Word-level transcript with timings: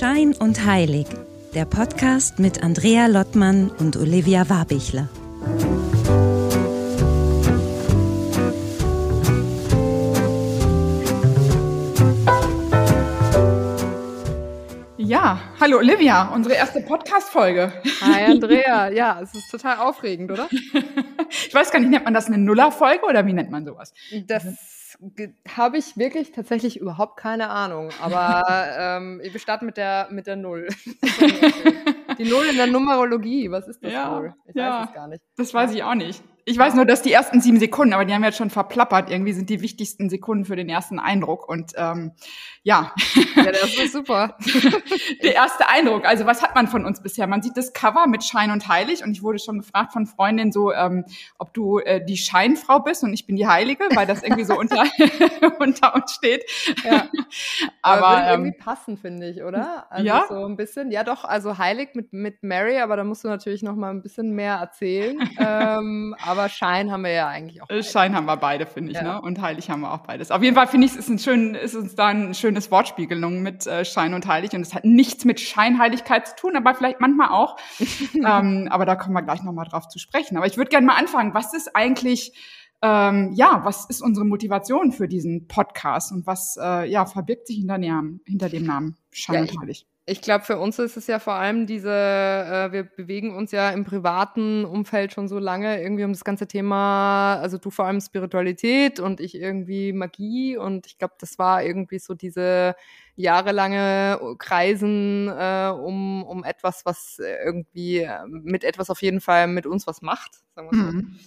Schein 0.00 0.32
und 0.32 0.64
Heilig, 0.64 1.04
der 1.52 1.66
Podcast 1.66 2.38
mit 2.38 2.62
Andrea 2.62 3.06
Lottmann 3.06 3.68
und 3.68 3.98
Olivia 3.98 4.48
Warbichler. 4.48 5.10
Ja, 14.96 15.38
hallo 15.60 15.76
Olivia, 15.76 16.32
unsere 16.32 16.54
erste 16.54 16.80
Podcast-Folge. 16.80 17.70
Hi 18.00 18.24
Andrea, 18.24 18.90
ja, 18.90 19.20
es 19.20 19.34
ist 19.34 19.50
total 19.50 19.80
aufregend, 19.80 20.30
oder? 20.30 20.48
ich 21.30 21.54
weiß 21.54 21.70
gar 21.70 21.78
nicht, 21.78 21.90
nennt 21.90 22.06
man 22.06 22.14
das 22.14 22.28
eine 22.28 22.38
Nuller-Folge 22.38 23.04
oder 23.04 23.26
wie 23.26 23.34
nennt 23.34 23.50
man 23.50 23.66
sowas? 23.66 23.92
Das 24.26 24.46
habe 25.56 25.78
ich 25.78 25.96
wirklich 25.96 26.32
tatsächlich 26.32 26.78
überhaupt 26.78 27.16
keine 27.16 27.50
Ahnung. 27.50 27.90
Aber 28.00 28.44
ähm, 28.78 29.20
wir 29.22 29.40
starten 29.40 29.66
mit 29.66 29.76
der, 29.76 30.08
mit 30.10 30.26
der 30.26 30.36
Null. 30.36 30.68
Die 32.18 32.24
Null 32.24 32.46
in 32.50 32.56
der 32.56 32.66
Numerologie, 32.66 33.50
was 33.50 33.66
ist 33.68 33.82
das 33.82 33.92
ja, 33.92 34.14
wohl? 34.14 34.34
Ich 34.46 34.54
ja, 34.54 34.80
weiß 34.80 34.88
es 34.88 34.94
gar 34.94 35.08
nicht. 35.08 35.22
Das 35.36 35.54
weiß 35.54 35.72
ich 35.72 35.82
auch 35.82 35.94
nicht. 35.94 36.22
Ich 36.50 36.58
weiß 36.58 36.74
nur, 36.74 36.84
dass 36.84 37.00
die 37.00 37.12
ersten 37.12 37.40
sieben 37.40 37.60
Sekunden, 37.60 37.94
aber 37.94 38.04
die 38.04 38.12
haben 38.12 38.24
jetzt 38.24 38.36
schon 38.36 38.50
verplappert. 38.50 39.08
Irgendwie 39.08 39.32
sind 39.32 39.48
die 39.50 39.60
wichtigsten 39.60 40.10
Sekunden 40.10 40.44
für 40.44 40.56
den 40.56 40.68
ersten 40.68 40.98
Eindruck. 40.98 41.48
Und 41.48 41.74
ähm, 41.76 42.10
ja. 42.64 42.92
Ja, 43.36 43.52
das 43.52 43.74
ist 43.78 43.92
super. 43.92 44.36
Der 45.22 45.34
erste 45.34 45.68
Eindruck. 45.68 46.04
Also 46.04 46.26
was 46.26 46.42
hat 46.42 46.56
man 46.56 46.66
von 46.66 46.84
uns 46.84 47.02
bisher? 47.02 47.28
Man 47.28 47.40
sieht 47.40 47.56
das 47.56 47.72
Cover 47.72 48.08
mit 48.08 48.24
Schein 48.24 48.50
und 48.50 48.66
Heilig 48.66 49.04
und 49.04 49.12
ich 49.12 49.22
wurde 49.22 49.38
schon 49.38 49.58
gefragt 49.58 49.92
von 49.92 50.06
Freundinnen 50.06 50.50
so, 50.50 50.72
ähm, 50.72 51.04
ob 51.38 51.54
du 51.54 51.78
äh, 51.78 52.04
die 52.04 52.16
Scheinfrau 52.16 52.80
bist 52.80 53.04
und 53.04 53.12
ich 53.12 53.26
bin 53.26 53.36
die 53.36 53.46
Heilige, 53.46 53.84
weil 53.94 54.06
das 54.06 54.24
irgendwie 54.24 54.44
so 54.44 54.58
unter, 54.58 54.84
unter 55.60 55.94
uns 55.94 56.14
steht. 56.14 56.44
Ja. 56.84 57.08
Aber, 57.82 58.08
aber 58.08 58.16
würde 58.16 58.30
irgendwie 58.30 58.58
ähm, 58.58 58.64
passen, 58.64 58.96
finde 58.98 59.28
ich, 59.30 59.42
oder? 59.42 59.86
Also 59.90 60.06
ja. 60.06 60.24
so 60.28 60.44
ein 60.44 60.56
bisschen. 60.56 60.90
Ja, 60.90 61.02
doch. 61.02 61.24
Also 61.24 61.56
heilig 61.56 61.90
mit 61.94 62.12
mit 62.12 62.42
Mary, 62.42 62.78
aber 62.78 62.96
da 62.96 63.04
musst 63.04 63.24
du 63.24 63.28
natürlich 63.28 63.62
noch 63.62 63.74
mal 63.74 63.90
ein 63.90 64.02
bisschen 64.02 64.32
mehr 64.32 64.56
erzählen. 64.56 65.18
ähm, 65.38 66.14
aber 66.22 66.39
Schein 66.48 66.90
haben 66.90 67.02
wir 67.02 67.12
ja 67.12 67.28
eigentlich 67.28 67.62
auch. 67.62 67.68
Beide. 67.68 67.82
Schein 67.82 68.16
haben 68.16 68.26
wir 68.26 68.36
beide, 68.36 68.66
finde 68.66 68.92
ich, 68.92 68.96
ja. 68.96 69.02
ne? 69.02 69.20
Und 69.20 69.40
heilig 69.40 69.70
haben 69.70 69.80
wir 69.80 69.92
auch 69.92 70.00
beides. 70.00 70.30
Auf 70.30 70.42
jeden 70.42 70.56
Fall 70.56 70.66
finde 70.66 70.86
ich, 70.86 70.92
es 70.92 70.98
ist, 70.98 71.08
ein 71.08 71.18
schön, 71.18 71.54
ist 71.54 71.74
uns 71.74 71.94
da 71.94 72.08
ein 72.08 72.34
schönes 72.34 72.70
Wortspiel 72.70 73.06
gelungen 73.06 73.42
mit 73.42 73.66
äh, 73.66 73.84
Schein 73.84 74.14
und 74.14 74.26
heilig. 74.26 74.52
Und 74.52 74.62
es 74.62 74.74
hat 74.74 74.84
nichts 74.84 75.24
mit 75.24 75.40
Scheinheiligkeit 75.40 76.28
zu 76.28 76.36
tun, 76.36 76.56
aber 76.56 76.74
vielleicht 76.74 77.00
manchmal 77.00 77.28
auch. 77.28 77.56
ähm, 78.14 78.68
aber 78.70 78.86
da 78.86 78.96
kommen 78.96 79.14
wir 79.14 79.22
gleich 79.22 79.42
nochmal 79.42 79.66
drauf 79.66 79.88
zu 79.88 79.98
sprechen. 79.98 80.36
Aber 80.36 80.46
ich 80.46 80.56
würde 80.56 80.70
gerne 80.70 80.86
mal 80.86 80.96
anfangen. 80.96 81.34
Was 81.34 81.54
ist 81.54 81.74
eigentlich, 81.74 82.32
ähm, 82.82 83.32
ja, 83.34 83.60
was 83.64 83.84
ist 83.86 84.00
unsere 84.00 84.26
Motivation 84.26 84.92
für 84.92 85.08
diesen 85.08 85.48
Podcast 85.48 86.12
und 86.12 86.26
was, 86.26 86.58
äh, 86.60 86.90
ja, 86.90 87.06
verbirgt 87.06 87.46
sich 87.46 87.58
hinter, 87.58 87.76
hinter 88.24 88.48
dem 88.48 88.64
Namen 88.64 88.96
Schein 89.10 89.34
ja, 89.46 89.52
und 89.52 89.60
heilig? 89.60 89.86
Ich 90.10 90.22
glaube, 90.22 90.44
für 90.44 90.58
uns 90.58 90.76
ist 90.80 90.96
es 90.96 91.06
ja 91.06 91.20
vor 91.20 91.34
allem 91.34 91.66
diese, 91.66 91.88
äh, 91.88 92.72
wir 92.72 92.82
bewegen 92.82 93.32
uns 93.32 93.52
ja 93.52 93.70
im 93.70 93.84
privaten 93.84 94.64
Umfeld 94.64 95.12
schon 95.12 95.28
so 95.28 95.38
lange 95.38 95.80
irgendwie 95.80 96.02
um 96.02 96.12
das 96.12 96.24
ganze 96.24 96.48
Thema, 96.48 97.36
also 97.36 97.58
du 97.58 97.70
vor 97.70 97.84
allem 97.84 98.00
Spiritualität 98.00 98.98
und 98.98 99.20
ich 99.20 99.36
irgendwie 99.36 99.92
Magie 99.92 100.56
und 100.56 100.86
ich 100.86 100.98
glaube, 100.98 101.14
das 101.20 101.38
war 101.38 101.62
irgendwie 101.62 102.00
so 102.00 102.14
diese 102.14 102.74
jahrelange 103.14 104.18
Kreisen 104.38 105.28
äh, 105.28 105.70
um, 105.72 106.24
um 106.24 106.42
etwas, 106.42 106.84
was 106.84 107.20
irgendwie 107.20 107.98
äh, 107.98 108.26
mit 108.26 108.64
etwas 108.64 108.90
auf 108.90 109.02
jeden 109.02 109.20
Fall 109.20 109.46
mit 109.46 109.64
uns 109.64 109.86
was 109.86 110.02
macht, 110.02 110.40
sagen 110.56 110.70
wir 110.72 110.76
so. 110.76 110.92
Mhm. 110.92 111.20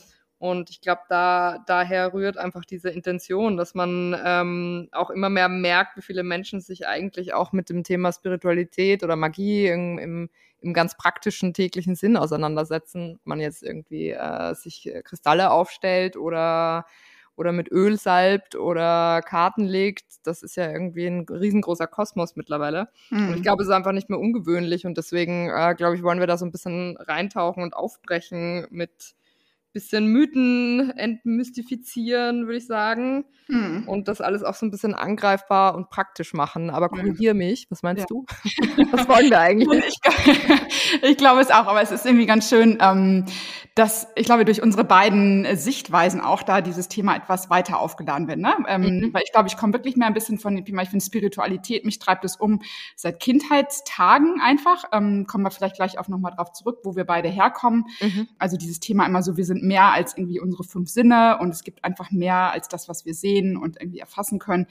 Und 0.43 0.69
ich 0.69 0.81
glaube, 0.81 1.03
da 1.07 1.63
daher 1.67 2.13
rührt 2.13 2.35
einfach 2.35 2.65
diese 2.65 2.89
Intention, 2.89 3.55
dass 3.55 3.75
man 3.75 4.13
ähm, 4.25 4.89
auch 4.91 5.09
immer 5.09 5.29
mehr 5.29 5.47
merkt, 5.47 5.95
wie 5.95 6.01
viele 6.01 6.23
Menschen 6.23 6.59
sich 6.59 6.85
eigentlich 6.85 7.33
auch 7.33 7.53
mit 7.53 7.69
dem 7.69 7.85
Thema 7.85 8.11
Spiritualität 8.11 9.05
oder 9.05 9.15
Magie 9.15 9.67
im, 9.67 9.97
im, 9.97 10.29
im 10.59 10.73
ganz 10.73 10.97
praktischen 10.97 11.53
täglichen 11.53 11.95
Sinn 11.95 12.17
auseinandersetzen. 12.17 13.21
Man 13.23 13.39
jetzt 13.39 13.63
irgendwie 13.63 14.09
äh, 14.09 14.53
sich 14.53 14.91
Kristalle 15.05 15.49
aufstellt 15.49 16.17
oder 16.17 16.87
oder 17.37 17.53
mit 17.53 17.71
Öl 17.71 17.97
salbt 17.97 18.55
oder 18.55 19.21
Karten 19.21 19.63
legt, 19.63 20.27
das 20.27 20.43
ist 20.43 20.55
ja 20.55 20.69
irgendwie 20.69 21.07
ein 21.07 21.25
riesengroßer 21.27 21.87
Kosmos 21.87 22.35
mittlerweile. 22.35 22.89
Mhm. 23.09 23.27
Und 23.27 23.29
ich 23.31 23.39
mhm. 23.39 23.43
glaube, 23.43 23.63
es 23.63 23.69
ist 23.69 23.73
einfach 23.73 23.93
nicht 23.93 24.09
mehr 24.09 24.19
ungewöhnlich 24.19 24.85
und 24.85 24.97
deswegen, 24.97 25.49
äh, 25.49 25.73
glaube 25.73 25.95
ich, 25.95 26.03
wollen 26.03 26.19
wir 26.19 26.27
da 26.27 26.37
so 26.37 26.45
ein 26.45 26.51
bisschen 26.51 26.97
reintauchen 26.97 27.63
und 27.63 27.75
aufbrechen 27.75 28.67
mit 28.69 29.15
bisschen 29.73 30.07
Mythen 30.07 30.91
entmystifizieren, 30.97 32.45
würde 32.45 32.57
ich 32.57 32.67
sagen. 32.67 33.25
Hm. 33.47 33.87
Und 33.87 34.07
das 34.07 34.21
alles 34.21 34.43
auch 34.43 34.53
so 34.53 34.65
ein 34.65 34.71
bisschen 34.71 34.93
angreifbar 34.93 35.75
und 35.75 35.89
praktisch 35.89 36.33
machen. 36.33 36.69
Aber 36.69 36.89
korrigier 36.89 37.33
mich, 37.33 37.67
was 37.69 37.83
meinst 37.83 38.01
ja. 38.01 38.05
du? 38.07 38.25
was 38.91 39.07
wollen 39.09 39.29
wir 39.29 39.39
eigentlich? 39.39 39.83
Ich, 39.85 41.01
ich, 41.01 41.17
glaube 41.17 41.41
es 41.41 41.49
auch, 41.49 41.65
aber 41.65 41.81
es 41.81 41.91
ist 41.91 42.05
irgendwie 42.05 42.25
ganz 42.25 42.47
schön, 42.49 42.77
ähm, 42.79 43.25
dass 43.75 44.07
ich 44.15 44.25
glaube, 44.25 44.45
durch 44.45 44.61
unsere 44.61 44.83
beiden 44.83 45.55
Sichtweisen 45.55 46.21
auch 46.21 46.43
da 46.43 46.61
dieses 46.61 46.87
Thema 46.87 47.15
etwas 47.15 47.49
weiter 47.49 47.79
aufgeladen 47.79 48.27
wird. 48.27 48.37
Ne? 48.37 48.53
Ähm, 48.67 48.81
mhm. 48.81 49.13
Weil 49.13 49.23
ich 49.25 49.31
glaube, 49.31 49.47
ich 49.47 49.57
komme 49.57 49.73
wirklich 49.73 49.97
mehr 49.97 50.07
ein 50.07 50.13
bisschen 50.13 50.37
von 50.37 50.55
dem 50.55 50.63
Thema, 50.63 50.83
ich 50.83 50.89
finde 50.89 51.03
Spiritualität, 51.03 51.83
mich 51.83 51.97
treibt 51.97 52.23
es 52.23 52.35
um 52.35 52.61
seit 52.95 53.19
Kindheitstagen 53.19 54.39
einfach. 54.41 54.85
Ähm, 54.91 55.25
kommen 55.27 55.43
wir 55.43 55.51
vielleicht 55.51 55.75
gleich 55.75 55.97
auch 55.97 56.07
nochmal 56.07 56.33
drauf 56.35 56.51
zurück, 56.53 56.79
wo 56.83 56.95
wir 56.95 57.03
beide 57.03 57.29
herkommen. 57.29 57.85
Mhm. 57.99 58.27
Also 58.37 58.55
dieses 58.55 58.79
Thema 58.79 59.05
immer 59.05 59.23
so, 59.23 59.37
wir 59.37 59.45
sind 59.45 59.62
mehr 59.63 59.91
als 59.93 60.17
irgendwie 60.17 60.39
unsere 60.39 60.63
fünf 60.63 60.89
Sinne 60.89 61.39
und 61.39 61.49
es 61.49 61.63
gibt 61.63 61.83
einfach 61.83 62.11
mehr 62.11 62.51
als 62.51 62.67
das, 62.67 62.89
was 62.89 63.05
wir 63.05 63.13
sehen 63.13 63.57
und 63.57 63.79
irgendwie 63.81 63.99
erfassen 63.99 64.37
können. 64.37 64.67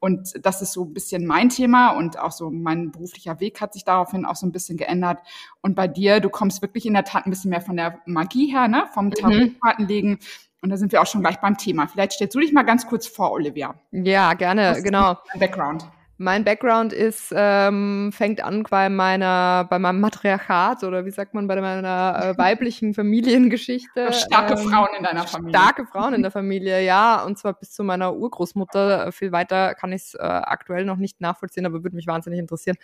Und 0.00 0.44
das 0.44 0.62
ist 0.62 0.72
so 0.72 0.84
ein 0.84 0.92
bisschen 0.92 1.26
mein 1.26 1.48
Thema 1.48 1.90
und 1.90 2.18
auch 2.18 2.32
so 2.32 2.50
mein 2.50 2.90
beruflicher 2.90 3.38
Weg 3.38 3.60
hat 3.60 3.72
sich 3.72 3.84
daraufhin 3.84 4.24
auch 4.24 4.34
so 4.34 4.46
ein 4.46 4.52
bisschen 4.52 4.76
geändert. 4.76 5.20
Und 5.60 5.76
bei 5.76 5.86
dir, 5.86 6.18
du 6.18 6.28
kommst 6.28 6.60
wirklich 6.60 6.86
in 6.86 6.94
der 6.94 7.04
Tat 7.04 7.24
ein 7.24 7.30
bisschen 7.30 7.50
mehr 7.50 7.60
von 7.60 7.76
der 7.76 8.00
Magie 8.04 8.50
her, 8.50 8.66
ne? 8.66 8.86
vom 8.92 9.06
mhm. 9.06 9.12
Tarotkartenlegen. 9.12 10.18
Und 10.60 10.70
da 10.70 10.76
sind 10.76 10.92
wir 10.92 11.02
auch 11.02 11.06
schon 11.06 11.20
gleich 11.20 11.40
beim 11.40 11.56
Thema. 11.56 11.86
Vielleicht 11.86 12.12
stellst 12.12 12.34
du 12.34 12.40
dich 12.40 12.52
mal 12.52 12.62
ganz 12.62 12.86
kurz 12.86 13.06
vor, 13.06 13.30
Olivia. 13.32 13.74
Ja, 13.92 14.34
gerne, 14.34 14.80
genau. 14.82 15.18
Background. 15.38 15.86
Mein 16.18 16.44
Background 16.44 16.92
ist, 16.92 17.32
ähm, 17.34 18.10
fängt 18.12 18.44
an 18.44 18.64
bei 18.64 18.88
meiner, 18.88 19.66
bei 19.68 19.78
meinem 19.78 20.00
Matriarchat 20.00 20.84
oder 20.84 21.04
wie 21.04 21.10
sagt 21.10 21.34
man, 21.34 21.48
bei 21.48 21.60
meiner 21.60 22.20
äh, 22.22 22.38
weiblichen 22.38 22.94
Familiengeschichte. 22.94 24.12
Starke 24.12 24.54
ähm, 24.54 24.68
Frauen 24.68 24.88
in 24.96 25.04
deiner 25.04 25.26
Familie. 25.26 25.58
Starke 25.58 25.86
Frauen 25.86 26.14
in 26.14 26.22
der 26.22 26.30
Familie, 26.32 26.84
ja. 26.84 27.24
Und 27.24 27.38
zwar 27.38 27.54
bis 27.54 27.72
zu 27.72 27.82
meiner 27.82 28.14
Urgroßmutter. 28.14 29.10
Viel 29.12 29.32
weiter 29.32 29.74
kann 29.74 29.92
ich 29.92 30.02
es 30.02 30.14
äh, 30.14 30.18
aktuell 30.22 30.84
noch 30.84 30.98
nicht 30.98 31.20
nachvollziehen, 31.20 31.66
aber 31.66 31.82
würde 31.82 31.96
mich 31.96 32.06
wahnsinnig 32.06 32.38
interessieren. 32.38 32.76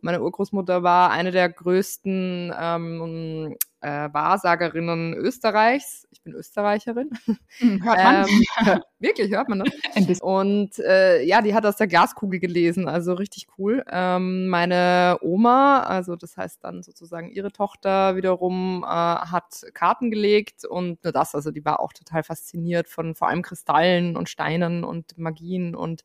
Meine 0.00 0.20
Urgroßmutter 0.20 0.82
war 0.82 1.10
eine 1.10 1.30
der 1.30 1.48
größten 1.48 2.52
ähm, 2.58 3.56
äh, 3.82 4.08
Wahrsagerinnen 4.12 5.14
Österreichs. 5.14 6.06
Ich 6.10 6.22
bin 6.22 6.32
Österreicherin. 6.34 7.10
Hm, 7.58 7.84
hört 7.84 7.98
man? 7.98 8.26
Ähm, 8.28 8.80
wirklich, 8.98 9.30
hört 9.32 9.48
man 9.48 9.64
das? 10.08 10.20
Und 10.20 10.78
äh, 10.78 11.22
ja, 11.22 11.42
die 11.42 11.54
hat 11.54 11.66
aus 11.66 11.76
der 11.76 11.88
Glaskugel 11.88 12.38
gelesen, 12.38 12.88
also 12.88 13.14
richtig 13.14 13.46
cool. 13.58 13.84
Ähm, 13.90 14.48
meine 14.48 15.18
Oma, 15.20 15.80
also 15.80 16.16
das 16.16 16.36
heißt 16.36 16.62
dann 16.62 16.82
sozusagen 16.82 17.30
ihre 17.30 17.52
Tochter 17.52 18.16
wiederum, 18.16 18.84
äh, 18.84 18.86
hat 18.86 19.62
Karten 19.74 20.10
gelegt 20.10 20.64
und 20.64 21.02
nur 21.04 21.12
das, 21.12 21.34
also 21.34 21.50
die 21.50 21.64
war 21.64 21.80
auch 21.80 21.92
total 21.92 22.22
fasziniert 22.22 22.88
von 22.88 23.14
vor 23.14 23.28
allem 23.28 23.42
Kristallen 23.42 24.16
und 24.16 24.28
Steinen 24.28 24.84
und 24.84 25.18
Magien 25.18 25.74
und 25.74 26.04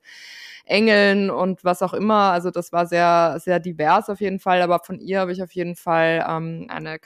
Engeln 0.66 1.30
und 1.30 1.64
was 1.64 1.82
auch 1.82 1.94
immer. 1.94 2.32
Also 2.32 2.52
das 2.52 2.72
war 2.72 2.88
sehr, 2.88 3.40
sehr 3.40 3.60
divers 3.60 4.10
auf 4.10 4.20
jeden 4.20 4.40
Fall. 4.40 4.62
Aber 4.62 4.80
von 4.80 5.00
ihr 5.00 5.20
habe 5.20 5.32
ich 5.32 5.42
auf 5.42 5.52
jeden 5.54 5.76
Fall 5.76 6.26
ähm, 6.28 6.68
eine 6.70 7.00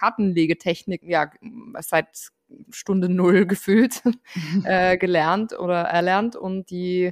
Kartenlegetechnik, 0.61 1.03
ja, 1.03 1.31
seit 1.79 2.31
Stunde 2.69 3.09
null 3.09 3.45
gefühlt 3.47 4.01
äh, 4.63 4.97
gelernt 4.97 5.57
oder 5.57 5.81
erlernt 5.81 6.35
und 6.35 6.69
die 6.69 7.11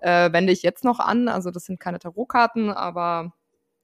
äh, 0.00 0.32
wende 0.32 0.52
ich 0.52 0.62
jetzt 0.62 0.84
noch 0.84 0.98
an. 0.98 1.28
Also 1.28 1.50
das 1.50 1.64
sind 1.64 1.80
keine 1.80 1.98
Tarotkarten, 1.98 2.70
aber 2.70 3.32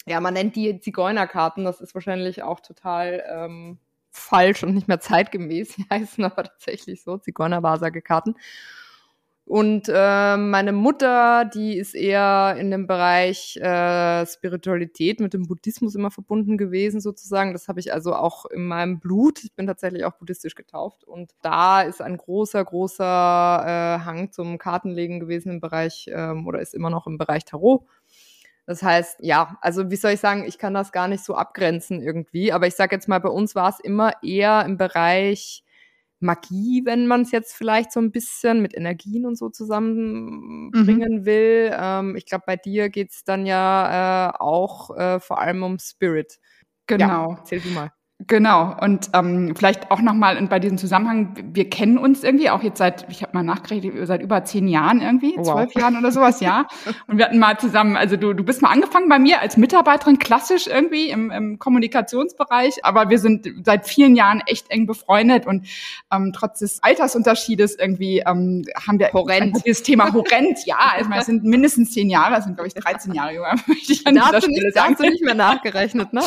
ja, 0.06 0.20
man 0.20 0.34
nennt 0.34 0.56
die 0.56 0.78
Zigeunerkarten. 0.80 1.64
Das 1.64 1.80
ist 1.80 1.94
wahrscheinlich 1.94 2.42
auch 2.42 2.60
total 2.60 3.24
ähm, 3.28 3.78
falsch 4.10 4.62
und 4.62 4.74
nicht 4.74 4.88
mehr 4.88 5.00
zeitgemäß. 5.00 5.74
Die 5.76 5.86
heißen 5.90 6.24
aber 6.24 6.44
tatsächlich 6.44 7.02
so, 7.02 7.18
Zigeuner-Wahrsagekarten. 7.18 8.36
Und 9.46 9.88
äh, 9.88 10.37
meine 10.37 10.72
Mutter, 10.72 11.44
die 11.44 11.78
ist 11.78 11.94
eher 11.94 12.56
in 12.58 12.72
dem 12.72 12.88
Bereich 12.88 13.56
äh, 13.58 14.26
Spiritualität 14.26 15.20
mit 15.20 15.34
dem 15.34 15.46
Buddhismus 15.46 15.94
immer 15.94 16.10
verbunden 16.10 16.58
gewesen, 16.58 17.00
sozusagen. 17.00 17.52
Das 17.52 17.69
habe 17.69 17.78
ich 17.78 17.93
also 17.93 18.12
auch 18.16 18.46
in 18.46 18.66
meinem 18.66 18.98
Blut. 18.98 19.44
Ich 19.44 19.54
bin 19.54 19.69
tatsächlich 19.69 20.04
auch 20.04 20.14
buddhistisch 20.14 20.56
getauft. 20.56 21.04
Und 21.04 21.31
da 21.43 21.82
ist 21.82 22.02
ein 22.02 22.16
großer, 22.16 22.64
großer 22.64 23.04
äh, 23.04 24.04
Hang 24.04 24.32
zum 24.32 24.58
Kartenlegen 24.58 25.20
gewesen 25.20 25.52
im 25.52 25.60
Bereich, 25.60 26.10
ähm, 26.12 26.49
oder 26.49 26.60
ist 26.60 26.75
immer 26.75 26.90
noch 26.90 27.06
im 27.06 27.16
Bereich 27.16 27.44
Tarot. 27.44 27.84
Das 28.66 28.82
heißt, 28.82 29.19
ja, 29.20 29.58
also 29.60 29.92
wie 29.92 29.96
soll 29.96 30.10
ich 30.10 30.20
sagen, 30.20 30.44
ich 30.44 30.58
kann 30.58 30.75
das 30.75 30.90
gar 30.90 31.06
nicht 31.06 31.25
so 31.25 31.37
abgrenzen 31.37 32.02
irgendwie. 32.02 32.52
Aber 32.52 32.66
ich 32.66 32.75
sage 32.75 32.96
jetzt 32.96 33.06
mal, 33.06 33.20
bei 33.20 33.28
uns 33.28 33.54
war 33.54 33.69
es 33.69 33.78
immer 33.78 34.25
eher 34.25 34.64
im 34.64 34.76
Bereich 34.76 35.62
Magie, 36.20 36.82
wenn 36.84 37.06
man 37.06 37.22
es 37.22 37.30
jetzt 37.30 37.54
vielleicht 37.54 37.92
so 37.92 38.00
ein 38.00 38.10
bisschen 38.10 38.62
mit 38.62 38.74
Energien 38.74 39.26
und 39.26 39.36
so 39.36 39.50
zusammenbringen 39.50 41.20
mhm. 41.20 41.24
will. 41.26 41.70
Ähm, 41.78 42.16
ich 42.16 42.26
glaube, 42.26 42.44
bei 42.46 42.56
dir 42.56 42.88
geht's 42.88 43.24
dann 43.24 43.46
ja 43.46 44.30
äh, 44.30 44.36
auch 44.38 44.96
äh, 44.96 45.20
vor 45.20 45.40
allem 45.40 45.62
um 45.62 45.78
Spirit. 45.78 46.38
Genau. 46.86 47.30
Ja, 47.30 47.36
erzähl 47.38 47.60
du 47.60 47.68
mal. 47.70 47.92
Genau. 48.28 48.74
Und 48.80 49.10
ähm, 49.12 49.54
vielleicht 49.54 49.90
auch 49.90 50.00
nochmal 50.00 50.40
bei 50.46 50.58
diesem 50.58 50.78
Zusammenhang, 50.78 51.34
wir 51.52 51.68
kennen 51.68 51.98
uns 51.98 52.24
irgendwie 52.24 52.48
auch 52.48 52.62
jetzt 52.62 52.78
seit, 52.78 53.06
ich 53.10 53.22
habe 53.22 53.32
mal 53.34 53.42
nachgerechnet, 53.42 54.06
seit 54.06 54.22
über 54.22 54.42
zehn 54.42 54.68
Jahren 54.68 55.02
irgendwie, 55.02 55.34
wow. 55.36 55.52
zwölf 55.52 55.74
Jahren 55.74 55.98
oder 55.98 56.10
sowas, 56.10 56.40
ja. 56.40 56.66
Und 57.08 57.18
wir 57.18 57.26
hatten 57.26 57.38
mal 57.38 57.58
zusammen, 57.58 57.94
also 57.94 58.16
du, 58.16 58.32
du 58.32 58.42
bist 58.42 58.62
mal 58.62 58.70
angefangen 58.70 59.10
bei 59.10 59.18
mir 59.18 59.42
als 59.42 59.58
Mitarbeiterin, 59.58 60.18
klassisch 60.18 60.66
irgendwie 60.66 61.10
im, 61.10 61.30
im 61.30 61.58
Kommunikationsbereich, 61.58 62.84
aber 62.86 63.10
wir 63.10 63.18
sind 63.18 63.48
seit 63.64 63.86
vielen 63.86 64.16
Jahren 64.16 64.42
echt 64.46 64.70
eng 64.70 64.86
befreundet 64.86 65.46
und 65.46 65.66
ähm, 66.10 66.32
trotz 66.34 66.60
des 66.60 66.82
Altersunterschiedes 66.82 67.78
irgendwie 67.78 68.20
ähm, 68.20 68.64
haben 68.86 68.98
wir 68.98 69.12
horrend. 69.12 69.58
dieses 69.66 69.82
Thema 69.82 70.12
horrend, 70.12 70.58
ja. 70.64 70.76
Also 70.96 71.10
es 71.14 71.26
sind 71.26 71.44
mindestens 71.44 71.92
zehn 71.92 72.08
Jahre, 72.08 72.36
das 72.36 72.44
sind 72.44 72.56
glaube 72.56 72.68
ich 72.68 72.74
13 72.74 73.12
Jahre 73.12 73.34
jünger, 73.34 73.54
möchte 73.66 73.92
ich 73.92 74.06
an 74.06 74.14
da 74.14 74.28
dieser 74.28 74.40
Stelle 74.40 74.64
nicht, 74.64 74.74
sagen. 74.74 74.94
Da 74.94 75.04
hast 75.04 75.06
du 75.06 75.10
nicht 75.10 75.24
mehr 75.24 75.34
nachgerechnet, 75.34 76.12
ne? 76.12 76.22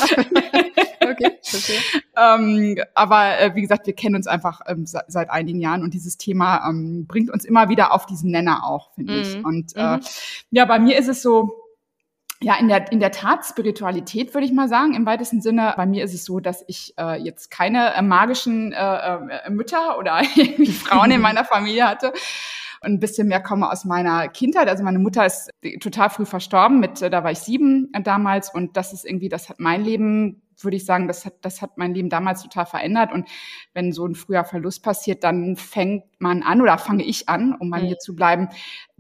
okay, 1.02 1.32
okay. 1.48 1.79
ähm, 2.18 2.78
aber 2.96 3.40
äh, 3.40 3.56
wie 3.56 3.62
gesagt, 3.62 3.88
wir 3.88 3.94
kennen 3.94 4.16
uns 4.16 4.28
einfach 4.28 4.62
ähm, 4.68 4.86
seit, 4.86 5.12
seit 5.12 5.30
einigen 5.30 5.60
Jahren 5.60 5.84
und 5.84 5.94
dieses 5.94 6.18
Thema 6.18 6.68
ähm, 6.68 7.06
bringt 7.08 7.30
uns 7.30 7.46
immer 7.46 7.70
wieder 7.70 7.94
auf 7.94 8.06
diesen 8.06 8.32
Nenner 8.32 8.66
auch, 8.66 8.94
finde 8.94 9.14
mhm. 9.14 9.20
ich. 9.20 9.46
Und 9.46 9.76
äh, 9.76 9.98
mhm. 9.98 10.02
ja, 10.52 10.66
bei 10.66 10.80
mir 10.80 10.98
ist 10.98 11.08
es 11.08 11.22
so, 11.22 11.70
ja, 12.42 12.56
in 12.56 12.70
der, 12.70 12.92
in 12.92 13.00
der 13.00 13.12
Tat 13.12 13.46
Spiritualität, 13.46 14.34
würde 14.34 14.46
ich 14.46 14.54
mal 14.54 14.70
sagen, 14.70 14.94
im 14.94 15.06
weitesten 15.06 15.42
Sinne. 15.42 15.74
Bei 15.76 15.86
mir 15.86 16.06
ist 16.06 16.14
es 16.14 16.24
so, 16.24 16.40
dass 16.40 16.64
ich 16.68 16.94
äh, 16.98 17.22
jetzt 17.22 17.52
keine 17.52 17.94
äh, 17.94 18.02
magischen 18.02 18.72
äh, 18.72 19.16
äh, 19.16 19.50
Mütter 19.50 19.98
oder 19.98 20.22
irgendwie 20.36 20.72
Frauen 20.72 21.12
in 21.12 21.22
meiner 21.30 21.44
Familie 21.44 21.88
hatte 21.88 22.14
und 22.82 22.94
ein 22.94 23.00
bisschen 23.00 23.28
mehr 23.28 23.42
komme 23.42 23.70
aus 23.70 23.84
meiner 23.84 24.30
Kindheit. 24.30 24.70
Also 24.70 24.84
meine 24.84 25.00
Mutter 25.00 25.26
ist 25.26 25.50
total 25.82 26.10
früh 26.10 26.26
verstorben, 26.26 26.80
mit, 26.80 27.02
äh, 27.02 27.10
da 27.10 27.26
war 27.26 27.32
ich 27.32 27.40
sieben 27.40 27.92
damals 28.04 28.54
und 28.54 28.78
das 28.78 28.94
ist 28.94 29.06
irgendwie, 29.06 29.28
das 29.28 29.50
hat 29.50 29.60
mein 29.60 29.84
Leben 29.84 30.42
würde 30.64 30.78
ich 30.78 30.86
sagen, 30.86 31.08
das 31.08 31.26
hat, 31.26 31.34
das 31.42 31.62
hat 31.62 31.78
mein 31.78 31.94
Leben 31.94 32.10
damals 32.10 32.44
total 32.44 32.66
verändert. 32.66 33.12
Und 33.12 33.28
wenn 33.74 33.92
so 33.92 34.06
ein 34.06 34.16
früher 34.16 34.44
Verlust 34.44 34.84
passiert, 34.84 35.24
dann 35.24 35.56
fängt 35.56 36.04
man 36.20 36.44
an 36.44 36.62
oder 36.62 36.78
fange 36.78 37.04
ich 37.04 37.30
an, 37.30 37.56
um 37.60 37.70
bei 37.70 37.82
mhm. 37.82 37.90
mir 37.90 37.98
zu 37.98 38.16
bleiben, 38.16 38.50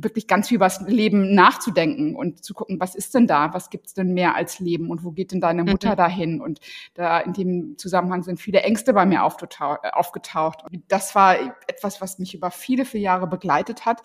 wirklich 0.01 0.27
ganz 0.27 0.47
viel 0.47 0.55
über 0.55 0.65
das 0.65 0.81
Leben 0.81 1.35
nachzudenken 1.35 2.15
und 2.15 2.43
zu 2.43 2.53
gucken, 2.53 2.79
was 2.79 2.95
ist 2.95 3.13
denn 3.13 3.27
da? 3.27 3.53
Was 3.53 3.69
gibt's 3.69 3.93
denn 3.93 4.13
mehr 4.13 4.35
als 4.35 4.59
Leben? 4.59 4.89
Und 4.89 5.03
wo 5.03 5.11
geht 5.11 5.31
denn 5.31 5.41
deine 5.41 5.63
Mutter 5.63 5.91
mhm. 5.91 5.97
dahin? 5.97 6.41
Und 6.41 6.59
da 6.93 7.19
in 7.19 7.33
dem 7.33 7.77
Zusammenhang 7.77 8.23
sind 8.23 8.39
viele 8.39 8.61
Ängste 8.61 8.93
bei 8.93 9.05
mir 9.05 9.23
aufgetaucht. 9.23 10.63
Und 10.63 10.83
das 10.87 11.15
war 11.15 11.35
etwas, 11.67 12.01
was 12.01 12.17
mich 12.17 12.33
über 12.33 12.49
viele, 12.49 12.85
viele 12.85 13.03
Jahre 13.03 13.27
begleitet 13.27 13.85
hat. 13.85 14.01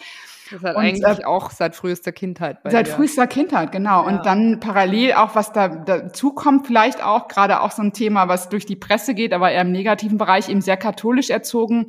Das 0.50 0.62
hat 0.62 0.76
und, 0.76 0.82
eigentlich 0.82 1.20
äh, 1.20 1.24
auch 1.24 1.50
seit 1.50 1.76
frühester 1.76 2.12
Kindheit. 2.12 2.62
Bei 2.64 2.70
seit 2.70 2.88
dir. 2.88 2.92
frühester 2.92 3.26
Kindheit, 3.28 3.70
genau. 3.70 4.02
Ja. 4.02 4.08
Und 4.08 4.26
dann 4.26 4.58
parallel 4.58 5.14
auch, 5.14 5.36
was 5.36 5.52
da 5.52 5.68
dazu 5.68 6.32
kommt, 6.32 6.66
vielleicht 6.66 7.02
auch 7.02 7.28
gerade 7.28 7.60
auch 7.60 7.70
so 7.70 7.82
ein 7.82 7.92
Thema, 7.92 8.28
was 8.28 8.48
durch 8.48 8.66
die 8.66 8.76
Presse 8.76 9.14
geht, 9.14 9.32
aber 9.32 9.52
eher 9.52 9.62
im 9.62 9.72
negativen 9.72 10.18
Bereich, 10.18 10.48
eben 10.48 10.60
sehr 10.60 10.76
katholisch 10.76 11.30
erzogen 11.30 11.86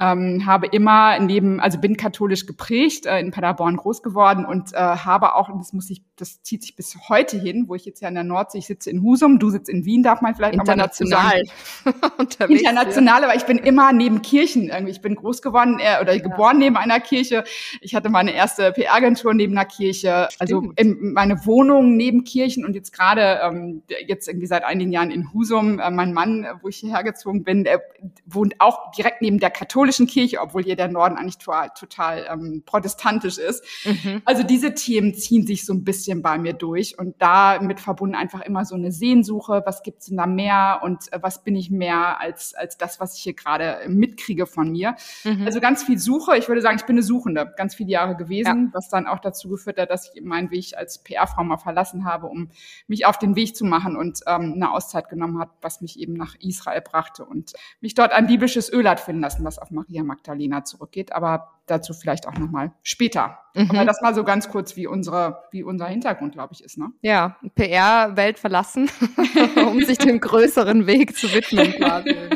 ähm, 0.00 0.46
habe 0.46 0.66
immer 0.66 1.18
neben, 1.18 1.60
also 1.60 1.78
bin 1.78 1.96
katholisch 1.96 2.46
geprägt, 2.46 3.06
äh, 3.06 3.20
in 3.20 3.30
Paderborn 3.30 3.76
groß 3.76 4.02
geworden 4.02 4.46
und 4.46 4.72
äh, 4.72 4.78
habe 4.78 5.34
auch, 5.34 5.48
und 5.48 5.58
das 5.58 5.72
muss 5.72 5.90
ich, 5.90 6.02
das 6.20 6.42
zieht 6.42 6.62
sich 6.62 6.76
bis 6.76 6.96
heute 7.08 7.38
hin, 7.38 7.64
wo 7.68 7.74
ich 7.74 7.84
jetzt 7.84 8.00
ja 8.00 8.08
in 8.08 8.14
der 8.14 8.24
Nordsee, 8.24 8.58
ich 8.58 8.66
sitze 8.66 8.90
in 8.90 9.02
Husum, 9.02 9.38
du 9.38 9.50
sitzt 9.50 9.68
in 9.68 9.84
Wien, 9.84 10.02
darf 10.02 10.20
man 10.20 10.34
vielleicht 10.34 10.54
international 10.54 11.42
unterwegs. 12.18 12.60
International, 12.60 13.24
aber 13.24 13.34
ich 13.34 13.44
bin 13.44 13.58
immer 13.58 13.92
neben 13.92 14.22
Kirchen 14.22 14.68
irgendwie. 14.68 14.92
Ich 14.92 15.00
bin 15.00 15.14
groß 15.14 15.42
geworden 15.42 15.78
äh, 15.80 16.00
oder 16.00 16.14
ja. 16.14 16.22
geboren 16.22 16.58
neben 16.58 16.76
einer 16.76 17.00
Kirche. 17.00 17.44
Ich 17.80 17.94
hatte 17.94 18.08
meine 18.08 18.32
erste 18.32 18.72
PR-Agentur 18.72 19.34
neben 19.34 19.56
einer 19.56 19.66
Kirche, 19.66 20.28
also 20.38 20.72
in, 20.76 21.12
meine 21.12 21.44
Wohnung 21.46 21.96
neben 21.96 22.24
Kirchen 22.24 22.64
und 22.64 22.74
jetzt 22.74 22.92
gerade 22.92 23.40
ähm, 23.42 23.82
jetzt 24.06 24.28
irgendwie 24.28 24.46
seit 24.46 24.64
einigen 24.64 24.92
Jahren 24.92 25.10
in 25.10 25.32
Husum. 25.32 25.78
Äh, 25.78 25.90
mein 25.90 26.12
Mann, 26.12 26.46
wo 26.62 26.68
ich 26.68 26.76
hierher 26.76 27.02
gezogen 27.02 27.44
bin, 27.44 27.64
der 27.64 27.82
wohnt 28.26 28.54
auch 28.58 28.92
direkt 28.92 29.22
neben 29.22 29.38
der 29.38 29.50
katholischen 29.50 29.80
katholischen 29.80 30.06
Kirche, 30.06 30.40
obwohl 30.40 30.62
hier 30.62 30.76
der 30.76 30.88
Norden 30.88 31.16
eigentlich 31.16 31.38
total, 31.38 31.70
total 31.78 32.26
ähm, 32.30 32.62
protestantisch 32.66 33.38
ist. 33.38 33.64
Mhm. 33.84 34.22
Also 34.24 34.42
diese 34.42 34.74
Themen 34.74 35.14
ziehen 35.14 35.46
sich 35.46 35.64
so 35.64 35.72
ein 35.72 35.84
bisschen 35.84 36.09
bei 36.16 36.38
mir 36.38 36.52
durch 36.52 36.98
und 36.98 37.14
damit 37.20 37.80
verbunden 37.80 38.14
einfach 38.14 38.40
immer 38.42 38.64
so 38.64 38.74
eine 38.74 38.92
Sehnsuche, 38.92 39.62
was 39.64 39.82
gibt's 39.82 40.06
denn 40.06 40.16
da 40.16 40.26
mehr 40.26 40.80
und 40.82 41.12
äh, 41.12 41.22
was 41.22 41.42
bin 41.42 41.56
ich 41.56 41.70
mehr 41.70 42.20
als, 42.20 42.54
als 42.54 42.76
das, 42.76 43.00
was 43.00 43.16
ich 43.16 43.22
hier 43.22 43.34
gerade 43.34 43.78
mitkriege 43.88 44.46
von 44.46 44.70
mir. 44.70 44.96
Mhm. 45.24 45.46
Also 45.46 45.60
ganz 45.60 45.82
viel 45.82 45.98
Suche. 45.98 46.36
Ich 46.36 46.48
würde 46.48 46.60
sagen, 46.60 46.76
ich 46.76 46.84
bin 46.84 46.94
eine 46.94 47.02
Suchende, 47.02 47.52
ganz 47.56 47.74
viele 47.74 47.90
Jahre 47.90 48.16
gewesen, 48.16 48.66
ja. 48.66 48.70
was 48.72 48.88
dann 48.88 49.06
auch 49.06 49.20
dazu 49.20 49.48
geführt 49.48 49.78
hat, 49.78 49.90
dass 49.90 50.14
ich 50.14 50.22
meinen 50.22 50.50
Weg 50.50 50.76
als 50.76 51.02
PR-Frau 51.02 51.44
mal 51.44 51.58
verlassen 51.58 52.04
habe, 52.04 52.26
um 52.26 52.50
mich 52.86 53.06
auf 53.06 53.18
den 53.18 53.36
Weg 53.36 53.56
zu 53.56 53.64
machen 53.64 53.96
und 53.96 54.20
ähm, 54.26 54.52
eine 54.54 54.72
Auszeit 54.72 55.08
genommen 55.08 55.38
hat, 55.38 55.50
was 55.62 55.80
mich 55.80 55.98
eben 55.98 56.14
nach 56.14 56.34
Israel 56.40 56.80
brachte 56.80 57.24
und 57.24 57.52
mich 57.80 57.94
dort 57.94 58.12
ein 58.12 58.26
biblisches 58.26 58.72
Öl 58.72 58.88
hat 58.88 59.00
finden 59.00 59.22
lassen, 59.22 59.44
was 59.44 59.58
auf 59.58 59.70
Maria 59.70 60.02
Magdalena 60.02 60.64
zurückgeht, 60.64 61.12
aber 61.12 61.59
dazu 61.70 61.94
vielleicht 61.94 62.26
auch 62.26 62.36
nochmal 62.36 62.72
später. 62.82 63.38
Mhm. 63.54 63.70
Aber 63.70 63.84
das 63.84 64.00
mal 64.00 64.14
so 64.14 64.22
ganz 64.24 64.48
kurz, 64.48 64.76
wie 64.76 64.86
unsere, 64.86 65.42
wie 65.50 65.62
unser 65.62 65.86
Hintergrund, 65.86 66.32
glaube 66.32 66.54
ich, 66.54 66.62
ist, 66.62 66.78
ne? 66.78 66.92
Ja, 67.02 67.36
PR-Welt 67.56 68.38
verlassen, 68.38 68.88
um 69.66 69.82
sich 69.82 69.98
dem 69.98 70.20
größeren 70.20 70.86
Weg 70.86 71.16
zu 71.16 71.32
widmen 71.32 71.72
quasi. 71.72 72.16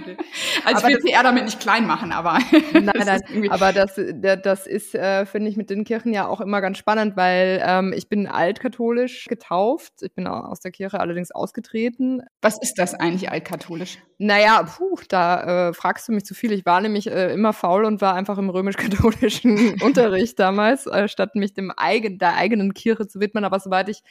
Also 0.65 0.79
aber 0.79 0.91
ich 0.91 0.97
will 0.97 1.03
das, 1.03 1.11
PR 1.13 1.23
damit 1.23 1.45
nicht 1.45 1.61
klein 1.61 1.87
machen, 1.87 2.11
aber. 2.11 2.39
nein, 2.73 2.93
nein, 3.05 3.21
aber 3.51 3.73
das, 3.73 4.01
das 4.43 4.67
ist, 4.67 4.95
äh, 4.95 5.27
finde 5.27 5.51
ich, 5.51 5.57
mit 5.57 5.71
den 5.71 5.85
Kirchen 5.85 6.13
ja 6.13 6.27
auch 6.27 6.41
immer 6.41 6.61
ganz 6.61 6.79
spannend, 6.79 7.17
weil 7.17 7.63
ähm, 7.65 7.93
ich 7.95 8.09
bin 8.09 8.27
altkatholisch 8.27 9.27
getauft. 9.27 9.93
Ich 10.01 10.15
bin 10.15 10.27
aus 10.27 10.61
der 10.61 10.73
Kirche 10.73 10.99
allerdings 11.01 11.31
ausgetreten. 11.31 12.23
Was 12.41 12.59
ist 12.59 12.79
das 12.79 12.95
eigentlich 12.95 13.31
altkatholisch? 13.31 13.99
Naja, 14.19 14.63
puh, 14.63 14.97
da 15.09 15.69
äh, 15.69 15.73
fragst 15.75 16.09
du 16.09 16.13
mich 16.13 16.25
zu 16.25 16.35
viel. 16.35 16.53
Ich 16.53 16.65
war 16.65 16.81
nämlich 16.81 17.11
äh, 17.11 17.33
immer 17.33 17.53
faul 17.53 17.85
und 17.85 18.01
war 18.01 18.15
einfach 18.15 18.39
im 18.39 18.49
römisch-katholischen 18.49 19.24
Unterricht 19.82 20.38
damals, 20.38 20.87
äh, 20.87 21.09
statt 21.09 21.35
mich 21.35 21.55
dem 21.55 21.73
eigen, 21.76 22.19
der 22.19 22.37
eigenen 22.37 22.75
Kirche 22.75 23.06
zu 23.06 23.21
widmen. 23.21 23.44
Aber 23.44 23.59
soweit 23.61 23.88
ich 23.88 24.03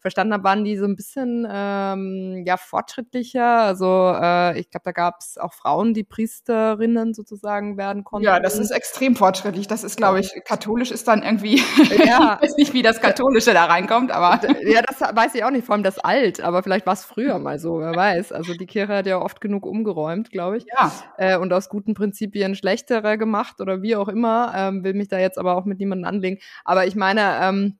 verstanden 0.00 0.32
habe, 0.32 0.44
waren 0.44 0.64
die 0.64 0.76
so 0.76 0.84
ein 0.84 0.96
bisschen 0.96 1.46
ähm, 1.50 2.42
ja 2.46 2.56
fortschrittlicher. 2.56 3.60
Also 3.62 4.14
äh, 4.16 4.58
ich 4.58 4.70
glaube, 4.70 4.84
da 4.84 4.92
gab 4.92 5.20
es 5.20 5.36
auch 5.38 5.52
Frauen, 5.52 5.94
die 5.94 6.04
Priesterinnen 6.04 7.14
sozusagen 7.14 7.76
werden 7.76 8.04
konnten. 8.04 8.24
Ja, 8.24 8.40
das 8.40 8.58
ist 8.58 8.70
extrem 8.70 9.16
fortschrittlich. 9.16 9.66
Das 9.66 9.84
ist, 9.84 9.96
glaube 9.96 10.20
ich, 10.20 10.32
katholisch 10.44 10.90
ist 10.90 11.06
dann 11.08 11.22
irgendwie, 11.22 11.56
ja. 12.04 12.38
ich 12.42 12.48
weiß 12.48 12.56
nicht, 12.56 12.72
wie 12.72 12.82
das 12.82 13.00
Katholische 13.00 13.52
da 13.52 13.66
reinkommt, 13.66 14.10
aber. 14.10 14.40
Ja, 14.62 14.82
das 14.82 15.00
weiß 15.00 15.34
ich 15.34 15.44
auch 15.44 15.50
nicht, 15.50 15.66
vor 15.66 15.74
allem 15.74 15.84
das 15.84 15.98
alt, 15.98 16.40
aber 16.40 16.62
vielleicht 16.62 16.86
war 16.86 16.94
es 16.94 17.04
früher 17.04 17.38
mal 17.38 17.58
so, 17.58 17.80
wer 17.80 17.94
weiß. 17.94 18.32
Also 18.32 18.54
die 18.54 18.66
Kirche 18.66 18.94
hat 18.94 19.06
ja 19.06 19.20
oft 19.20 19.40
genug 19.40 19.66
umgeräumt, 19.66 20.30
glaube 20.30 20.58
ich. 20.58 20.66
Ja. 20.72 20.92
Äh, 21.18 21.36
und 21.36 21.52
aus 21.52 21.68
guten 21.68 21.94
Prinzipien 21.94 22.54
schlechtere 22.54 23.18
gemacht 23.18 23.60
oder 23.60 23.82
wie 23.82 23.96
auch 23.96 24.08
immer. 24.08 24.52
Ähm, 24.56 24.84
will 24.84 24.94
mich 24.94 25.08
da 25.08 25.18
jetzt 25.18 25.38
aber 25.38 25.56
auch 25.56 25.64
mit 25.64 25.78
niemandem 25.78 26.08
anlegen. 26.08 26.38
Aber 26.64 26.86
ich 26.86 26.96
meine, 26.96 27.38
ähm, 27.42 27.79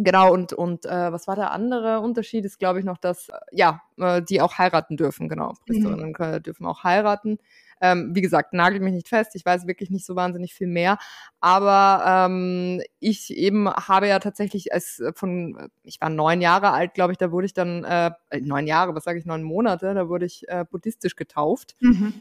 Genau, 0.00 0.32
und, 0.32 0.52
und 0.52 0.86
äh, 0.86 1.12
was 1.12 1.26
war 1.26 1.34
der 1.34 1.50
andere 1.50 2.00
Unterschied? 2.00 2.44
Ist, 2.44 2.58
glaube 2.58 2.78
ich, 2.78 2.84
noch, 2.84 2.98
dass, 2.98 3.28
äh, 3.28 3.32
ja, 3.52 3.82
äh, 3.98 4.22
die 4.22 4.40
auch 4.40 4.56
heiraten 4.56 4.96
dürfen, 4.96 5.28
genau. 5.28 5.54
Priesterinnen 5.66 6.14
mhm. 6.16 6.42
dürfen 6.42 6.66
auch 6.66 6.84
heiraten. 6.84 7.38
Ähm, 7.80 8.10
wie 8.14 8.20
gesagt, 8.20 8.52
nagel 8.52 8.80
mich 8.80 8.92
nicht 8.92 9.08
fest, 9.08 9.34
ich 9.34 9.44
weiß 9.44 9.66
wirklich 9.66 9.90
nicht 9.90 10.04
so 10.04 10.16
wahnsinnig 10.16 10.54
viel 10.54 10.66
mehr. 10.66 10.98
Aber 11.40 12.28
ähm, 12.28 12.80
ich 13.00 13.36
eben 13.36 13.68
habe 13.70 14.08
ja 14.08 14.18
tatsächlich 14.18 14.72
als 14.72 15.00
äh, 15.00 15.12
von, 15.14 15.68
ich 15.82 16.00
war 16.00 16.10
neun 16.10 16.40
Jahre 16.40 16.70
alt, 16.70 16.94
glaube 16.94 17.12
ich, 17.12 17.18
da 17.18 17.32
wurde 17.32 17.46
ich 17.46 17.54
dann, 17.54 17.84
äh, 17.84 18.10
neun 18.40 18.66
Jahre, 18.66 18.94
was 18.94 19.04
sage 19.04 19.18
ich, 19.18 19.26
neun 19.26 19.42
Monate, 19.42 19.94
da 19.94 20.08
wurde 20.08 20.26
ich 20.26 20.48
äh, 20.48 20.64
buddhistisch 20.68 21.16
getauft. 21.16 21.76
Mhm. 21.80 22.14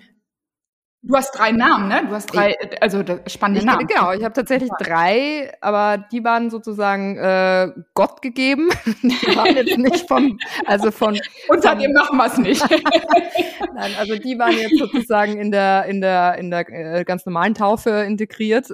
Du 1.04 1.16
hast 1.16 1.32
drei 1.38 1.52
Namen, 1.52 1.88
ne? 1.88 2.02
Du 2.08 2.14
hast 2.14 2.34
drei, 2.34 2.56
also 2.82 3.04
spannende 3.28 3.60
ich, 3.60 3.66
Namen. 3.66 3.86
Genau, 3.86 4.14
ich 4.14 4.24
habe 4.24 4.34
tatsächlich 4.34 4.72
drei, 4.80 5.54
aber 5.62 6.04
die 6.12 6.24
waren 6.24 6.50
sozusagen 6.50 7.18
äh, 7.18 7.72
Gott 7.94 8.22
gegeben. 8.24 8.70
Die 9.04 9.36
waren 9.36 9.56
jetzt 9.56 9.78
nicht 9.78 10.08
vom, 10.08 10.40
also 10.66 10.90
von. 10.90 11.18
Unter 11.50 11.76
dem 11.76 11.94
machen 11.94 12.18
wir 12.18 12.26
es 12.26 12.38
nicht. 12.40 12.66
Nein, 13.76 13.92
also 14.00 14.16
die 14.18 14.40
waren 14.40 14.58
jetzt 14.58 14.78
sozusagen 14.78 15.38
in 15.38 15.52
der 15.52 15.86
in 15.86 16.02
der 16.02 16.38
in 16.40 16.50
der 16.50 16.68
äh, 16.70 17.04
ganz 17.04 17.26
normalen 17.26 17.54
Taufe 17.54 17.90
integriert. 17.90 18.70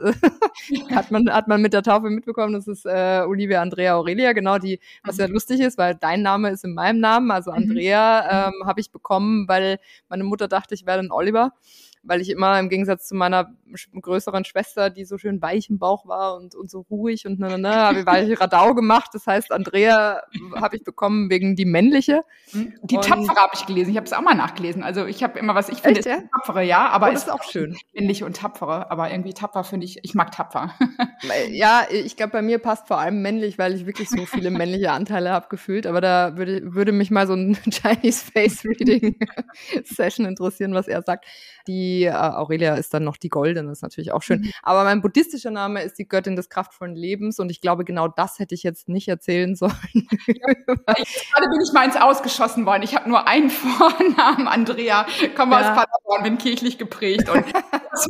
hat 0.96 1.12
man 1.12 1.30
hat 1.30 1.48
man 1.48 1.62
mit 1.62 1.74
der 1.74 1.84
Taufe 1.84 2.10
mitbekommen. 2.10 2.54
Das 2.54 2.68
ist 2.68 2.86
äh, 2.86 3.24
Olivia 3.28 3.62
Andrea 3.62 3.96
Aurelia, 3.96 4.32
genau 4.32 4.58
die, 4.60 4.80
was 5.04 5.18
ja 5.18 5.26
lustig 5.26 5.60
ist, 5.60 5.78
weil 5.78 5.96
dein 5.96 6.22
Name 6.22 6.50
ist 6.52 6.64
in 6.64 6.74
meinem 6.74 7.00
Namen, 7.00 7.32
also 7.32 7.52
mhm. 7.52 7.58
Andrea 7.58 8.48
ähm, 8.48 8.66
habe 8.66 8.80
ich 8.80 8.92
bekommen, 8.92 9.48
weil 9.48 9.78
meine 10.08 10.24
Mutter 10.24 10.48
dachte, 10.48 10.74
ich 10.74 10.86
werde 10.86 11.04
ein 11.04 11.12
Oliver 11.12 11.52
weil 12.04 12.22
ich 12.22 12.30
immer 12.30 12.60
im 12.60 12.70
Gegensatz 12.70 13.08
zu 13.08 13.16
meiner 13.16 13.54
größeren 14.00 14.44
Schwester, 14.46 14.90
die 14.90 15.06
so 15.06 15.18
schön 15.18 15.42
weich 15.42 15.70
im 15.70 15.80
Bauch 15.80 16.06
war 16.06 16.36
und, 16.36 16.54
und 16.54 16.70
so 16.70 16.82
ruhig 16.90 17.26
und 17.26 17.40
na, 17.40 17.50
na, 17.50 17.58
na, 17.58 17.88
habe 17.88 18.00
ich 18.00 18.06
weiche 18.06 18.40
Radau 18.40 18.74
gemacht. 18.74 19.12
Das 19.14 19.26
heißt, 19.26 19.52
Andrea 19.52 20.22
habe 20.56 20.76
ich 20.76 20.84
bekommen 20.84 21.30
wegen 21.30 21.56
die 21.56 21.66
männliche. 21.66 22.24
Hm? 22.52 22.74
Die 22.84 22.98
und 22.98 23.06
Tapfere 23.06 23.36
habe 23.36 23.54
ich 23.54 23.66
gelesen. 23.66 23.92
Ich 23.92 23.98
habe 23.98 24.06
es 24.06 24.14
auch 24.14 24.22
mal 24.22 24.36
nachgelesen. 24.36 24.84
Also 24.84 25.06
ich 25.06 25.24
habe 25.24 25.40
immer 25.40 25.56
was, 25.56 25.70
ich 25.70 25.80
finde 25.80 26.02
ja? 26.02 26.18
Tapfere, 26.36 26.64
ja, 26.64 26.90
aber 26.90 27.10
oh, 27.10 27.14
ist 27.14 27.32
auch 27.32 27.44
schön. 27.44 27.78
Männliche 27.94 28.26
und 28.26 28.36
Tapfere, 28.36 28.92
aber 28.92 29.10
irgendwie 29.10 29.34
tapfer 29.34 29.64
finde 29.64 29.86
ich, 29.86 30.00
ich 30.04 30.14
mag 30.14 30.32
tapfer. 30.32 30.74
ja, 31.52 31.84
ich 31.90 32.18
glaube, 32.18 32.34
bei 32.34 32.42
mir 32.42 32.60
passt 32.60 32.88
vor 32.88 33.00
allem 33.00 33.22
männlich, 33.22 33.58
weil 33.58 33.74
ich 33.74 33.86
wirklich 33.86 34.10
so 34.10 34.26
viele 34.26 34.52
männliche 34.52 34.92
Anteile 34.92 35.32
habe 35.32 35.48
gefühlt. 35.50 35.88
Aber 35.88 36.02
da 36.02 36.38
würde, 36.38 36.74
würde 36.74 36.92
mich 36.92 37.12
mal 37.12 37.28
so 37.28 37.34
ein 37.34 37.58
Chinese 37.72 38.26
Face 38.26 38.66
Reading 38.66 39.16
Session 39.86 40.26
interessieren, 40.26 40.74
was 40.74 40.88
er 40.88 41.02
sagt. 41.02 41.26
Die 41.68 41.93
äh, 42.02 42.12
Aurelia 42.12 42.74
ist 42.74 42.94
dann 42.96 43.04
noch 43.04 43.18
die 43.18 43.30
Goldene, 43.30 43.72
ist 43.72 43.84
natürlich 43.84 44.12
auch 44.12 44.24
schön. 44.24 44.42
Mhm. 44.42 44.52
Aber 44.64 44.84
mein 44.84 45.02
buddhistischer 45.02 45.52
Name 45.52 45.84
ist 45.84 46.00
die 46.00 46.08
Göttin 46.08 46.36
des 46.36 46.50
kraftvollen 46.50 46.96
Lebens 46.96 47.40
und 47.40 47.52
ich 47.52 47.62
glaube, 47.62 47.86
genau 47.86 48.08
das 48.08 48.40
hätte 48.40 48.56
ich 48.56 48.64
jetzt 48.64 48.90
nicht 48.90 49.08
erzählen 49.08 49.56
sollen. 49.56 49.72
gerade 49.84 51.50
bin 51.50 51.62
ich 51.64 51.72
mal 51.74 51.86
ins 51.86 51.96
Ausgeschossen 51.96 52.66
worden. 52.66 52.82
Ich 52.82 52.96
habe 52.96 53.08
nur 53.08 53.28
einen 53.28 53.50
Vornamen, 53.52 54.48
Andrea, 54.48 55.06
komme 55.36 55.56
ja. 55.56 55.62
aus 55.62 55.78
Paderborn, 55.78 56.24
bin 56.24 56.38
kirchlich 56.40 56.78
geprägt 56.78 57.30
und 57.30 57.46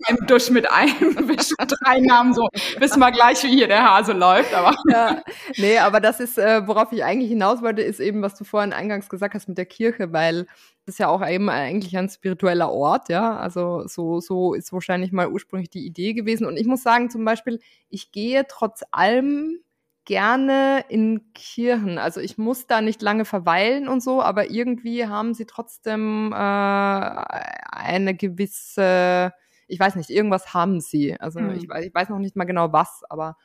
im 0.07 0.27
Dusch 0.27 0.49
mit 0.49 0.69
einem 0.71 1.27
Wisch 1.27 1.53
drei 1.83 1.99
Namen 1.99 2.33
so. 2.33 2.47
Wissen 2.79 2.99
wir 2.99 3.11
gleich, 3.11 3.43
wie 3.43 3.49
hier 3.49 3.67
der 3.67 3.83
Hase 3.83 4.13
läuft. 4.13 4.53
Aber 4.53 4.75
ja, 4.89 5.21
nee, 5.57 5.77
aber 5.77 5.99
das 5.99 6.19
ist, 6.19 6.37
äh, 6.37 6.67
worauf 6.67 6.91
ich 6.91 7.03
eigentlich 7.03 7.29
hinaus 7.29 7.61
wollte, 7.61 7.81
ist 7.81 7.99
eben, 7.99 8.21
was 8.21 8.35
du 8.35 8.43
vorhin 8.43 8.73
eingangs 8.73 9.09
gesagt 9.09 9.33
hast 9.33 9.47
mit 9.47 9.57
der 9.57 9.65
Kirche, 9.65 10.13
weil 10.13 10.47
ist 10.85 10.99
ja 10.99 11.07
auch 11.07 11.25
eben 11.27 11.49
eigentlich 11.49 11.97
ein 11.97 12.09
spiritueller 12.09 12.71
Ort, 12.71 13.09
ja. 13.09 13.37
Also 13.37 13.87
so, 13.87 14.19
so 14.19 14.53
ist 14.53 14.73
wahrscheinlich 14.73 15.11
mal 15.11 15.29
ursprünglich 15.29 15.69
die 15.69 15.85
Idee 15.85 16.13
gewesen. 16.13 16.45
Und 16.45 16.57
ich 16.57 16.67
muss 16.67 16.83
sagen, 16.83 17.09
zum 17.09 17.23
Beispiel, 17.25 17.59
ich 17.89 18.11
gehe 18.11 18.45
trotz 18.47 18.83
allem 18.91 19.59
gerne 20.05 20.83
in 20.89 21.33
Kirchen. 21.33 21.97
Also 21.97 22.19
ich 22.19 22.37
muss 22.37 22.67
da 22.67 22.81
nicht 22.81 23.01
lange 23.01 23.25
verweilen 23.25 23.87
und 23.87 24.03
so, 24.03 24.21
aber 24.21 24.49
irgendwie 24.49 25.07
haben 25.07 25.33
sie 25.33 25.45
trotzdem 25.45 26.33
äh, 26.33 26.35
eine 26.35 28.15
gewisse, 28.15 29.33
ich 29.67 29.79
weiß 29.79 29.95
nicht, 29.95 30.09
irgendwas 30.09 30.53
haben 30.53 30.81
sie. 30.81 31.19
Also 31.19 31.39
mhm. 31.39 31.51
ich, 31.51 31.63
ich 31.63 31.93
weiß 31.93 32.09
noch 32.09 32.19
nicht 32.19 32.35
mal 32.35 32.43
genau 32.43 32.73
was, 32.73 33.03
aber 33.09 33.37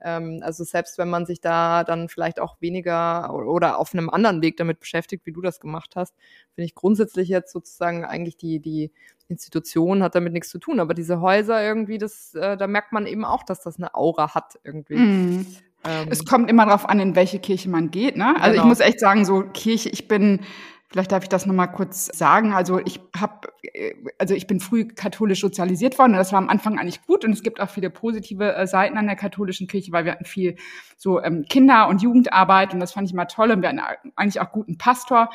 also 0.00 0.64
selbst 0.64 0.98
wenn 0.98 1.08
man 1.08 1.24
sich 1.24 1.40
da 1.40 1.84
dann 1.84 2.08
vielleicht 2.08 2.40
auch 2.40 2.60
weniger 2.60 3.32
oder 3.32 3.78
auf 3.78 3.94
einem 3.94 4.10
anderen 4.10 4.42
Weg 4.42 4.56
damit 4.56 4.80
beschäftigt, 4.80 5.24
wie 5.24 5.32
du 5.32 5.40
das 5.40 5.60
gemacht 5.60 5.96
hast, 5.96 6.14
finde 6.54 6.66
ich 6.66 6.74
grundsätzlich 6.74 7.28
jetzt 7.28 7.52
sozusagen 7.52 8.04
eigentlich 8.04 8.36
die, 8.36 8.60
die 8.60 8.92
Institution 9.28 10.02
hat 10.02 10.14
damit 10.14 10.32
nichts 10.32 10.50
zu 10.50 10.58
tun. 10.58 10.80
Aber 10.80 10.94
diese 10.94 11.20
Häuser 11.20 11.62
irgendwie, 11.62 11.98
das, 11.98 12.34
äh, 12.34 12.56
da 12.56 12.66
merkt 12.66 12.92
man 12.92 13.06
eben 13.06 13.24
auch, 13.24 13.42
dass 13.42 13.60
das 13.62 13.78
eine 13.78 13.94
Aura 13.94 14.34
hat 14.34 14.58
irgendwie. 14.64 14.96
Mhm. 14.96 15.46
Ähm, 15.84 16.08
es 16.10 16.24
kommt 16.24 16.50
immer 16.50 16.66
darauf 16.66 16.88
an, 16.88 17.00
in 17.00 17.14
welche 17.14 17.38
Kirche 17.38 17.68
man 17.68 17.90
geht. 17.90 18.16
Ne? 18.16 18.34
Also 18.36 18.52
genau. 18.52 18.62
ich 18.62 18.68
muss 18.68 18.80
echt 18.80 19.00
sagen, 19.00 19.24
so 19.24 19.42
Kirche, 19.52 19.88
ich 19.88 20.08
bin 20.08 20.40
Vielleicht 20.94 21.10
darf 21.10 21.24
ich 21.24 21.28
das 21.28 21.44
nochmal 21.44 21.72
kurz 21.72 22.06
sagen. 22.16 22.52
Also 22.52 22.78
ich 22.78 23.00
habe, 23.18 23.48
also 24.20 24.32
ich 24.32 24.46
bin 24.46 24.60
früh 24.60 24.86
katholisch 24.86 25.40
sozialisiert 25.40 25.98
worden 25.98 26.12
und 26.12 26.18
das 26.18 26.30
war 26.30 26.38
am 26.38 26.48
Anfang 26.48 26.78
eigentlich 26.78 27.04
gut 27.04 27.24
und 27.24 27.32
es 27.32 27.42
gibt 27.42 27.58
auch 27.58 27.68
viele 27.68 27.90
positive 27.90 28.54
äh, 28.54 28.64
Seiten 28.68 28.96
an 28.96 29.06
der 29.06 29.16
katholischen 29.16 29.66
Kirche, 29.66 29.90
weil 29.90 30.04
wir 30.04 30.12
hatten 30.12 30.24
viel 30.24 30.54
so 30.96 31.20
ähm, 31.20 31.46
Kinder- 31.50 31.88
und 31.88 32.00
Jugendarbeit 32.00 32.74
und 32.74 32.78
das 32.78 32.92
fand 32.92 33.08
ich 33.08 33.12
immer 33.12 33.26
toll 33.26 33.50
und 33.50 33.60
wir 33.60 33.70
hatten 33.70 33.80
eigentlich 34.14 34.40
auch 34.40 34.52
guten 34.52 34.78
Pastor. 34.78 35.30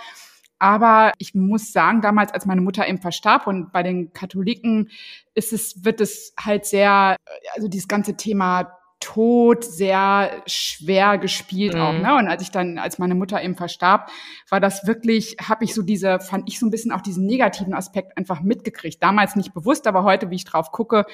Aber 0.59 1.11
ich 1.17 1.35
muss 1.35 1.73
sagen, 1.73 1.99
damals, 1.99 2.33
als 2.33 2.45
meine 2.45 2.61
Mutter 2.61 2.87
eben 2.87 3.01
verstarb 3.01 3.45
und 3.45 3.73
bei 3.73 3.83
den 3.83 4.13
Katholiken 4.13 4.89
ist 5.33 5.51
es, 5.51 5.83
wird 5.83 5.99
es 5.99 6.33
halt 6.39 6.65
sehr, 6.65 7.17
also 7.53 7.67
dieses 7.67 7.89
ganze 7.89 8.15
Thema 8.15 8.78
Tod 8.99 9.63
sehr 9.63 10.43
schwer 10.45 11.17
gespielt 11.17 11.73
mhm. 11.73 11.81
auch. 11.81 11.93
Ne? 11.93 12.15
Und 12.15 12.27
als 12.27 12.41
ich 12.41 12.51
dann, 12.51 12.77
als 12.77 12.99
meine 12.99 13.15
Mutter 13.15 13.41
eben 13.41 13.55
verstarb, 13.55 14.09
war 14.49 14.59
das 14.59 14.85
wirklich, 14.85 15.37
habe 15.41 15.63
ich 15.63 15.73
so 15.73 15.81
diese, 15.81 16.19
fand 16.19 16.49
ich 16.49 16.59
so 16.59 16.65
ein 16.65 16.69
bisschen 16.69 16.91
auch 16.91 17.01
diesen 17.01 17.25
negativen 17.25 17.73
Aspekt 17.73 18.17
einfach 18.17 18.41
mitgekriegt. 18.41 19.01
Damals 19.01 19.35
nicht 19.35 19.53
bewusst, 19.53 19.87
aber 19.87 20.03
heute, 20.03 20.29
wie 20.29 20.35
ich 20.35 20.45
drauf 20.45 20.71
gucke, 20.71 21.05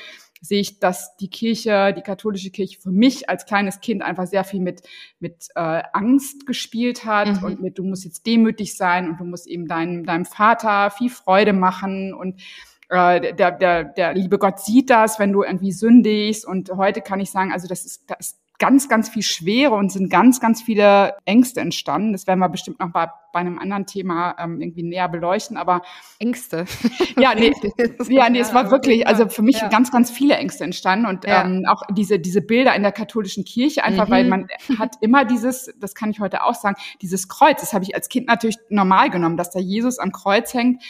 sehe 0.41 0.61
ich, 0.61 0.79
dass 0.79 1.15
die 1.17 1.29
Kirche, 1.29 1.93
die 1.95 2.01
katholische 2.01 2.49
Kirche 2.49 2.79
für 2.79 2.91
mich 2.91 3.29
als 3.29 3.45
kleines 3.45 3.79
Kind 3.81 4.01
einfach 4.01 4.27
sehr 4.27 4.43
viel 4.43 4.61
mit, 4.61 4.81
mit 5.19 5.47
äh, 5.55 5.83
Angst 5.93 6.45
gespielt 6.47 7.05
hat 7.05 7.41
mhm. 7.41 7.43
und 7.43 7.61
mit, 7.61 7.77
du 7.77 7.83
musst 7.83 8.03
jetzt 8.03 8.25
demütig 8.25 8.75
sein 8.75 9.09
und 9.09 9.19
du 9.19 9.25
musst 9.25 9.47
eben 9.47 9.67
deinem, 9.67 10.05
deinem 10.05 10.25
Vater 10.25 10.89
viel 10.91 11.09
Freude 11.09 11.53
machen 11.53 12.13
und 12.13 12.41
äh, 12.89 13.33
der, 13.33 13.51
der, 13.51 13.83
der 13.83 14.13
liebe 14.13 14.37
Gott 14.37 14.59
sieht 14.59 14.89
das, 14.89 15.19
wenn 15.19 15.31
du 15.31 15.43
irgendwie 15.43 15.71
sündigst. 15.71 16.45
Und 16.45 16.71
heute 16.71 17.01
kann 17.01 17.19
ich 17.19 17.31
sagen, 17.31 17.51
also 17.51 17.67
das 17.67 17.85
ist, 17.85 18.03
das 18.07 18.19
ist 18.19 18.39
ganz, 18.59 18.87
ganz 18.87 19.09
viel 19.09 19.23
Schwere 19.23 19.75
und 19.75 19.91
sind 19.91 20.09
ganz, 20.09 20.39
ganz 20.39 20.61
viele 20.61 21.15
Ängste 21.25 21.61
entstanden. 21.61 22.13
Das 22.13 22.27
werden 22.27 22.39
wir 22.39 22.49
bestimmt 22.49 22.79
noch 22.79 22.91
bei, 22.91 23.07
bei 23.35 23.41
einem 23.41 23.59
anderen 23.59 23.85
Thema 23.85 24.33
ähm, 24.39 24.61
irgendwie 24.61 24.83
näher 24.83 25.09
beleuchten. 25.09 25.57
Aber 25.57 25.81
Ängste. 26.19 26.65
Ja, 27.17 27.33
nee, 27.33 27.53
ja, 28.09 28.29
nee, 28.29 28.39
es 28.39 28.53
war 28.53 28.71
wirklich, 28.71 29.07
also 29.07 29.29
für 29.29 29.41
mich 29.41 29.59
ja. 29.59 29.69
ganz, 29.69 29.91
ganz 29.91 30.11
viele 30.11 30.35
Ängste 30.35 30.63
entstanden 30.63 31.05
und 31.05 31.25
ja. 31.25 31.45
ähm, 31.45 31.63
auch 31.67 31.81
diese 31.91 32.19
diese 32.19 32.41
Bilder 32.41 32.75
in 32.75 32.83
der 32.83 32.91
katholischen 32.91 33.45
Kirche 33.45 33.83
einfach, 33.83 34.07
mhm. 34.07 34.11
weil 34.11 34.25
man 34.25 34.47
hat 34.77 34.95
immer 35.01 35.23
dieses, 35.23 35.73
das 35.79 35.95
kann 35.95 36.09
ich 36.09 36.19
heute 36.19 36.43
auch 36.43 36.55
sagen, 36.55 36.75
dieses 37.01 37.29
Kreuz. 37.29 37.61
Das 37.61 37.73
habe 37.73 37.83
ich 37.83 37.95
als 37.95 38.09
Kind 38.09 38.27
natürlich 38.27 38.57
normal 38.69 39.09
genommen, 39.09 39.37
dass 39.37 39.51
da 39.51 39.59
Jesus 39.59 39.97
am 39.97 40.11
Kreuz 40.11 40.53
hängt 40.53 40.83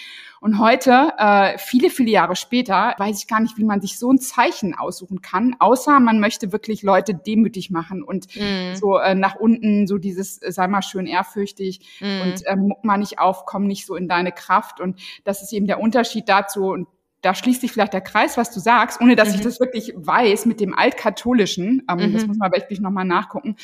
und 0.45 0.59
heute, 0.59 1.13
äh, 1.17 1.57
viele, 1.57 1.89
viele 1.89 2.11
Jahre 2.11 2.35
später, 2.35 2.93
weiß 2.99 3.17
ich 3.17 3.27
gar 3.27 3.39
nicht, 3.39 3.57
wie 3.57 3.63
man 3.63 3.81
sich 3.81 3.97
so 3.97 4.11
ein 4.11 4.19
Zeichen 4.19 4.75
aussuchen 4.75 5.23
kann, 5.23 5.55
außer 5.57 5.99
man 5.99 6.19
möchte 6.19 6.51
wirklich 6.51 6.83
Leute 6.83 7.15
demütig 7.15 7.71
machen 7.71 8.03
und 8.03 8.27
mm. 8.35 8.75
so 8.75 8.99
äh, 8.99 9.15
nach 9.15 9.35
unten 9.37 9.87
so 9.87 9.97
dieses, 9.97 10.39
äh, 10.43 10.51
sei 10.51 10.67
mal 10.67 10.83
schön 10.83 11.07
ehrfürchtig 11.07 11.79
mm. 11.99 12.21
und 12.21 12.34
äh, 12.43 12.55
muck 12.55 12.83
mal 12.83 12.97
nicht 12.97 13.19
auf, 13.19 13.45
komm 13.45 13.67
nicht 13.67 13.85
so 13.85 13.95
in 13.95 14.07
deine 14.07 14.31
Kraft. 14.31 14.79
Und 14.79 14.99
das 15.23 15.41
ist 15.41 15.53
eben 15.53 15.67
der 15.67 15.79
Unterschied 15.79 16.27
dazu. 16.27 16.71
Und 16.71 16.87
da 17.25 17.33
schließt 17.33 17.61
sich 17.61 17.71
vielleicht 17.71 17.93
der 17.93 18.01
Kreis, 18.01 18.37
was 18.37 18.51
du 18.51 18.59
sagst, 18.59 19.01
ohne 19.01 19.15
dass 19.15 19.29
mhm. 19.29 19.35
ich 19.35 19.41
das 19.41 19.59
wirklich 19.59 19.93
weiß 19.95 20.45
mit 20.45 20.59
dem 20.59 20.77
Altkatholischen. 20.77 21.81
Ähm, 21.89 21.97
mhm. 21.97 22.13
Das 22.13 22.27
muss 22.27 22.37
man 22.37 22.51
wirklich 22.51 22.79
nochmal 22.79 23.05
nachgucken. 23.05 23.55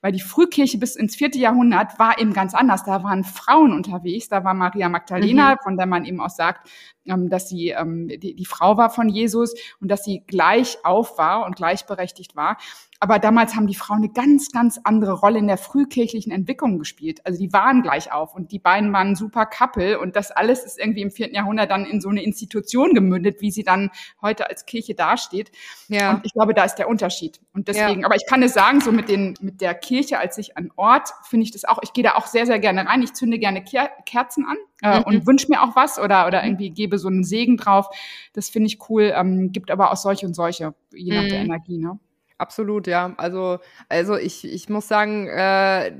Weil 0.00 0.10
die 0.10 0.20
Frühkirche 0.20 0.78
bis 0.78 0.96
ins 0.96 1.14
vierte 1.14 1.38
Jahrhundert 1.38 1.98
war 2.00 2.18
eben 2.18 2.32
ganz 2.32 2.54
anders. 2.54 2.84
Da 2.84 3.04
waren 3.04 3.22
Frauen 3.22 3.72
unterwegs. 3.72 4.28
Da 4.28 4.42
war 4.42 4.52
Maria 4.52 4.88
Magdalena, 4.88 5.52
mhm. 5.52 5.58
von 5.62 5.76
der 5.76 5.86
man 5.86 6.04
eben 6.04 6.20
auch 6.20 6.30
sagt, 6.30 6.68
ähm, 7.03 7.03
dass 7.04 7.48
sie 7.48 7.70
ähm, 7.70 8.08
die, 8.08 8.34
die 8.34 8.46
Frau 8.46 8.76
war 8.76 8.90
von 8.90 9.08
Jesus 9.08 9.54
und 9.80 9.88
dass 9.90 10.04
sie 10.04 10.24
gleich 10.26 10.78
auf 10.84 11.18
war 11.18 11.46
und 11.46 11.56
gleichberechtigt 11.56 12.36
war. 12.36 12.58
Aber 13.00 13.18
damals 13.18 13.54
haben 13.54 13.66
die 13.66 13.74
Frauen 13.74 13.98
eine 13.98 14.08
ganz, 14.08 14.50
ganz 14.50 14.80
andere 14.82 15.12
Rolle 15.12 15.38
in 15.38 15.46
der 15.46 15.58
frühkirchlichen 15.58 16.32
Entwicklung 16.32 16.78
gespielt. 16.78 17.20
Also 17.26 17.38
die 17.38 17.52
waren 17.52 17.82
gleich 17.82 18.12
auf 18.12 18.34
und 18.34 18.50
die 18.50 18.58
beiden 18.58 18.92
waren 18.94 19.14
super 19.14 19.44
Couple 19.44 20.00
und 20.00 20.16
das 20.16 20.30
alles 20.30 20.64
ist 20.64 20.78
irgendwie 20.78 21.02
im 21.02 21.10
vierten 21.10 21.34
Jahrhundert 21.34 21.70
dann 21.70 21.84
in 21.84 22.00
so 22.00 22.08
eine 22.08 22.22
Institution 22.22 22.94
gemündet, 22.94 23.42
wie 23.42 23.50
sie 23.50 23.62
dann 23.62 23.90
heute 24.22 24.48
als 24.48 24.64
Kirche 24.64 24.94
dasteht. 24.94 25.52
Ja. 25.88 26.14
Und 26.14 26.24
ich 26.24 26.32
glaube, 26.32 26.54
da 26.54 26.64
ist 26.64 26.76
der 26.76 26.88
Unterschied. 26.88 27.40
Und 27.52 27.68
deswegen, 27.68 28.00
ja. 28.00 28.06
aber 28.06 28.16
ich 28.16 28.26
kann 28.26 28.42
es 28.42 28.54
sagen, 28.54 28.80
so 28.80 28.90
mit 28.90 29.10
den, 29.10 29.34
mit 29.40 29.60
der 29.60 29.74
Kirche 29.74 30.18
als 30.18 30.36
sich 30.36 30.56
an 30.56 30.70
Ort 30.76 31.10
finde 31.24 31.44
ich 31.44 31.50
das 31.50 31.66
auch, 31.66 31.80
ich 31.82 31.92
gehe 31.92 32.04
da 32.04 32.14
auch 32.14 32.26
sehr, 32.26 32.46
sehr 32.46 32.58
gerne 32.58 32.86
rein. 32.86 33.02
Ich 33.02 33.12
zünde 33.12 33.38
gerne 33.38 33.62
Kerzen 33.62 34.46
an 34.46 34.56
äh, 34.84 34.98
mhm. 34.98 35.04
und 35.04 35.26
wünsche 35.26 35.48
mir 35.48 35.62
auch 35.62 35.74
was 35.74 35.98
oder, 35.98 36.26
oder 36.26 36.44
irgendwie 36.44 36.70
gebe 36.70 36.98
so 36.98 37.08
einen 37.08 37.24
Segen 37.24 37.56
drauf. 37.56 37.88
Das 38.34 38.50
finde 38.50 38.66
ich 38.68 38.78
cool. 38.88 39.12
Ähm, 39.14 39.50
gibt 39.50 39.70
aber 39.70 39.90
auch 39.90 39.96
solche 39.96 40.26
und 40.26 40.34
solche, 40.34 40.74
je 40.92 41.14
nach 41.14 41.24
mhm. 41.24 41.28
der 41.28 41.38
Energie, 41.40 41.78
ne? 41.78 41.98
Absolut, 42.36 42.86
ja. 42.86 43.14
Also, 43.16 43.58
also 43.88 44.16
ich, 44.16 44.44
ich 44.44 44.68
muss 44.68 44.88
sagen, 44.88 45.28
äh, 45.28 45.92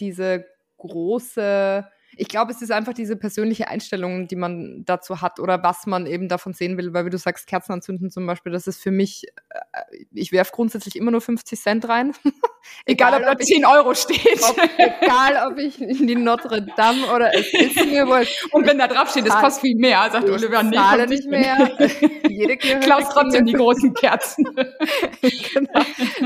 diese 0.00 0.46
große 0.78 1.86
ich 2.16 2.28
glaube, 2.28 2.52
es 2.52 2.60
ist 2.60 2.70
einfach 2.70 2.92
diese 2.92 3.16
persönliche 3.16 3.68
Einstellung, 3.68 4.28
die 4.28 4.36
man 4.36 4.84
dazu 4.84 5.20
hat 5.20 5.40
oder 5.40 5.62
was 5.62 5.86
man 5.86 6.06
eben 6.06 6.28
davon 6.28 6.52
sehen 6.52 6.76
will, 6.76 6.92
weil 6.92 7.06
wie 7.06 7.10
du 7.10 7.18
sagst, 7.18 7.46
Kerzen 7.46 7.72
anzünden 7.72 8.10
zum 8.10 8.26
Beispiel, 8.26 8.52
das 8.52 8.66
ist 8.66 8.82
für 8.82 8.90
mich, 8.90 9.26
äh, 9.50 10.04
ich 10.12 10.32
werfe 10.32 10.52
grundsätzlich 10.52 10.96
immer 10.96 11.10
nur 11.10 11.20
50 11.20 11.58
Cent 11.60 11.88
rein. 11.88 12.12
egal, 12.86 13.14
egal, 13.14 13.32
ob 13.32 13.38
da 13.38 13.44
10 13.44 13.64
Euro 13.64 13.94
steht. 13.94 14.42
Ob, 14.42 14.58
egal, 14.78 15.50
ob 15.50 15.58
ich 15.58 15.80
in 15.80 16.06
die 16.06 16.14
Notre 16.14 16.62
Dame 16.76 17.06
oder 17.14 17.34
es 17.34 17.52
ist 17.52 17.86
mir 17.86 18.06
wohl. 18.06 18.26
Und 18.52 18.66
wenn 18.66 18.78
da 18.78 18.88
drauf 18.88 19.10
steht, 19.10 19.26
es 19.26 19.34
kostet 19.34 19.62
viel 19.62 19.76
mehr, 19.76 20.08
sagt 20.10 20.28
ich 20.28 20.34
Oliver, 20.34 20.62
nee, 20.62 20.76
zahle 20.76 21.06
nicht 21.06 21.28
mehr. 21.28 21.70
Jede 22.28 22.56
Klaus 22.56 23.08
trotzdem 23.10 23.46
die 23.46 23.54
großen 23.54 23.94
Kerzen. 23.94 24.44
genau. 25.54 25.80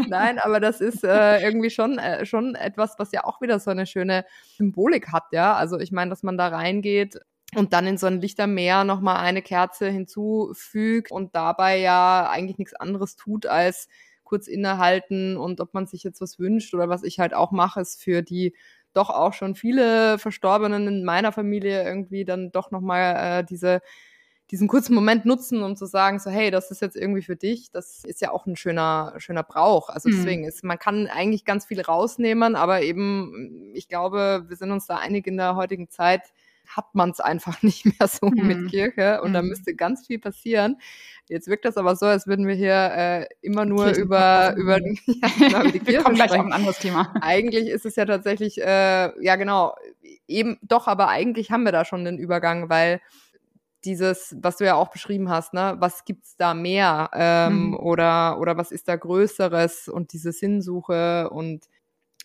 Nein, 0.08 0.38
aber 0.38 0.60
das 0.60 0.80
ist 0.80 1.04
äh, 1.04 1.40
irgendwie 1.42 1.70
schon, 1.70 1.98
äh, 1.98 2.26
schon 2.26 2.54
etwas, 2.54 2.98
was 2.98 3.12
ja 3.12 3.24
auch 3.24 3.40
wieder 3.40 3.58
so 3.58 3.70
eine 3.70 3.86
schöne 3.86 4.24
Symbolik 4.56 5.12
hat, 5.12 5.24
ja. 5.32 5.54
Also 5.54 5.75
also 5.76 5.84
ich 5.84 5.92
meine, 5.92 6.10
dass 6.10 6.22
man 6.22 6.38
da 6.38 6.48
reingeht 6.48 7.20
und 7.54 7.72
dann 7.72 7.86
in 7.86 7.98
so 7.98 8.06
ein 8.06 8.20
Lichtermeer 8.20 8.84
nochmal 8.84 9.18
eine 9.18 9.42
Kerze 9.42 9.88
hinzufügt 9.88 11.10
und 11.12 11.34
dabei 11.34 11.78
ja 11.78 12.28
eigentlich 12.30 12.58
nichts 12.58 12.74
anderes 12.74 13.16
tut, 13.16 13.46
als 13.46 13.88
kurz 14.24 14.48
innehalten 14.48 15.36
und 15.36 15.60
ob 15.60 15.74
man 15.74 15.86
sich 15.86 16.02
jetzt 16.02 16.20
was 16.20 16.38
wünscht 16.38 16.74
oder 16.74 16.88
was 16.88 17.04
ich 17.04 17.20
halt 17.20 17.34
auch 17.34 17.52
mache, 17.52 17.80
ist 17.80 18.02
für 18.02 18.22
die 18.22 18.54
doch 18.92 19.10
auch 19.10 19.34
schon 19.34 19.54
viele 19.54 20.18
Verstorbenen 20.18 20.88
in 20.88 21.04
meiner 21.04 21.30
Familie 21.30 21.84
irgendwie 21.84 22.24
dann 22.24 22.50
doch 22.50 22.70
nochmal 22.70 23.40
äh, 23.40 23.44
diese 23.44 23.80
diesen 24.50 24.68
kurzen 24.68 24.94
Moment 24.94 25.24
nutzen, 25.24 25.62
um 25.62 25.76
zu 25.76 25.86
sagen, 25.86 26.20
so, 26.20 26.30
hey, 26.30 26.50
das 26.50 26.70
ist 26.70 26.80
jetzt 26.80 26.96
irgendwie 26.96 27.22
für 27.22 27.36
dich, 27.36 27.70
das 27.72 28.04
ist 28.04 28.20
ja 28.20 28.30
auch 28.30 28.46
ein 28.46 28.56
schöner, 28.56 29.14
schöner 29.18 29.42
Brauch. 29.42 29.88
Also 29.88 30.08
mhm. 30.08 30.12
deswegen 30.12 30.44
ist, 30.44 30.62
man 30.62 30.78
kann 30.78 31.08
eigentlich 31.08 31.44
ganz 31.44 31.66
viel 31.66 31.80
rausnehmen, 31.80 32.54
aber 32.54 32.82
eben, 32.82 33.72
ich 33.74 33.88
glaube, 33.88 34.44
wir 34.46 34.56
sind 34.56 34.70
uns 34.70 34.86
da 34.86 34.96
einig 34.96 35.26
in 35.26 35.36
der 35.36 35.56
heutigen 35.56 35.90
Zeit, 35.90 36.22
hat 36.68 36.94
man 36.94 37.10
es 37.10 37.20
einfach 37.20 37.62
nicht 37.62 37.84
mehr 37.86 38.08
so 38.08 38.26
mhm. 38.26 38.46
mit 38.46 38.70
Kirche 38.70 39.20
und 39.22 39.30
mhm. 39.30 39.34
da 39.34 39.42
müsste 39.42 39.74
ganz 39.74 40.06
viel 40.06 40.18
passieren. 40.18 40.76
Jetzt 41.28 41.48
wirkt 41.48 41.64
das 41.64 41.76
aber 41.76 41.96
so, 41.96 42.06
als 42.06 42.28
würden 42.28 42.46
wir 42.46 42.54
hier 42.54 42.92
äh, 42.94 43.26
immer 43.40 43.64
nur 43.64 43.86
Kirchen 43.86 44.04
über, 44.04 44.54
über, 44.56 44.78
ja, 45.06 45.28
genau, 45.38 45.60
über 45.62 45.72
die 45.72 45.80
Kirche 45.80 45.86
wir 45.86 46.02
kommen 46.02 46.14
gleich 46.14 46.30
auf 46.30 46.44
ein 46.46 46.52
anderes 46.52 46.78
Thema. 46.78 47.12
Eigentlich 47.20 47.66
ist 47.68 47.84
es 47.84 47.96
ja 47.96 48.04
tatsächlich, 48.04 48.62
äh, 48.62 49.24
ja 49.24 49.34
genau, 49.34 49.74
eben 50.28 50.58
doch, 50.62 50.86
aber 50.86 51.08
eigentlich 51.08 51.50
haben 51.50 51.64
wir 51.64 51.72
da 51.72 51.84
schon 51.84 52.04
den 52.04 52.18
Übergang, 52.18 52.68
weil 52.68 53.00
dieses, 53.84 54.36
was 54.40 54.56
du 54.56 54.64
ja 54.64 54.74
auch 54.74 54.88
beschrieben 54.88 55.28
hast, 55.28 55.54
ne, 55.54 55.76
was 55.78 56.04
gibt's 56.04 56.36
da 56.36 56.54
mehr 56.54 57.10
ähm, 57.14 57.68
mhm. 57.68 57.76
oder 57.76 58.40
oder 58.40 58.56
was 58.56 58.72
ist 58.72 58.88
da 58.88 58.96
Größeres 58.96 59.88
und 59.88 60.12
diese 60.12 60.32
Sinnsuche 60.32 61.30
und 61.30 61.66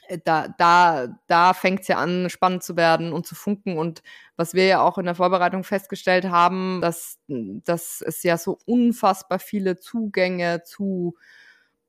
äh, 0.07 0.19
da, 0.23 0.47
da, 0.57 1.07
da 1.27 1.53
fängt 1.53 1.81
es 1.81 1.87
ja 1.87 1.97
an, 1.97 2.29
spannend 2.29 2.63
zu 2.63 2.75
werden 2.75 3.13
und 3.13 3.25
zu 3.25 3.35
funken. 3.35 3.77
Und 3.77 4.03
was 4.35 4.53
wir 4.53 4.65
ja 4.65 4.81
auch 4.81 4.97
in 4.97 5.05
der 5.05 5.15
Vorbereitung 5.15 5.63
festgestellt 5.63 6.25
haben, 6.29 6.79
dass, 6.81 7.19
dass 7.27 8.01
es 8.01 8.23
ja 8.23 8.37
so 8.37 8.57
unfassbar 8.65 9.39
viele 9.39 9.77
Zugänge 9.77 10.63
zu 10.63 11.15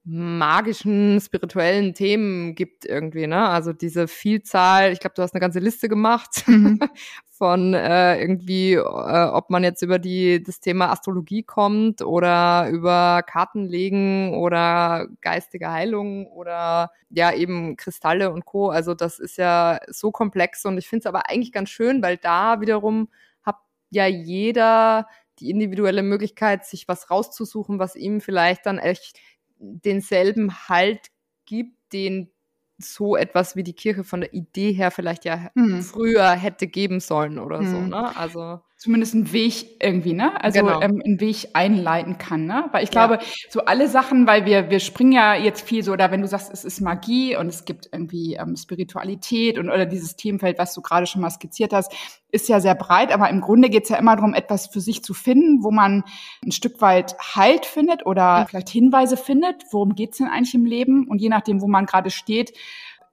magischen, 0.05 1.21
spirituellen 1.21 1.95
Themen 1.95 2.57
gibt 2.57 2.85
irgendwie, 2.85 3.29
ne? 3.29 3.49
Also 3.49 3.73
diese 3.73 4.09
Vielzahl, 4.09 4.93
ich 4.93 4.99
glaube, 4.99 5.15
du 5.15 5.23
hast 5.23 5.33
eine 5.33 5.41
ganze 5.41 5.61
Liste 5.61 5.89
gemacht 5.89 6.43
mhm. 6.49 6.81
von 7.31 7.73
äh, 7.73 8.21
irgendwie, 8.21 8.73
äh, 8.73 8.81
ob 8.81 9.51
man 9.51 9.63
jetzt 9.63 9.81
über 9.83 10.01
die 10.01 10.43
das 10.43 10.59
Thema 10.59 10.91
Astrologie 10.91 11.45
kommt 11.45 12.03
oder 12.03 12.69
über 12.71 13.23
Kartenlegen 13.25 14.35
oder 14.35 15.07
geistige 15.21 15.71
Heilung 15.71 16.27
oder 16.27 16.91
ja 17.11 17.33
eben 17.33 17.77
Kristalle 17.77 18.33
und 18.33 18.45
Co. 18.45 18.71
Also 18.71 18.95
das 18.95 19.21
ist 19.21 19.39
ja 19.39 19.79
so 19.89 20.11
komplex 20.11 20.65
und 20.65 20.79
ich 20.79 20.89
finde 20.89 21.03
es 21.03 21.07
aber 21.07 21.29
eigentlich 21.31 21.53
ganz 21.53 21.71
schön, 21.71 22.03
weil 22.03 22.17
da 22.17 22.61
wiederum 22.61 23.09
hat 23.43 23.59
ja 23.91 24.07
jeder 24.07 25.07
die 25.39 25.51
individuelle 25.51 26.03
Möglichkeit, 26.03 26.65
sich 26.67 26.89
was 26.89 27.11
rauszusuchen, 27.11 27.79
was 27.79 27.97
ihm 27.97 28.21
vielleicht 28.21 28.67
dann 28.67 28.79
echt 28.79 29.19
denselben 29.63 30.69
Halt 30.69 31.09
gibt, 31.47 31.77
den 31.93 32.31
so 32.79 33.17
etwas 33.17 33.55
wie 33.55 33.63
die 33.63 33.75
Kirche 33.75 34.03
von 34.03 34.23
der 34.23 34.35
Idee 34.35 34.73
her 34.73 34.91
vielleicht 34.91 35.25
ja 35.25 35.51
mhm. 35.55 35.83
früher 35.83 36.31
hätte 36.33 36.67
geben 36.67 37.01
sollen 37.01 37.39
oder 37.39 37.61
mhm. 37.63 37.71
so, 37.71 37.81
ne? 37.81 38.17
Also 38.17 38.61
zumindest 38.83 39.15
einen 39.15 39.33
Weg 39.33 39.81
irgendwie, 39.81 40.13
ne? 40.13 40.43
Also 40.43 40.59
genau. 40.59 40.81
ähm, 40.81 41.01
einen 41.05 41.21
Weg 41.21 41.51
einleiten 41.53 42.19
kann, 42.19 42.47
ne? 42.47 42.65
Weil 42.73 42.83
ich 42.83 42.91
glaube, 42.91 43.15
ja. 43.15 43.21
so 43.49 43.65
alle 43.65 43.87
Sachen, 43.87 44.27
weil 44.27 44.45
wir 44.45 44.71
wir 44.71 44.81
springen 44.81 45.13
ja 45.13 45.37
jetzt 45.37 45.61
viel 45.61 45.85
so, 45.85 45.93
oder 45.93 46.11
wenn 46.11 46.21
du 46.21 46.27
sagst, 46.27 46.53
es 46.53 46.65
ist 46.65 46.81
Magie 46.81 47.37
und 47.37 47.47
es 47.47 47.65
gibt 47.65 47.89
irgendwie 47.93 48.35
ähm, 48.35 48.57
Spiritualität 48.57 49.57
und 49.57 49.69
oder 49.69 49.87
dieses 49.87 50.17
Themenfeld, 50.17 50.59
was 50.59 50.75
du 50.75 50.83
gerade 50.83 51.07
schon 51.07 51.23
mal 51.23 51.31
skizziert 51.31 51.73
hast, 51.73 51.93
ist 52.33 52.49
ja 52.49 52.59
sehr 52.59 52.75
breit, 52.75 53.13
aber 53.13 53.31
im 53.31 53.41
Grunde 53.41 53.71
geht's 53.71 53.89
ja 53.89 53.99
immer 53.99 54.17
darum, 54.17 54.35
etwas 54.35 54.67
für 54.67 54.81
sich 54.81 55.05
zu 55.05 55.15
finden, 55.15 55.63
wo 55.63 55.71
man 55.71 56.03
ein 56.45 56.51
Stück 56.51 56.81
weit 56.81 57.15
Halt 57.37 57.65
findet 57.65 58.05
oder 58.05 58.47
vielleicht 58.49 58.69
Hinweise 58.69 59.17
findet, 59.17 59.63
worum 59.71 59.95
geht's 59.95 60.19
denn 60.19 60.27
eigentlich 60.27 60.55
im 60.55 60.65
Leben 60.65 61.07
und 61.07 61.21
je 61.21 61.29
nachdem, 61.29 61.61
wo 61.63 61.69
man 61.69 61.87
gerade 61.87 62.11
steht, 62.11 62.53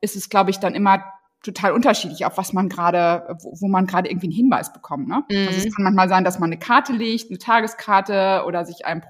ist 0.01 0.15
es, 0.15 0.29
glaube 0.29 0.49
ich, 0.49 0.57
dann 0.57 0.73
immer 0.73 1.03
total 1.43 1.72
unterschiedlich, 1.72 2.25
auf 2.25 2.38
was 2.38 2.51
man 2.51 2.67
gerade, 2.67 3.38
wo, 3.41 3.53
wo 3.62 3.67
man 3.67 3.88
gerade 3.88 4.10
irgendwie 4.10 4.27
einen 4.27 4.36
Hinweis 4.36 4.74
bekommt. 4.74 5.08
Ne? 5.08 5.24
Mhm. 5.29 5.48
Also 5.48 5.67
es 5.67 5.75
kann 5.75 5.84
manchmal 5.84 6.10
sein, 6.10 6.24
dass 6.24 6.39
man 6.39 6.50
eine 6.50 6.60
Karte 6.60 6.91
legt, 6.91 7.29
eine 7.29 7.39
Tageskarte 7.39 8.43
oder 8.46 8.65
sich 8.65 8.86
einem 8.86 9.01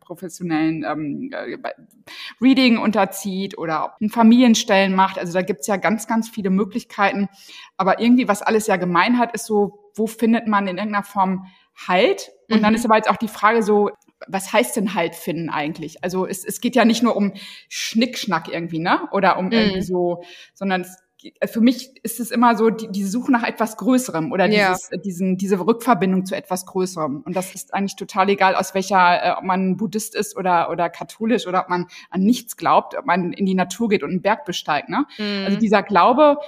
professionellen 0.00 0.84
ähm, 0.84 1.30
äh, 1.32 1.58
Reading 2.40 2.78
unterzieht 2.78 3.58
oder 3.58 3.96
einen 4.00 4.10
Familienstellen 4.10 4.94
macht. 4.94 5.18
Also 5.18 5.34
da 5.34 5.42
gibt's 5.42 5.66
ja 5.66 5.76
ganz, 5.76 6.06
ganz 6.06 6.28
viele 6.28 6.50
Möglichkeiten. 6.50 7.28
Aber 7.76 8.00
irgendwie, 8.00 8.28
was 8.28 8.40
alles 8.42 8.66
ja 8.66 8.76
gemein 8.76 9.18
hat, 9.18 9.34
ist 9.34 9.44
so, 9.44 9.90
wo 9.94 10.06
findet 10.06 10.46
man 10.46 10.66
in 10.68 10.78
irgendeiner 10.78 11.04
Form 11.04 11.46
Halt? 11.86 12.32
Und 12.50 12.58
mhm. 12.58 12.62
dann 12.62 12.74
ist 12.74 12.84
aber 12.84 12.96
jetzt 12.96 13.08
auch 13.08 13.16
die 13.16 13.28
Frage 13.28 13.62
so, 13.62 13.90
was 14.26 14.52
heißt 14.52 14.76
denn 14.76 14.94
halt 14.94 15.14
finden 15.14 15.48
eigentlich? 15.48 16.02
Also 16.02 16.26
es, 16.26 16.44
es 16.44 16.60
geht 16.60 16.74
ja 16.74 16.84
nicht 16.84 17.04
nur 17.04 17.14
um 17.14 17.34
Schnickschnack 17.68 18.48
irgendwie, 18.48 18.80
ne? 18.80 19.08
Oder 19.12 19.38
um 19.38 19.46
mhm. 19.46 19.52
irgendwie 19.52 19.82
so, 19.82 20.24
sondern 20.54 20.80
es 20.80 20.96
für 21.46 21.60
mich 21.60 21.96
ist 22.04 22.20
es 22.20 22.30
immer 22.30 22.56
so 22.56 22.70
die, 22.70 22.88
diese 22.90 23.10
Suche 23.10 23.32
nach 23.32 23.42
etwas 23.42 23.76
Größerem 23.76 24.30
oder 24.30 24.46
dieses, 24.48 24.90
ja. 24.90 24.98
diesen, 24.98 25.36
diese 25.36 25.58
Rückverbindung 25.58 26.24
zu 26.24 26.36
etwas 26.36 26.64
Größerem. 26.66 27.22
Und 27.24 27.34
das 27.34 27.54
ist 27.54 27.74
eigentlich 27.74 27.96
total 27.96 28.28
egal, 28.28 28.54
aus 28.54 28.74
welcher, 28.74 29.24
äh, 29.24 29.30
ob 29.36 29.44
man 29.44 29.76
Buddhist 29.76 30.14
ist 30.14 30.36
oder, 30.36 30.70
oder 30.70 30.88
katholisch 30.88 31.46
oder 31.46 31.62
ob 31.62 31.68
man 31.68 31.86
an 32.10 32.22
nichts 32.22 32.56
glaubt, 32.56 32.96
ob 32.96 33.06
man 33.06 33.32
in 33.32 33.46
die 33.46 33.54
Natur 33.54 33.88
geht 33.88 34.02
und 34.02 34.10
einen 34.10 34.22
Berg 34.22 34.44
besteigt. 34.44 34.88
Ne? 34.88 35.06
Mhm. 35.18 35.46
Also 35.46 35.58
dieser 35.58 35.82
Glaube, 35.82 36.38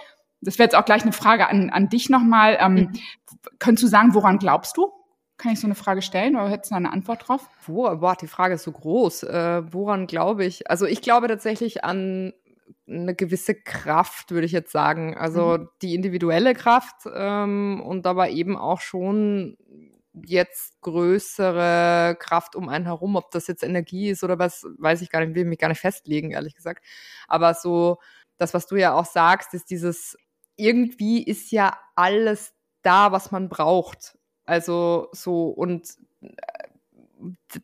das 0.40 0.58
wäre 0.58 0.66
jetzt 0.66 0.76
auch 0.76 0.84
gleich 0.84 1.02
eine 1.02 1.12
Frage 1.12 1.48
an, 1.48 1.70
an 1.70 1.88
dich 1.88 2.08
nochmal. 2.08 2.56
Ähm, 2.60 2.74
mhm. 2.74 2.92
Könntest 3.58 3.84
du 3.84 3.88
sagen, 3.88 4.14
woran 4.14 4.38
glaubst 4.38 4.76
du? 4.76 4.92
Kann 5.36 5.52
ich 5.52 5.60
so 5.60 5.66
eine 5.66 5.74
Frage 5.74 6.02
stellen 6.02 6.36
oder 6.36 6.48
hättest 6.48 6.70
du 6.70 6.76
eine 6.76 6.92
Antwort 6.92 7.26
drauf? 7.26 7.48
Wo, 7.66 7.84
boah, 7.96 8.14
die 8.14 8.26
Frage 8.26 8.54
ist 8.54 8.64
so 8.64 8.72
groß. 8.72 9.24
Äh, 9.24 9.72
woran 9.72 10.06
glaube 10.06 10.44
ich? 10.44 10.70
Also 10.70 10.86
ich 10.86 11.00
glaube 11.02 11.28
tatsächlich 11.28 11.82
an 11.82 12.34
eine 12.90 13.14
gewisse 13.14 13.54
Kraft, 13.54 14.32
würde 14.32 14.46
ich 14.46 14.52
jetzt 14.52 14.72
sagen. 14.72 15.16
Also 15.16 15.58
mhm. 15.58 15.68
die 15.82 15.94
individuelle 15.94 16.54
Kraft 16.54 17.06
ähm, 17.12 17.82
und 17.84 18.06
aber 18.06 18.30
eben 18.30 18.56
auch 18.56 18.80
schon 18.80 19.56
jetzt 20.12 20.80
größere 20.80 22.16
Kraft 22.18 22.56
um 22.56 22.68
einen 22.68 22.86
herum, 22.86 23.16
ob 23.16 23.30
das 23.30 23.46
jetzt 23.46 23.62
Energie 23.62 24.10
ist 24.10 24.24
oder 24.24 24.38
was, 24.38 24.66
weiß 24.78 25.02
ich 25.02 25.10
gar 25.10 25.24
nicht, 25.24 25.34
will 25.34 25.44
mich 25.44 25.58
gar 25.58 25.68
nicht 25.68 25.80
festlegen, 25.80 26.32
ehrlich 26.32 26.54
gesagt. 26.54 26.84
Aber 27.28 27.54
so, 27.54 27.98
das, 28.36 28.54
was 28.54 28.66
du 28.66 28.76
ja 28.76 28.94
auch 28.94 29.04
sagst, 29.04 29.54
ist 29.54 29.70
dieses, 29.70 30.16
irgendwie 30.56 31.22
ist 31.22 31.52
ja 31.52 31.78
alles 31.94 32.54
da, 32.82 33.12
was 33.12 33.30
man 33.30 33.48
braucht. 33.48 34.18
Also 34.44 35.08
so, 35.12 35.48
und 35.48 35.88
äh, 36.22 36.28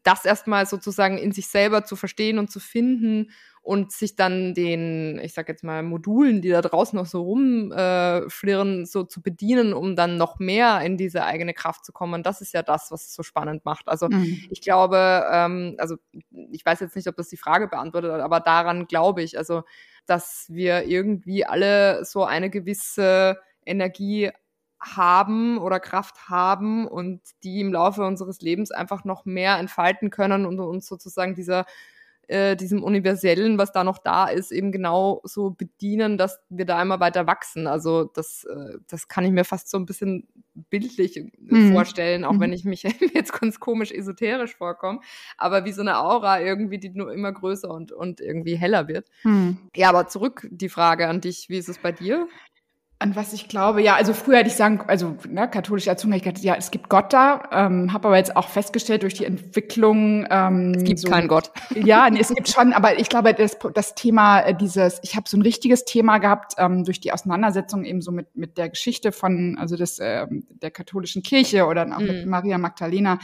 das 0.02 0.24
erstmal 0.24 0.66
sozusagen 0.66 1.18
in 1.18 1.32
sich 1.32 1.48
selber 1.48 1.84
zu 1.84 1.96
verstehen 1.96 2.38
und 2.38 2.50
zu 2.50 2.60
finden 2.60 3.30
und 3.62 3.90
sich 3.90 4.14
dann 4.14 4.54
den, 4.54 5.18
ich 5.22 5.34
sag 5.34 5.48
jetzt 5.48 5.64
mal, 5.64 5.82
Modulen, 5.82 6.40
die 6.40 6.50
da 6.50 6.62
draußen 6.62 6.96
noch 6.96 7.06
so 7.06 7.22
rumflirren, 7.22 8.82
äh, 8.82 8.86
so 8.86 9.02
zu 9.02 9.20
bedienen, 9.20 9.72
um 9.72 9.96
dann 9.96 10.16
noch 10.16 10.38
mehr 10.38 10.80
in 10.82 10.96
diese 10.96 11.24
eigene 11.24 11.52
Kraft 11.52 11.84
zu 11.84 11.92
kommen. 11.92 12.22
Das 12.22 12.40
ist 12.40 12.54
ja 12.54 12.62
das, 12.62 12.92
was 12.92 13.06
es 13.06 13.14
so 13.14 13.24
spannend 13.24 13.64
macht. 13.64 13.88
Also 13.88 14.08
mhm. 14.08 14.46
ich 14.50 14.60
glaube, 14.60 15.26
ähm, 15.32 15.74
also 15.78 15.96
ich 16.52 16.64
weiß 16.64 16.78
jetzt 16.78 16.94
nicht, 16.94 17.08
ob 17.08 17.16
das 17.16 17.28
die 17.28 17.36
Frage 17.36 17.66
beantwortet, 17.66 18.12
aber 18.12 18.38
daran 18.38 18.86
glaube 18.86 19.22
ich, 19.22 19.36
also 19.36 19.64
dass 20.06 20.46
wir 20.48 20.84
irgendwie 20.84 21.44
alle 21.44 22.04
so 22.04 22.24
eine 22.24 22.50
gewisse 22.50 23.36
Energie 23.64 24.30
haben 24.80 25.58
oder 25.58 25.80
Kraft 25.80 26.28
haben 26.28 26.86
und 26.86 27.20
die 27.42 27.60
im 27.60 27.72
Laufe 27.72 28.04
unseres 28.04 28.40
Lebens 28.40 28.70
einfach 28.70 29.04
noch 29.04 29.24
mehr 29.24 29.58
entfalten 29.58 30.10
können 30.10 30.46
und 30.46 30.60
uns 30.60 30.86
sozusagen 30.86 31.34
dieser 31.34 31.66
äh, 32.28 32.56
diesem 32.56 32.82
Universellen, 32.82 33.56
was 33.58 33.70
da 33.72 33.84
noch 33.84 33.98
da 33.98 34.26
ist, 34.26 34.50
eben 34.50 34.72
genau 34.72 35.20
so 35.24 35.50
bedienen, 35.50 36.18
dass 36.18 36.40
wir 36.48 36.64
da 36.64 36.82
immer 36.82 36.98
weiter 36.98 37.26
wachsen. 37.26 37.68
Also 37.68 38.04
das, 38.04 38.44
äh, 38.44 38.78
das 38.88 39.06
kann 39.06 39.24
ich 39.24 39.30
mir 39.30 39.44
fast 39.44 39.70
so 39.70 39.78
ein 39.78 39.86
bisschen 39.86 40.26
bildlich 40.68 41.16
äh, 41.18 41.30
mhm. 41.36 41.72
vorstellen, 41.72 42.24
auch 42.24 42.32
mhm. 42.32 42.40
wenn 42.40 42.52
ich 42.52 42.64
mich 42.64 42.82
jetzt 43.14 43.32
ganz 43.32 43.60
komisch 43.60 43.92
esoterisch 43.92 44.56
vorkomme, 44.56 45.00
aber 45.38 45.64
wie 45.64 45.72
so 45.72 45.82
eine 45.82 45.98
Aura 45.98 46.40
irgendwie, 46.40 46.78
die 46.78 46.90
nur 46.90 47.12
immer 47.12 47.32
größer 47.32 47.70
und, 47.70 47.92
und 47.92 48.20
irgendwie 48.20 48.56
heller 48.56 48.88
wird. 48.88 49.08
Mhm. 49.22 49.58
Ja, 49.76 49.90
aber 49.90 50.08
zurück 50.08 50.48
die 50.50 50.68
Frage 50.68 51.06
an 51.08 51.20
dich, 51.20 51.48
wie 51.48 51.58
ist 51.58 51.68
es 51.68 51.78
bei 51.78 51.92
dir? 51.92 52.26
An 52.98 53.14
was 53.14 53.34
ich 53.34 53.48
glaube, 53.48 53.82
ja, 53.82 53.94
also 53.94 54.14
früher 54.14 54.38
hätte 54.38 54.48
ich 54.48 54.54
sagen, 54.54 54.80
also 54.86 55.16
ne, 55.28 55.46
katholische 55.48 55.90
Erziehung, 55.90 56.14
ich 56.14 56.22
gedacht, 56.22 56.42
ja, 56.42 56.54
es 56.54 56.70
gibt 56.70 56.88
Gott 56.88 57.12
da, 57.12 57.42
ähm, 57.52 57.92
habe 57.92 58.08
aber 58.08 58.16
jetzt 58.16 58.34
auch 58.36 58.48
festgestellt 58.48 59.02
durch 59.02 59.12
die 59.12 59.26
Entwicklung. 59.26 60.26
Ähm, 60.30 60.72
es 60.74 60.84
gibt 60.84 61.00
so, 61.00 61.10
keinen 61.10 61.28
Gott. 61.28 61.50
Ja, 61.74 62.08
nee, 62.08 62.20
es 62.20 62.30
gibt 62.30 62.48
schon, 62.48 62.72
aber 62.72 62.98
ich 62.98 63.10
glaube, 63.10 63.34
das, 63.34 63.58
das 63.74 63.94
Thema 63.94 64.40
äh, 64.40 64.54
dieses, 64.54 64.98
ich 65.02 65.14
habe 65.14 65.28
so 65.28 65.36
ein 65.36 65.42
richtiges 65.42 65.84
Thema 65.84 66.16
gehabt 66.16 66.54
ähm, 66.56 66.84
durch 66.84 66.98
die 66.98 67.12
Auseinandersetzung 67.12 67.84
eben 67.84 68.00
so 68.00 68.12
mit 68.12 68.34
mit 68.34 68.56
der 68.56 68.70
Geschichte 68.70 69.12
von, 69.12 69.58
also 69.58 69.76
des 69.76 69.98
ähm, 70.00 70.46
der 70.48 70.70
katholischen 70.70 71.22
Kirche 71.22 71.66
oder 71.66 71.82
auch 71.94 72.00
mhm. 72.00 72.06
mit 72.06 72.26
Maria 72.26 72.56
Magdalena 72.56 73.18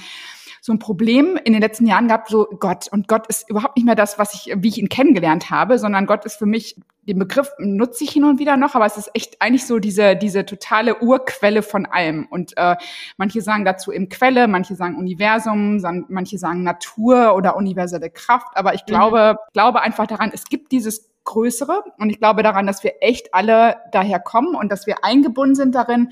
so 0.64 0.72
ein 0.72 0.79
Problem 0.79 1.37
in 1.42 1.53
den 1.55 1.61
letzten 1.61 1.88
Jahren 1.88 2.07
gehabt, 2.07 2.29
so 2.31 2.46
Gott. 2.61 2.87
Und 2.92 3.09
Gott 3.09 3.27
ist 3.27 3.51
überhaupt 3.51 3.77
nicht 3.77 3.85
mehr 3.85 3.96
das, 3.96 4.16
was 4.20 4.33
ich, 4.33 4.55
wie 4.57 4.68
ich 4.68 4.79
ihn 4.79 4.88
kennengelernt 4.88 5.51
habe, 5.51 5.77
sondern 5.77 6.07
Gott 6.07 6.25
ist 6.25 6.37
für 6.37 6.46
mich, 6.46 6.77
den 7.03 7.18
Begriff 7.18 7.51
nutze 7.59 8.05
ich 8.05 8.12
hin 8.12 8.22
und 8.22 8.38
wieder 8.38 8.57
noch, 8.57 8.77
aber 8.77 8.87
es 8.87 8.96
ist 8.96 9.11
echt 9.12 9.42
eigentlich 9.42 9.66
so 9.66 9.81
diese, 9.81 10.14
diese 10.14 10.46
totale 10.46 11.03
Urquelle 11.03 11.64
von 11.64 11.85
allem. 11.85 12.29
Und 12.31 12.57
äh, 12.57 12.77
manche 13.16 13.40
sagen 13.40 13.64
dazu 13.64 13.90
eben 13.90 14.09
Quelle, 14.09 14.46
manche 14.46 14.77
sagen 14.77 14.94
Universum, 14.94 15.83
manche 16.09 16.38
sagen 16.38 16.62
Natur 16.62 17.35
oder 17.35 17.57
universelle 17.57 18.09
Kraft. 18.09 18.46
Aber 18.55 18.72
ich 18.75 18.87
glaube, 18.87 19.33
mhm. 19.33 19.53
glaube 19.53 19.83
einfach 19.83 20.07
daran, 20.07 20.31
es 20.33 20.44
gibt 20.44 20.70
dieses 20.70 21.11
Größere 21.25 21.83
und 21.98 22.11
ich 22.11 22.20
glaube 22.20 22.44
daran, 22.44 22.68
dass 22.68 22.85
wir 22.85 22.94
echt 23.01 23.35
alle 23.35 23.79
daher 23.90 24.20
kommen 24.20 24.55
und 24.55 24.70
dass 24.70 24.87
wir 24.87 25.05
eingebunden 25.05 25.57
sind 25.57 25.75
darin 25.75 26.11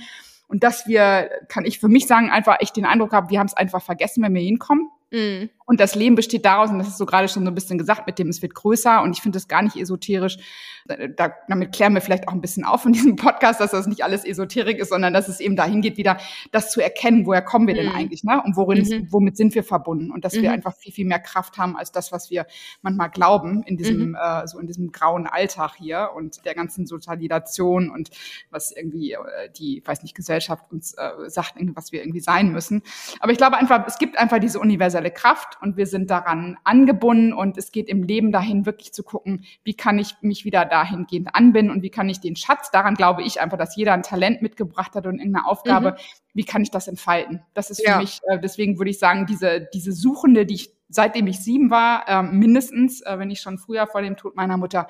Und 0.50 0.64
dass 0.64 0.88
wir, 0.88 1.30
kann 1.48 1.64
ich 1.64 1.78
für 1.78 1.88
mich 1.88 2.08
sagen, 2.08 2.28
einfach 2.28 2.56
echt 2.60 2.76
den 2.76 2.84
Eindruck 2.84 3.12
haben, 3.12 3.30
wir 3.30 3.38
haben 3.38 3.46
es 3.46 3.54
einfach 3.54 3.80
vergessen, 3.80 4.22
wenn 4.24 4.34
wir 4.34 4.42
hinkommen. 4.42 4.90
Mhm. 5.12 5.48
Und 5.70 5.78
das 5.78 5.94
Leben 5.94 6.16
besteht 6.16 6.44
daraus, 6.44 6.68
und 6.70 6.80
das 6.80 6.88
ist 6.88 6.98
so 6.98 7.06
gerade 7.06 7.28
schon 7.28 7.44
so 7.44 7.48
ein 7.48 7.54
bisschen 7.54 7.78
gesagt, 7.78 8.04
mit 8.04 8.18
dem 8.18 8.28
es 8.28 8.42
wird 8.42 8.56
größer. 8.56 9.02
Und 9.02 9.12
ich 9.12 9.22
finde 9.22 9.36
das 9.36 9.46
gar 9.46 9.62
nicht 9.62 9.76
esoterisch. 9.76 10.36
Da, 11.16 11.32
damit 11.46 11.72
klären 11.72 11.94
wir 11.94 12.00
vielleicht 12.00 12.26
auch 12.26 12.32
ein 12.32 12.40
bisschen 12.40 12.64
auf 12.64 12.84
in 12.86 12.92
diesem 12.92 13.14
Podcast, 13.14 13.60
dass 13.60 13.70
das 13.70 13.86
nicht 13.86 14.02
alles 14.02 14.24
Esoterik 14.24 14.78
ist, 14.78 14.88
sondern 14.88 15.12
dass 15.12 15.28
es 15.28 15.38
eben 15.38 15.54
dahin 15.54 15.80
geht, 15.80 15.96
wieder 15.96 16.16
das 16.50 16.72
zu 16.72 16.80
erkennen, 16.80 17.24
woher 17.24 17.42
kommen 17.42 17.68
wir 17.68 17.74
denn 17.74 17.90
mhm. 17.90 17.94
eigentlich, 17.94 18.24
ne? 18.24 18.42
Und 18.44 18.56
worin, 18.56 18.82
mhm. 18.82 19.12
womit 19.12 19.36
sind 19.36 19.54
wir 19.54 19.62
verbunden? 19.62 20.10
Und 20.10 20.24
dass 20.24 20.32
wir 20.32 20.48
mhm. 20.48 20.54
einfach 20.54 20.74
viel, 20.74 20.92
viel 20.92 21.06
mehr 21.06 21.20
Kraft 21.20 21.56
haben 21.56 21.76
als 21.76 21.92
das, 21.92 22.10
was 22.10 22.30
wir 22.30 22.46
manchmal 22.82 23.10
glauben 23.10 23.62
in 23.62 23.76
diesem, 23.76 24.08
mhm. 24.08 24.16
äh, 24.20 24.48
so 24.48 24.58
in 24.58 24.66
diesem 24.66 24.90
grauen 24.90 25.28
Alltag 25.28 25.74
hier 25.78 26.10
und 26.16 26.44
der 26.44 26.56
ganzen 26.56 26.86
Sozialisation 26.86 27.90
und 27.90 28.10
was 28.50 28.72
irgendwie 28.72 29.12
äh, 29.12 29.18
die, 29.56 29.84
weiß 29.86 30.02
nicht, 30.02 30.16
Gesellschaft 30.16 30.72
uns 30.72 30.94
äh, 30.94 31.10
sagt, 31.28 31.54
was 31.74 31.92
wir 31.92 32.00
irgendwie 32.00 32.20
sein 32.20 32.50
müssen. 32.50 32.82
Aber 33.20 33.30
ich 33.30 33.38
glaube 33.38 33.56
einfach, 33.56 33.86
es 33.86 33.98
gibt 33.98 34.18
einfach 34.18 34.40
diese 34.40 34.58
universelle 34.58 35.12
Kraft 35.12 35.59
und 35.60 35.76
wir 35.76 35.86
sind 35.86 36.10
daran 36.10 36.56
angebunden 36.64 37.32
und 37.32 37.56
es 37.58 37.72
geht 37.72 37.88
im 37.88 38.02
Leben 38.02 38.32
dahin, 38.32 38.66
wirklich 38.66 38.92
zu 38.92 39.02
gucken, 39.02 39.44
wie 39.64 39.74
kann 39.74 39.98
ich 39.98 40.14
mich 40.22 40.44
wieder 40.44 40.64
dahingehend 40.64 41.34
anbinden 41.34 41.74
und 41.74 41.82
wie 41.82 41.90
kann 41.90 42.08
ich 42.08 42.20
den 42.20 42.36
Schatz, 42.36 42.70
daran 42.70 42.94
glaube 42.94 43.22
ich 43.22 43.40
einfach, 43.40 43.58
dass 43.58 43.76
jeder 43.76 43.92
ein 43.92 44.02
Talent 44.02 44.42
mitgebracht 44.42 44.94
hat 44.94 45.06
und 45.06 45.18
irgendeine 45.18 45.46
Aufgabe, 45.46 45.92
mhm. 45.92 45.96
wie 46.34 46.44
kann 46.44 46.62
ich 46.62 46.70
das 46.70 46.88
entfalten? 46.88 47.42
Das 47.54 47.70
ist 47.70 47.80
für 47.80 47.90
ja. 47.90 47.98
mich, 47.98 48.20
äh, 48.28 48.38
deswegen 48.38 48.78
würde 48.78 48.90
ich 48.90 48.98
sagen, 48.98 49.26
diese, 49.26 49.68
diese 49.72 49.92
Suchende, 49.92 50.46
die 50.46 50.54
ich 50.54 50.80
seitdem 50.90 51.28
ich 51.28 51.38
sieben 51.38 51.70
war, 51.70 52.08
äh, 52.08 52.22
mindestens, 52.22 53.00
äh, 53.02 53.18
wenn 53.18 53.30
ich 53.30 53.40
schon 53.40 53.58
früher 53.58 53.86
vor 53.86 54.02
dem 54.02 54.16
Tod 54.16 54.36
meiner 54.36 54.56
Mutter, 54.56 54.88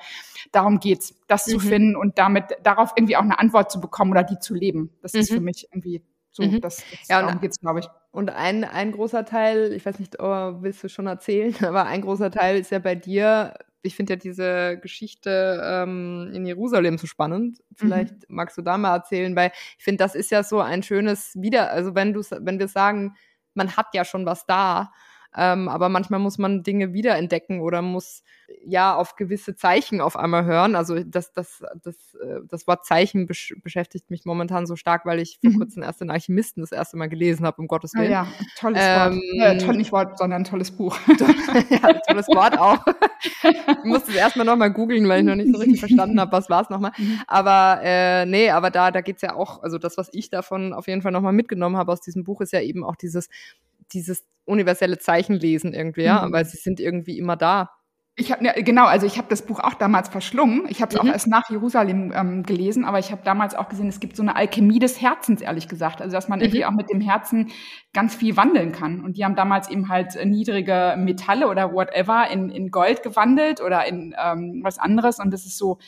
darum 0.51 0.79
geht's, 0.79 1.13
das 1.27 1.47
mhm. 1.47 1.51
zu 1.51 1.59
finden 1.59 1.95
und 1.95 2.17
damit 2.17 2.45
darauf 2.63 2.93
irgendwie 2.95 3.15
auch 3.15 3.21
eine 3.21 3.39
Antwort 3.39 3.71
zu 3.71 3.79
bekommen 3.79 4.11
oder 4.11 4.23
die 4.23 4.39
zu 4.39 4.55
leben. 4.55 4.89
Das 5.01 5.13
mhm. 5.13 5.19
ist 5.19 5.29
für 5.31 5.39
mhm. 5.39 5.45
mich 5.45 5.67
irgendwie 5.71 6.03
so, 6.31 6.43
mhm. 6.43 6.59
das, 6.59 6.77
das 6.77 7.07
ja, 7.07 7.21
darum 7.21 7.39
geht's, 7.39 7.59
glaube 7.59 7.81
ich. 7.81 7.87
Und 8.11 8.29
ein, 8.29 8.65
ein 8.65 8.91
großer 8.91 9.23
Teil, 9.23 9.71
ich 9.71 9.85
weiß 9.85 9.99
nicht, 9.99 10.19
oh, 10.19 10.61
willst 10.61 10.83
du 10.83 10.89
schon 10.89 11.07
erzählen, 11.07 11.55
aber 11.65 11.85
ein 11.85 12.01
großer 12.01 12.31
Teil 12.31 12.59
ist 12.59 12.71
ja 12.71 12.79
bei 12.79 12.95
dir, 12.95 13.53
ich 13.83 13.95
finde 13.95 14.13
ja 14.13 14.17
diese 14.17 14.77
Geschichte 14.79 15.61
ähm, 15.63 16.29
in 16.33 16.45
Jerusalem 16.45 16.97
so 16.97 17.07
spannend. 17.07 17.63
Vielleicht 17.75 18.29
mhm. 18.29 18.35
magst 18.35 18.57
du 18.57 18.61
da 18.61 18.77
mal 18.77 18.95
erzählen, 18.95 19.35
weil 19.35 19.51
ich 19.77 19.83
finde, 19.83 20.03
das 20.03 20.15
ist 20.15 20.29
ja 20.29 20.43
so 20.43 20.59
ein 20.59 20.83
schönes 20.83 21.33
Wieder, 21.35 21.71
also 21.71 21.95
wenn 21.95 22.13
du 22.13 22.21
wenn 22.21 22.59
wir 22.59 22.67
sagen, 22.67 23.15
man 23.53 23.75
hat 23.75 23.87
ja 23.93 24.05
schon 24.05 24.25
was 24.25 24.45
da, 24.45 24.91
ähm, 25.35 25.69
aber 25.69 25.89
manchmal 25.89 26.19
muss 26.19 26.37
man 26.37 26.63
Dinge 26.63 26.93
wiederentdecken 26.93 27.61
oder 27.61 27.81
muss 27.81 28.23
ja 28.65 28.95
auf 28.95 29.15
gewisse 29.15 29.55
Zeichen 29.55 30.01
auf 30.01 30.17
einmal 30.17 30.43
hören. 30.43 30.75
Also 30.75 31.01
das, 31.03 31.31
das, 31.31 31.63
das, 31.81 31.95
äh, 32.15 32.41
das 32.47 32.67
Wort 32.67 32.85
Zeichen 32.85 33.27
besch 33.27 33.55
beschäftigt 33.63 34.09
mich 34.09 34.25
momentan 34.25 34.65
so 34.65 34.75
stark, 34.75 35.05
weil 35.05 35.19
ich 35.19 35.39
vor 35.41 35.51
mhm. 35.51 35.57
kurzem 35.57 35.83
erst 35.83 36.01
den 36.01 36.09
Alchemisten 36.09 36.61
das 36.61 36.73
erste 36.73 36.97
Mal 36.97 37.07
gelesen 37.07 37.45
habe, 37.45 37.61
um 37.61 37.67
Gottes 37.67 37.93
Willen. 37.93 38.11
Ja, 38.11 38.23
ja 38.23 38.45
tolles 38.57 38.81
ähm, 38.81 39.13
Wort. 39.13 39.23
Ja, 39.33 39.55
toll, 39.55 39.77
nicht 39.77 39.91
Wort, 39.93 40.17
sondern 40.17 40.41
ein 40.41 40.45
tolles 40.45 40.71
Buch. 40.71 40.97
ja, 41.69 41.93
tolles 42.07 42.27
Wort 42.27 42.59
auch. 42.59 42.83
ich 43.43 43.83
musste 43.85 44.11
es 44.11 44.17
erstmal 44.17 44.45
nochmal 44.45 44.71
googeln, 44.71 45.07
weil 45.07 45.21
ich 45.21 45.25
noch 45.25 45.35
nicht 45.35 45.53
so 45.53 45.59
richtig 45.59 45.79
verstanden 45.79 46.19
habe, 46.19 46.31
was 46.33 46.49
war 46.49 46.63
es 46.63 46.69
nochmal. 46.69 46.91
Mhm. 46.97 47.21
Aber 47.27 47.79
äh, 47.83 48.25
nee, 48.25 48.49
aber 48.49 48.69
da, 48.69 48.91
da 48.91 48.99
geht's 48.99 49.21
ja 49.21 49.35
auch, 49.35 49.63
also 49.63 49.77
das, 49.77 49.97
was 49.97 50.09
ich 50.11 50.29
davon 50.29 50.73
auf 50.73 50.87
jeden 50.87 51.01
Fall 51.01 51.13
nochmal 51.13 51.33
mitgenommen 51.33 51.77
habe 51.77 51.91
aus 51.93 52.01
diesem 52.01 52.25
Buch, 52.25 52.41
ist 52.41 52.51
ja 52.51 52.61
eben 52.61 52.83
auch 52.83 52.95
dieses, 52.97 53.29
dieses 53.93 54.25
universelle 54.45 54.97
Zeichen 54.97 55.35
lesen 55.35 55.73
irgendwie, 55.73 56.03
ja, 56.03 56.25
mhm. 56.25 56.33
weil 56.33 56.45
sie 56.45 56.57
sind 56.57 56.79
irgendwie 56.79 57.17
immer 57.17 57.35
da. 57.35 57.69
Ich 58.15 58.31
habe 58.31 58.43
ja, 58.43 58.51
genau, 58.53 58.85
also 58.85 59.05
ich 59.05 59.17
habe 59.17 59.29
das 59.29 59.41
Buch 59.41 59.59
auch 59.59 59.73
damals 59.73 60.09
verschlungen. 60.09 60.65
Ich 60.67 60.81
habe 60.81 60.93
es 60.93 61.01
mhm. 61.01 61.09
auch 61.09 61.13
erst 61.13 61.27
nach 61.27 61.49
Jerusalem 61.49 62.11
ähm, 62.13 62.43
gelesen, 62.43 62.83
aber 62.83 62.99
ich 62.99 63.11
habe 63.11 63.21
damals 63.23 63.55
auch 63.55 63.69
gesehen, 63.69 63.87
es 63.87 64.01
gibt 64.01 64.17
so 64.17 64.21
eine 64.21 64.35
Alchemie 64.35 64.79
des 64.79 65.01
Herzens, 65.01 65.41
ehrlich 65.41 65.69
gesagt. 65.69 66.01
Also 66.01 66.15
dass 66.15 66.27
man 66.27 66.39
mhm. 66.39 66.45
irgendwie 66.45 66.65
auch 66.65 66.71
mit 66.71 66.89
dem 66.91 66.99
Herzen 66.99 67.51
ganz 67.93 68.13
viel 68.13 68.35
wandeln 68.35 68.73
kann. 68.73 69.03
Und 69.03 69.15
die 69.15 69.23
haben 69.23 69.35
damals 69.35 69.69
eben 69.69 69.87
halt 69.87 70.23
niedrige 70.25 70.95
Metalle 70.97 71.47
oder 71.47 71.71
whatever 71.73 72.29
in, 72.29 72.49
in 72.49 72.69
Gold 72.69 73.01
gewandelt 73.01 73.61
oder 73.61 73.87
in 73.87 74.13
ähm, 74.21 74.59
was 74.61 74.77
anderes. 74.77 75.19
Und 75.19 75.31
das 75.31 75.45
ist 75.45 75.57
so, 75.57 75.79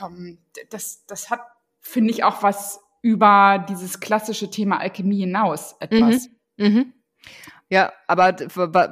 ähm, 0.00 0.38
das, 0.70 1.06
das 1.06 1.30
hat, 1.30 1.40
finde 1.80 2.10
ich, 2.10 2.22
auch 2.22 2.42
was 2.42 2.80
über 3.00 3.64
dieses 3.66 4.00
klassische 4.00 4.50
Thema 4.50 4.78
Alchemie 4.78 5.20
hinaus 5.20 5.74
etwas. 5.80 6.28
Mhm. 6.58 6.92
Ja, 7.68 7.92
aber 8.06 8.36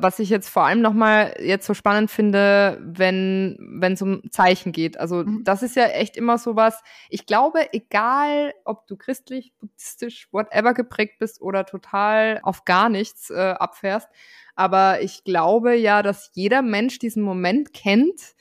was 0.03 0.19
ich 0.19 0.31
jetzt 0.31 0.49
vor 0.49 0.65
allem 0.65 0.81
nochmal 0.81 1.37
jetzt 1.39 1.65
so 1.65 1.75
spannend 1.75 2.11
finde, 2.11 2.81
wenn 2.83 3.57
wenn 3.61 3.93
es 3.93 4.03
um 4.03 4.23
Zeichen 4.31 4.73
geht. 4.73 4.99
Also 4.99 5.23
mhm. 5.25 5.45
das 5.45 5.63
ist 5.63 5.77
ja 5.77 5.85
echt 5.87 6.17
immer 6.17 6.39
so 6.39 6.57
was. 6.57 6.83
Ich 7.09 7.25
glaube, 7.25 7.73
egal 7.73 8.53
ob 8.65 8.89
du 8.89 8.97
christlich, 8.97 9.55
buddhistisch, 9.61 10.29
whatever 10.33 10.75
geprägt 10.75 11.21
bist 11.21 11.41
oder 11.41 11.65
total 11.67 12.41
auf 12.43 12.65
gar 12.65 12.89
nichts 12.89 13.31
äh, 13.31 13.55
abfährst, 13.57 14.09
aber 14.57 15.03
ich 15.03 15.23
glaube 15.23 15.77
ja, 15.77 16.03
dass 16.03 16.31
jeder 16.35 16.61
Mensch 16.63 16.99
diesen 16.99 17.23
Moment 17.23 17.75
kennt. 17.75 18.35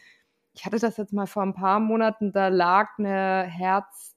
Ich 0.56 0.65
hatte 0.65 0.79
das 0.79 0.97
jetzt 0.97 1.13
mal 1.13 1.27
vor 1.27 1.43
ein 1.43 1.53
paar 1.53 1.79
Monaten, 1.79 2.32
da 2.32 2.47
lag 2.47 2.89
eine 2.97 3.43
Herz 3.43 4.12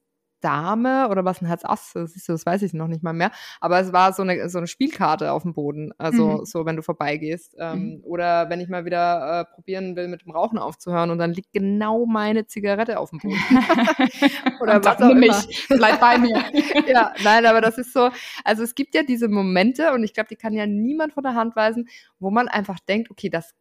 Dame 0.46 1.08
oder 1.08 1.24
was 1.24 1.42
ein 1.42 1.46
Herz 1.46 1.64
Ass, 1.64 1.92
siehst 1.92 2.28
du, 2.28 2.32
das 2.32 2.46
weiß 2.46 2.62
ich 2.62 2.72
noch 2.72 2.86
nicht 2.86 3.02
mal 3.02 3.12
mehr. 3.12 3.32
Aber 3.60 3.80
es 3.80 3.92
war 3.92 4.12
so 4.12 4.22
eine, 4.22 4.48
so 4.48 4.58
eine 4.58 4.68
Spielkarte 4.68 5.32
auf 5.32 5.42
dem 5.42 5.54
Boden. 5.54 5.90
Also 5.98 6.38
mhm. 6.38 6.44
so, 6.44 6.64
wenn 6.64 6.76
du 6.76 6.82
vorbeigehst. 6.82 7.56
Ähm, 7.58 7.78
mhm. 7.78 8.00
Oder 8.04 8.48
wenn 8.48 8.60
ich 8.60 8.68
mal 8.68 8.84
wieder 8.84 9.40
äh, 9.40 9.54
probieren 9.54 9.96
will, 9.96 10.06
mit 10.06 10.22
dem 10.22 10.30
Rauchen 10.30 10.58
aufzuhören 10.58 11.10
und 11.10 11.18
dann 11.18 11.32
liegt 11.32 11.52
genau 11.52 12.06
meine 12.06 12.46
Zigarette 12.46 13.00
auf 13.00 13.10
dem 13.10 13.18
Boden. 13.18 13.36
oder 14.60 14.84
was 14.84 15.02
auch 15.02 15.10
immer. 15.10 15.42
Bleib 15.68 15.98
bei 15.98 16.18
mir. 16.18 16.44
ja, 16.86 17.12
nein, 17.24 17.44
aber 17.44 17.60
das 17.60 17.78
ist 17.78 17.92
so, 17.92 18.10
also 18.44 18.62
es 18.62 18.76
gibt 18.76 18.94
ja 18.94 19.02
diese 19.02 19.28
Momente 19.28 19.92
und 19.92 20.04
ich 20.04 20.14
glaube, 20.14 20.28
die 20.28 20.36
kann 20.36 20.52
ja 20.52 20.66
niemand 20.66 21.14
von 21.14 21.24
der 21.24 21.34
Hand 21.34 21.56
weisen, 21.56 21.88
wo 22.20 22.30
man 22.30 22.46
einfach 22.46 22.78
denkt, 22.88 23.10
okay, 23.10 23.30
das 23.30 23.52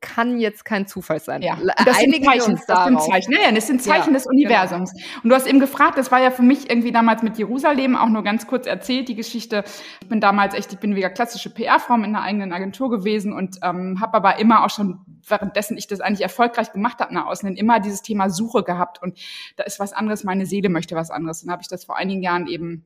kann 0.00 0.38
jetzt 0.38 0.64
kein 0.64 0.86
Zufall 0.86 1.20
sein. 1.20 1.42
Ja, 1.42 1.58
das 1.84 1.98
sind 1.98 2.24
Zeichen. 2.24 2.60
Das 2.66 2.84
sind 2.84 3.00
Zeichen. 3.00 3.32
Ja, 3.32 3.52
das 3.52 3.66
sind 3.66 3.82
Zeichen 3.82 4.08
ja, 4.08 4.14
des 4.14 4.26
Universums. 4.26 4.92
Genau. 4.92 5.04
Und 5.22 5.30
du 5.30 5.34
hast 5.34 5.46
eben 5.46 5.60
gefragt, 5.60 5.98
das 5.98 6.12
war 6.12 6.20
ja 6.20 6.30
für 6.30 6.42
mich 6.42 6.70
irgendwie 6.70 6.92
damals 6.92 7.22
mit 7.22 7.36
Jerusalem 7.38 7.96
auch 7.96 8.08
nur 8.08 8.22
ganz 8.22 8.46
kurz 8.46 8.66
erzählt, 8.66 9.08
die 9.08 9.16
Geschichte. 9.16 9.64
Ich 10.00 10.08
bin 10.08 10.20
damals 10.20 10.54
echt, 10.54 10.72
ich 10.72 10.78
bin 10.78 10.94
wieder 10.94 11.10
klassische 11.10 11.50
PR-Frau 11.50 11.94
in 11.94 12.04
einer 12.04 12.22
eigenen 12.22 12.52
Agentur 12.52 12.90
gewesen 12.90 13.32
und 13.32 13.58
ähm, 13.62 14.00
habe 14.00 14.14
aber 14.14 14.38
immer 14.38 14.64
auch 14.64 14.70
schon, 14.70 15.00
währenddessen 15.26 15.76
ich 15.76 15.88
das 15.88 16.00
eigentlich 16.00 16.22
erfolgreich 16.22 16.72
gemacht 16.72 17.00
habe 17.00 17.12
nach 17.12 17.26
außen, 17.26 17.56
immer 17.56 17.80
dieses 17.80 18.02
Thema 18.02 18.30
Suche 18.30 18.62
gehabt. 18.62 19.02
Und 19.02 19.18
da 19.56 19.64
ist 19.64 19.80
was 19.80 19.92
anderes, 19.92 20.22
meine 20.22 20.46
Seele 20.46 20.68
möchte 20.68 20.94
was 20.94 21.10
anderes. 21.10 21.42
Und 21.42 21.50
habe 21.50 21.62
ich 21.62 21.68
das 21.68 21.84
vor 21.84 21.96
einigen 21.96 22.22
Jahren 22.22 22.46
eben 22.46 22.84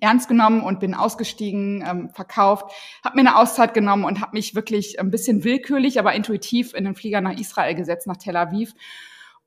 ernst 0.00 0.28
genommen 0.28 0.62
und 0.62 0.80
bin 0.80 0.94
ausgestiegen, 0.94 1.84
ähm, 1.86 2.10
verkauft, 2.10 2.72
habe 3.04 3.16
mir 3.16 3.28
eine 3.28 3.36
Auszeit 3.36 3.74
genommen 3.74 4.04
und 4.04 4.20
habe 4.20 4.36
mich 4.36 4.54
wirklich 4.54 5.00
ein 5.00 5.10
bisschen 5.10 5.44
willkürlich, 5.44 5.98
aber 5.98 6.14
intuitiv 6.14 6.74
in 6.74 6.84
den 6.84 6.94
Flieger 6.94 7.20
nach 7.20 7.38
Israel 7.38 7.74
gesetzt, 7.74 8.06
nach 8.06 8.16
Tel 8.16 8.36
Aviv 8.36 8.74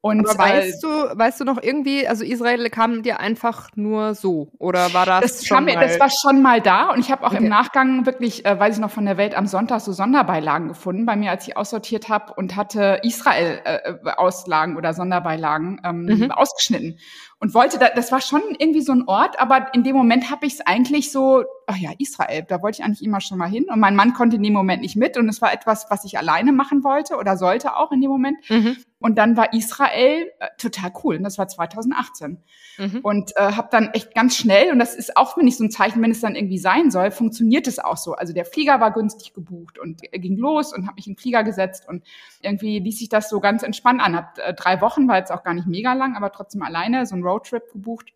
und 0.02 0.28
Aber 0.28 0.40
weißt 0.40 0.84
äh, 0.84 0.88
du, 0.88 1.20
weißt 1.20 1.40
du 1.40 1.44
noch 1.46 1.62
irgendwie, 1.62 2.08
also 2.08 2.24
Israel 2.24 2.68
kam 2.72 3.04
dir 3.04 3.20
einfach 3.20 3.70
nur 3.76 4.16
so 4.16 4.52
oder 4.58 4.96
war 4.96 5.06
das, 5.06 5.22
das 5.22 5.46
schon 5.46 5.64
mir, 5.66 5.76
mal? 5.76 5.88
Das 5.88 6.00
war 6.00 6.10
schon 6.10 6.42
mal 6.42 6.60
da 6.60 6.90
und 6.90 7.00
ich 7.00 7.12
habe 7.12 7.24
auch 7.24 7.34
okay. 7.34 7.44
im 7.44 7.50
Nachgang 7.50 8.08
wirklich, 8.08 8.44
äh, 8.44 8.60
weiß 8.60 8.76
ich 8.76 8.82
noch 8.82 8.90
von 8.90 9.06
der 9.06 9.18
Welt 9.18 9.36
am 9.36 9.46
Sonntag 9.46 9.82
so 9.82 9.92
Sonderbeilagen 9.92 10.70
gefunden 10.70 11.06
bei 11.06 11.16
mir, 11.16 11.30
als 11.30 11.48
ich 11.48 11.56
aussortiert 11.56 12.10
habe 12.10 12.34
und 12.34 12.56
hatte 12.56 13.00
Israel 13.04 13.62
äh, 13.64 13.94
Auslagen 14.18 14.76
oder 14.76 14.96
Sonderbeilagen 14.96 15.80
ähm, 15.84 16.06
mhm. 16.06 16.32
ausgeschnitten 16.32 16.98
und 17.40 17.54
wollte 17.54 17.78
da, 17.78 17.90
das 17.90 18.12
war 18.12 18.22
schon 18.22 18.42
irgendwie 18.58 18.82
so 18.82 18.94
ein 18.94 19.08
Ort, 19.08 19.40
aber 19.40 19.68
in 19.74 19.84
dem 19.84 19.96
Moment 19.96 20.32
habe 20.32 20.48
ich 20.48 20.54
es 20.54 20.62
eigentlich 20.62 21.12
so 21.12 21.44
ach 21.72 21.78
ja, 21.78 21.92
Israel, 21.98 22.44
da 22.48 22.62
wollte 22.62 22.80
ich 22.80 22.86
eigentlich 22.86 23.04
immer 23.04 23.22
schon 23.22 23.38
mal 23.38 23.50
hin. 23.50 23.66
Und 23.70 23.80
mein 23.80 23.96
Mann 23.96 24.14
konnte 24.14 24.36
in 24.36 24.44
dem 24.44 24.54
Moment 24.54 24.82
nicht 24.82 24.96
mit. 24.96 25.18
Und 25.18 25.30
es 25.30 25.42
war 25.42 25.54
etwas, 25.54 25.88
was 25.90 26.04
ich 26.04 26.18
alleine 26.18 26.52
machen 26.52 26.84
wollte 26.84 27.16
oder 27.16 27.38
sollte 27.38 27.78
auch 27.78 27.92
in 27.92 28.02
dem 28.02 28.10
Moment. 28.10 28.38
Mhm. 28.50 28.78
Und 29.00 29.18
dann 29.18 29.38
war 29.38 29.54
Israel 29.54 30.30
äh, 30.40 30.48
total 30.58 30.92
cool. 31.04 31.16
Und 31.16 31.24
das 31.24 31.38
war 31.38 31.48
2018. 31.48 32.38
Mhm. 32.78 33.00
Und 33.02 33.32
äh, 33.38 33.54
habe 33.54 33.70
dann 33.72 33.90
echt 33.94 34.14
ganz 34.14 34.36
schnell, 34.36 34.72
und 34.72 34.80
das 34.80 34.96
ist 34.96 35.16
auch, 35.18 35.38
wenn 35.38 35.48
ich 35.48 35.58
so 35.58 35.64
ein 35.64 35.72
Zeichen, 35.72 36.02
wenn 36.02 36.12
es 36.12 36.22
dann 36.22 36.36
irgendwie 36.36 36.60
sein 36.60 36.92
soll, 36.92 37.10
funktioniert 37.12 37.68
es 37.68 37.80
auch 37.80 37.98
so. 37.98 38.14
Also 38.14 38.34
der 38.34 38.46
Flieger 38.46 38.80
war 38.80 38.92
günstig 38.92 39.34
gebucht 39.34 39.80
und 39.80 40.02
er 40.04 40.20
ging 40.20 40.38
los 40.38 40.74
und 40.74 40.88
habe 40.88 40.96
mich 40.96 41.08
in 41.08 41.14
den 41.14 41.20
Flieger 41.20 41.44
gesetzt. 41.44 41.88
Und 41.88 42.04
irgendwie 42.42 42.80
ließ 42.80 43.00
sich 43.00 43.10
das 43.10 43.30
so 43.30 43.40
ganz 43.40 43.64
entspannt 43.64 44.02
an. 44.02 44.16
Hat 44.16 44.40
äh, 44.40 44.54
drei 44.54 44.82
Wochen, 44.82 45.08
war 45.08 45.18
jetzt 45.18 45.32
auch 45.32 45.44
gar 45.44 45.54
nicht 45.54 45.68
mega 45.68 45.94
lang, 45.94 46.16
aber 46.16 46.32
trotzdem 46.32 46.62
alleine 46.62 47.06
so 47.06 47.16
ein 47.16 47.24
Roadtrip 47.24 47.72
gebucht 47.72 48.12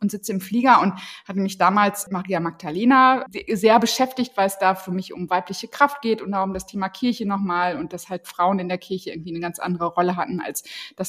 und 0.00 0.10
sitze 0.10 0.32
im 0.32 0.40
Flieger 0.40 0.80
und 0.80 0.94
hatte 1.26 1.40
mich 1.40 1.58
damals 1.58 2.10
Maria 2.10 2.40
Magdalena 2.40 3.26
sehr 3.52 3.78
beschäftigt, 3.78 4.36
weil 4.36 4.46
es 4.46 4.58
da 4.58 4.74
für 4.74 4.90
mich 4.90 5.12
um 5.12 5.28
weibliche 5.30 5.68
Kraft 5.68 6.02
geht 6.02 6.22
und 6.22 6.32
darum 6.32 6.54
das 6.54 6.66
Thema 6.66 6.88
Kirche 6.88 7.26
nochmal 7.26 7.76
und 7.76 7.92
dass 7.92 8.08
halt 8.08 8.26
Frauen 8.26 8.58
in 8.58 8.68
der 8.68 8.78
Kirche 8.78 9.10
irgendwie 9.10 9.30
eine 9.30 9.40
ganz 9.40 9.58
andere 9.58 9.86
Rolle 9.86 10.16
hatten, 10.16 10.40
als 10.40 10.64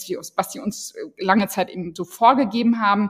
wir, 0.08 0.19
was 0.36 0.52
sie 0.52 0.60
uns 0.60 0.93
lange 1.17 1.48
Zeit 1.48 1.69
eben 1.69 1.96
so 1.96 2.04
vorgegeben 2.06 2.82
haben. 2.82 3.10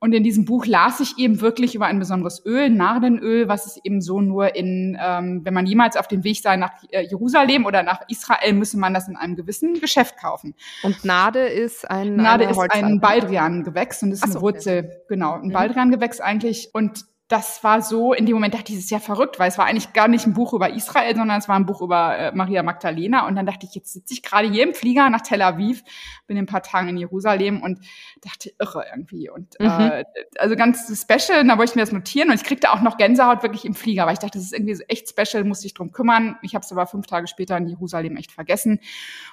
Und 0.00 0.12
in 0.12 0.22
diesem 0.22 0.44
Buch 0.44 0.64
las 0.64 1.00
ich 1.00 1.18
eben 1.18 1.40
wirklich 1.40 1.74
über 1.74 1.86
ein 1.86 1.98
besonderes 1.98 2.44
Öl, 2.46 2.70
Nardenöl, 2.70 3.48
was 3.48 3.66
es 3.66 3.84
eben 3.84 4.00
so 4.00 4.20
nur 4.20 4.54
in, 4.54 4.96
ähm, 5.00 5.40
wenn 5.44 5.54
man 5.54 5.66
jemals 5.66 5.96
auf 5.96 6.06
dem 6.06 6.22
Weg 6.22 6.40
sei 6.40 6.56
nach 6.56 6.70
äh, 6.90 7.02
Jerusalem 7.02 7.66
oder 7.66 7.82
nach 7.82 8.02
Israel, 8.08 8.52
müsse 8.52 8.78
man 8.78 8.94
das 8.94 9.08
in 9.08 9.16
einem 9.16 9.34
gewissen 9.34 9.80
Geschäft 9.80 10.16
kaufen. 10.16 10.54
Und 10.84 11.04
Nade 11.04 11.40
ist 11.48 11.90
ein 11.90 12.14
Nade 12.14 12.44
ist 12.44 12.58
ein 12.70 13.00
Baldrian-Gewächs 13.00 14.02
und 14.02 14.12
ist 14.12 14.22
Ach 14.22 14.26
eine 14.26 14.32
so, 14.34 14.40
Wurzel, 14.40 14.78
okay. 14.78 14.96
genau, 15.08 15.34
ein 15.34 15.48
Mhm. 15.48 15.52
Baldrian-Gewächs 15.52 16.20
eigentlich. 16.20 16.70
Und 16.72 17.04
das 17.28 17.62
war 17.62 17.82
so, 17.82 18.14
in 18.14 18.24
dem 18.24 18.34
Moment 18.34 18.54
dachte 18.54 18.72
ich, 18.72 18.78
das 18.78 18.84
ist 18.84 18.90
ja 18.90 19.00
verrückt, 19.00 19.38
weil 19.38 19.48
es 19.48 19.58
war 19.58 19.66
eigentlich 19.66 19.92
gar 19.92 20.08
nicht 20.08 20.26
ein 20.26 20.32
Buch 20.32 20.54
über 20.54 20.70
Israel, 20.72 21.14
sondern 21.14 21.38
es 21.38 21.46
war 21.46 21.56
ein 21.56 21.66
Buch 21.66 21.82
über 21.82 22.16
äh, 22.16 22.32
Maria 22.32 22.62
Magdalena. 22.62 23.26
Und 23.26 23.36
dann 23.36 23.44
dachte 23.44 23.66
ich, 23.66 23.74
jetzt 23.74 23.92
sitze 23.92 24.14
ich 24.14 24.22
gerade 24.22 24.48
hier 24.48 24.62
im 24.62 24.72
Flieger 24.72 25.10
nach 25.10 25.20
Tel 25.20 25.42
Aviv, 25.42 25.82
bin 26.26 26.38
in 26.38 26.44
ein 26.44 26.46
paar 26.46 26.62
Tagen 26.62 26.88
in 26.88 26.96
Jerusalem 26.96 27.60
und 27.60 27.80
dachte, 28.22 28.50
irre 28.58 28.86
irgendwie. 28.90 29.28
Und 29.28 29.56
Mhm. 29.60 29.66
äh, 29.66 30.04
also 30.38 30.56
ganz 30.56 30.86
special, 30.98 31.40
und 31.42 31.48
da 31.48 31.58
wollte 31.58 31.72
ich 31.72 31.76
mir 31.76 31.82
das 31.82 31.92
notieren. 31.92 32.30
Und 32.30 32.36
ich 32.36 32.44
kriegte 32.44 32.70
auch 32.72 32.80
noch 32.80 32.96
Gänsehaut 32.96 33.42
wirklich 33.42 33.66
im 33.66 33.74
Flieger, 33.74 34.06
weil 34.06 34.14
ich 34.14 34.20
dachte, 34.20 34.38
das 34.38 34.44
ist 34.44 34.54
irgendwie 34.54 34.74
so 34.74 34.84
echt 34.88 35.08
special, 35.10 35.44
musste 35.44 35.66
ich 35.66 35.74
drum 35.74 35.92
kümmern. 35.92 36.36
Ich 36.40 36.54
habe 36.54 36.64
es 36.64 36.72
aber 36.72 36.86
fünf 36.86 37.06
Tage 37.06 37.26
später 37.26 37.58
in 37.58 37.66
Jerusalem 37.66 38.16
echt 38.16 38.32
vergessen 38.32 38.80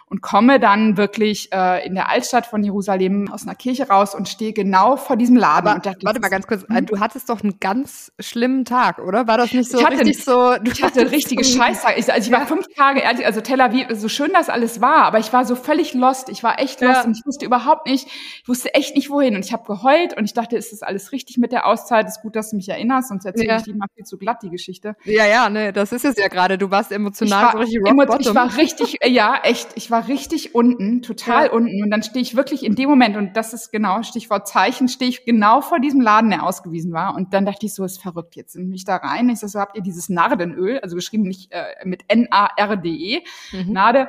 und 0.07 0.21
komme 0.21 0.59
dann 0.59 0.97
wirklich 0.97 1.49
äh, 1.53 1.85
in 1.85 1.95
der 1.95 2.09
Altstadt 2.09 2.45
von 2.45 2.61
Jerusalem 2.61 3.31
aus 3.31 3.43
einer 3.43 3.55
Kirche 3.55 3.87
raus 3.87 4.13
und 4.13 4.27
stehe 4.27 4.51
genau 4.51 4.97
vor 4.97 5.15
diesem 5.15 5.37
Laden. 5.37 5.67
Aber 5.67 5.75
und 5.75 5.85
dachte, 5.85 5.99
warte 6.03 6.19
mal 6.19 6.29
ganz 6.29 6.45
kurz, 6.45 6.65
äh, 6.69 6.81
du 6.81 6.99
hattest 6.99 7.29
doch 7.29 7.41
einen 7.41 7.59
ganz 7.61 7.84
schlimmen 8.19 8.65
Tag, 8.65 8.99
oder? 8.99 9.27
War 9.27 9.37
das 9.37 9.53
nicht 9.53 9.69
so 9.69 9.79
Ich 9.79 9.85
hatte- 9.85 9.99
richtig 9.99 10.23
so? 10.23 10.53
Ich 10.63 10.83
hatte 10.83 11.11
richtige 11.11 11.43
Scheißtag. 11.43 11.97
Ich, 11.97 12.11
also 12.11 12.29
ich 12.31 12.37
war 12.37 12.45
fünf 12.47 12.65
Tage, 12.75 12.99
ehrlich, 13.01 13.25
also 13.25 13.41
Tel 13.41 13.61
Aviv, 13.61 13.87
so 13.91 14.07
schön 14.09 14.31
das 14.33 14.49
alles 14.49 14.81
war, 14.81 15.03
aber 15.03 15.19
ich 15.19 15.31
war 15.33 15.45
so 15.45 15.55
völlig 15.55 15.93
lost. 15.93 16.29
Ich 16.29 16.43
war 16.43 16.59
echt 16.59 16.81
lost 16.81 16.95
Ja. 16.95 17.03
und 17.03 17.17
ich 17.17 17.25
wusste 17.25 17.45
überhaupt 17.45 17.87
nicht, 17.87 18.07
ich 18.41 18.47
wusste 18.47 18.73
echt 18.73 18.95
nicht 18.95 19.09
wohin. 19.09 19.35
Und 19.35 19.45
ich 19.45 19.53
habe 19.53 19.63
geheult 19.65 20.17
und 20.17 20.25
ich 20.25 20.33
dachte, 20.33 20.57
ist 20.57 20.71
das 20.71 20.81
alles 20.81 21.11
richtig 21.11 21.37
mit 21.37 21.51
der 21.51 21.65
Auszeit? 21.67 22.07
Ist 22.07 22.21
gut, 22.21 22.35
dass 22.35 22.49
du 22.51 22.55
mich 22.55 22.69
erinnerst, 22.69 23.09
sonst 23.09 23.25
erzähle 23.25 23.47
Ja. 23.49 23.57
ich 23.57 23.63
die 23.63 23.73
mal 23.73 23.87
viel 23.95 24.05
zu 24.05 24.17
glatt, 24.17 24.41
die 24.43 24.49
Geschichte. 24.49 24.95
Ja, 25.05 25.25
ja, 25.25 25.49
ne, 25.49 25.71
das 25.73 25.91
ist 25.91 26.05
es 26.05 26.17
ja 26.17 26.27
gerade. 26.27 26.57
Du 26.57 26.71
warst 26.71 26.91
emotional 26.91 27.51
so 27.51 27.57
war, 27.57 27.61
richtig 27.63 27.81
emo- 27.81 27.99
rock 28.01 28.07
bottom. 28.07 28.19
ich 28.21 28.35
war 28.35 28.57
richtig, 28.57 28.97
äh, 29.03 29.09
ja, 29.09 29.39
echt, 29.43 29.69
ich 29.75 29.91
war 29.91 30.07
richtig 30.07 30.55
unten, 30.55 31.01
total 31.01 31.49
unten. 31.49 31.83
Und 31.83 31.91
dann 31.91 32.03
stehe 32.03 32.21
ich 32.21 32.35
wirklich 32.35 32.63
in 32.65 32.75
dem 32.75 32.89
Moment, 32.89 33.17
und 33.17 33.35
das 33.37 33.53
ist 33.53 33.71
genau 33.71 34.01
Stichwort 34.03 34.47
Zeichen, 34.47 34.87
stehe 34.87 35.09
ich 35.09 35.25
genau 35.25 35.61
vor 35.61 35.79
diesem 35.79 36.01
Laden, 36.01 36.29
der 36.29 36.43
ausgewiesen 36.43 36.93
war. 36.93 37.15
Und 37.15 37.33
dann 37.33 37.45
dachte 37.45 37.65
ich 37.65 37.73
so, 37.75 37.83
ist 37.83 38.01
verrückt, 38.01 38.35
jetzt 38.35 38.55
nehme 38.55 38.75
ich 38.75 38.85
da 38.85 38.95
rein. 38.97 39.29
Ich 39.29 39.39
so, 39.39 39.47
so 39.47 39.59
habt 39.59 39.75
ihr 39.75 39.83
dieses 39.83 40.09
Nardenöl, 40.09 40.79
also 40.79 40.95
geschrieben 40.95 41.23
nicht 41.23 41.51
äh, 41.51 41.63
mit 41.83 42.03
N-A-R-D-E, 42.07 43.21
Mhm. 43.51 43.71
Nade. 43.73 44.07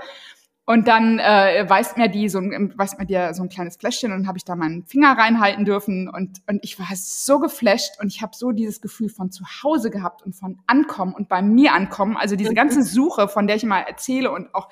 Und 0.68 0.88
dann 0.88 1.20
äh, 1.20 1.64
weist 1.68 1.96
mir 1.96 2.08
die 2.08 2.28
so 2.28 2.38
ein, 2.38 2.72
weist 2.76 2.98
mir 2.98 3.06
dir 3.06 3.34
so 3.34 3.44
ein 3.44 3.48
kleines 3.48 3.76
Fläschchen 3.76 4.10
und 4.10 4.26
habe 4.26 4.36
ich 4.36 4.44
da 4.44 4.56
meinen 4.56 4.84
Finger 4.84 5.16
reinhalten 5.16 5.64
dürfen 5.64 6.08
und 6.08 6.40
und 6.48 6.58
ich 6.64 6.76
war 6.80 6.88
so 6.96 7.38
geflasht 7.38 8.00
und 8.00 8.08
ich 8.08 8.20
habe 8.20 8.34
so 8.34 8.50
dieses 8.50 8.80
Gefühl 8.80 9.08
von 9.08 9.30
zu 9.30 9.44
Hause 9.62 9.90
gehabt 9.90 10.22
und 10.24 10.34
von 10.34 10.58
ankommen 10.66 11.14
und 11.14 11.28
bei 11.28 11.40
mir 11.40 11.72
ankommen. 11.72 12.16
Also 12.16 12.34
diese 12.34 12.52
ganze 12.54 12.82
Suche, 12.82 13.28
von 13.28 13.46
der 13.46 13.54
ich 13.54 13.62
immer 13.62 13.78
erzähle 13.78 14.32
und 14.32 14.52
auch 14.56 14.68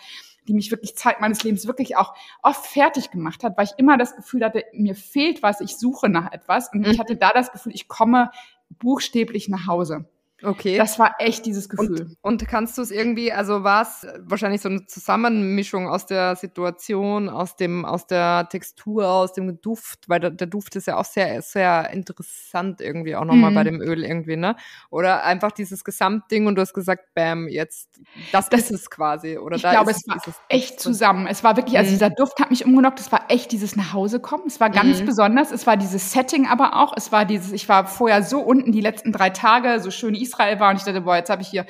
die 0.49 0.53
mich 0.53 0.71
wirklich 0.73 0.97
Zeit 0.97 1.21
meines 1.21 1.43
Lebens 1.45 1.67
wirklich 1.69 1.97
auch 1.97 2.13
oft 2.43 2.67
fertig 2.67 3.11
gemacht 3.13 3.45
hat, 3.45 3.57
weil 3.57 3.65
ich 3.65 3.73
immer 3.79 3.97
das 3.97 4.15
Gefühl 4.17 4.45
hatte, 4.45 4.65
mir 4.75 4.95
fehlt 4.97 5.43
was, 5.45 5.61
ich 5.61 5.77
suche 5.79 6.09
nach 6.09 6.33
etwas 6.33 6.71
und 6.73 6.85
ich 6.87 6.97
Mhm. 6.97 7.01
hatte 7.01 7.17
da 7.17 7.31
das 7.33 7.53
Gefühl, 7.53 7.73
ich 7.73 7.87
komme 7.89 8.31
buchstäblich 8.71 9.49
nach 9.49 9.67
Hause. 9.67 10.09
Okay. 10.43 10.77
Das 10.77 10.99
war 10.99 11.15
echt 11.21 11.47
dieses 11.47 11.69
Gefühl. 11.69 12.17
Und, 12.21 12.43
und 12.43 12.49
kannst 12.49 12.77
du 12.77 12.83
es 12.83 12.91
irgendwie, 12.91 13.33
also 13.33 13.63
war 13.65 13.83
es 13.83 14.07
wahrscheinlich 14.19 14.61
so 14.61 14.69
eine 14.69 14.85
Zusammenmischung 14.87 15.89
aus 15.89 16.07
der 16.07 16.37
Situation, 16.37 17.29
aus 17.31 17.57
dem, 17.57 17.85
aus 17.85 18.07
der 18.07 18.49
Textur, 18.51 19.09
aus 19.09 19.33
dem 19.33 19.61
Duft, 19.61 20.09
weil 20.09 20.21
der, 20.21 20.31
der 20.31 20.47
Duft 20.49 20.77
ist 20.77 20.87
ja 20.87 20.97
auch 20.99 21.05
sehr, 21.05 21.41
sehr 21.41 21.89
interessant 21.91 22.81
irgendwie 22.81 23.17
auch 23.17 23.25
nochmal 23.25 23.53
Mhm. 23.53 23.55
bei 23.55 23.65
dem 23.65 23.81
Öl 23.81 24.05
irgendwie, 24.05 24.37
ne? 24.37 24.57
Oder 24.91 25.25
einfach 25.25 25.53
dieses 25.53 25.85
Gesamtding 25.85 26.47
und 26.47 26.57
du 26.57 26.63
hast 26.63 26.75
gesagt, 26.75 27.15
bam, 27.15 27.49
jetzt, 27.49 28.01
das, 28.33 28.49
Das- 28.51 28.61
ist 28.63 28.71
es 28.73 28.91
quasi. 28.91 29.39
Oder 29.39 29.57
ich 29.57 29.63
da 29.63 29.71
glaube, 29.71 29.93
ist 29.93 29.99
es 29.99 30.09
war 30.09 30.17
dieses 30.19 30.41
echt 30.49 30.71
drin. 30.73 30.79
zusammen. 30.79 31.27
Es 31.27 31.45
war 31.45 31.57
wirklich, 31.57 31.79
also 31.79 31.89
Mhm. 31.91 31.95
dieser 31.95 32.11
Duft 32.11 32.41
hat 32.41 32.51
mich 32.51 32.67
umgenockt. 32.67 32.99
Es 33.01 33.13
war 33.13 33.31
echt 33.31 33.53
dieses 33.53 33.77
Nachhausekommen. 33.77 34.47
Es 34.49 34.61
war 34.61 34.69
ganz 34.71 35.01
Mhm. 35.01 35.07
besonders. 35.07 35.53
Es 35.53 35.67
war 35.67 35.77
dieses 35.77 36.13
Setting 36.13 36.47
aber 36.49 36.77
auch. 36.83 36.93
Es 36.97 37.13
war 37.13 37.25
dieses, 37.25 37.53
ich 37.53 37.69
war 37.69 37.87
vorher 37.87 38.23
so 38.23 38.41
unten 38.41 38.73
die 38.73 38.81
letzten 38.81 39.13
drei 39.13 39.31
Tage, 39.31 39.81
so 39.81 39.91
schön 39.91 40.15
Israel 40.25 40.61
war 40.61 40.71
und 40.71 40.77
ich 40.77 40.83
dachte, 40.83 41.03
boah, 41.03 41.17
jetzt 41.17 41.31
habe 41.31 41.43
ich 41.43 41.49
hier 41.49 41.67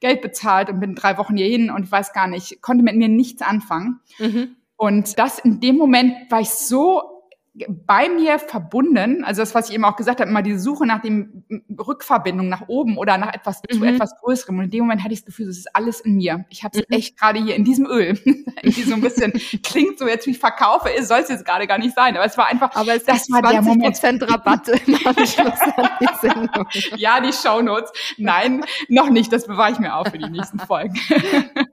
Geld 0.00 0.22
bezahlt 0.22 0.70
und 0.70 0.80
bin 0.80 0.94
drei 0.94 1.18
Wochen 1.18 1.36
hierhin 1.36 1.70
und 1.70 1.84
ich 1.84 1.92
weiß 1.92 2.12
gar 2.12 2.26
nicht, 2.26 2.62
konnte 2.62 2.82
mit 2.82 2.96
mir 2.96 3.08
nichts 3.08 3.42
anfangen. 3.42 4.00
Mhm. 4.18 4.56
Und 4.76 5.18
das 5.18 5.38
in 5.38 5.60
dem 5.60 5.76
Moment 5.76 6.30
war 6.30 6.40
ich 6.40 6.48
so 6.48 7.02
bei 7.68 8.08
mir 8.08 8.38
verbunden, 8.38 9.24
also 9.24 9.42
das, 9.42 9.56
was 9.56 9.68
ich 9.68 9.74
eben 9.74 9.84
auch 9.84 9.96
gesagt 9.96 10.20
habe, 10.20 10.30
immer 10.30 10.40
diese 10.42 10.60
Suche 10.60 10.86
nach 10.86 11.02
dem 11.02 11.42
Rückverbindung 11.84 12.48
nach 12.48 12.68
oben 12.68 12.96
oder 12.96 13.18
nach 13.18 13.34
etwas 13.34 13.60
zu 13.68 13.78
Mhm. 13.80 13.84
etwas 13.86 14.14
Größerem. 14.20 14.58
Und 14.58 14.64
in 14.66 14.70
dem 14.70 14.80
Moment 14.82 15.02
hatte 15.02 15.12
ich 15.14 15.20
das 15.20 15.26
Gefühl, 15.26 15.48
es 15.48 15.58
ist 15.58 15.74
alles 15.74 16.00
in 16.00 16.14
mir. 16.16 16.44
Ich 16.48 16.62
habe 16.62 16.78
es 16.78 16.84
Mhm. 16.88 16.96
echt 16.96 17.18
gerade 17.18 17.42
hier 17.42 17.56
in 17.56 17.64
diesem 17.64 17.86
Öl. 17.86 18.16
Irgendwie 18.62 18.82
so 18.82 18.94
ein 18.94 19.00
bisschen 19.00 19.32
klingt 19.64 19.98
so 19.98 20.06
jetzt 20.06 20.26
wie 20.28 20.30
ich 20.30 20.38
verkaufe, 20.38 20.88
soll 21.02 21.18
es 21.18 21.28
jetzt 21.28 21.44
gerade 21.44 21.66
gar 21.66 21.78
nicht 21.78 21.94
sein. 21.96 22.16
Aber 22.16 22.24
es 22.24 22.38
war 22.38 22.46
einfach, 22.46 22.74
Aber 22.76 22.94
es 22.94 23.04
Das 23.04 23.28
war 23.30 23.42
der 23.42 23.62
20% 23.62 24.30
Rabatt 24.30 24.68
im 24.86 24.94
Anschluss 25.04 25.60
an 25.76 25.88
die 26.00 26.08
Sendung. 26.20 26.66
ja, 26.96 27.20
die 27.20 27.32
Shownotes. 27.32 27.90
Nein, 28.16 28.64
noch 28.88 29.10
nicht. 29.10 29.32
Das 29.32 29.46
bewahre 29.48 29.72
ich 29.72 29.78
mir 29.80 29.96
auf 29.96 30.06
für 30.08 30.18
die 30.18 30.30
nächsten 30.30 30.60
Folgen. 30.60 30.94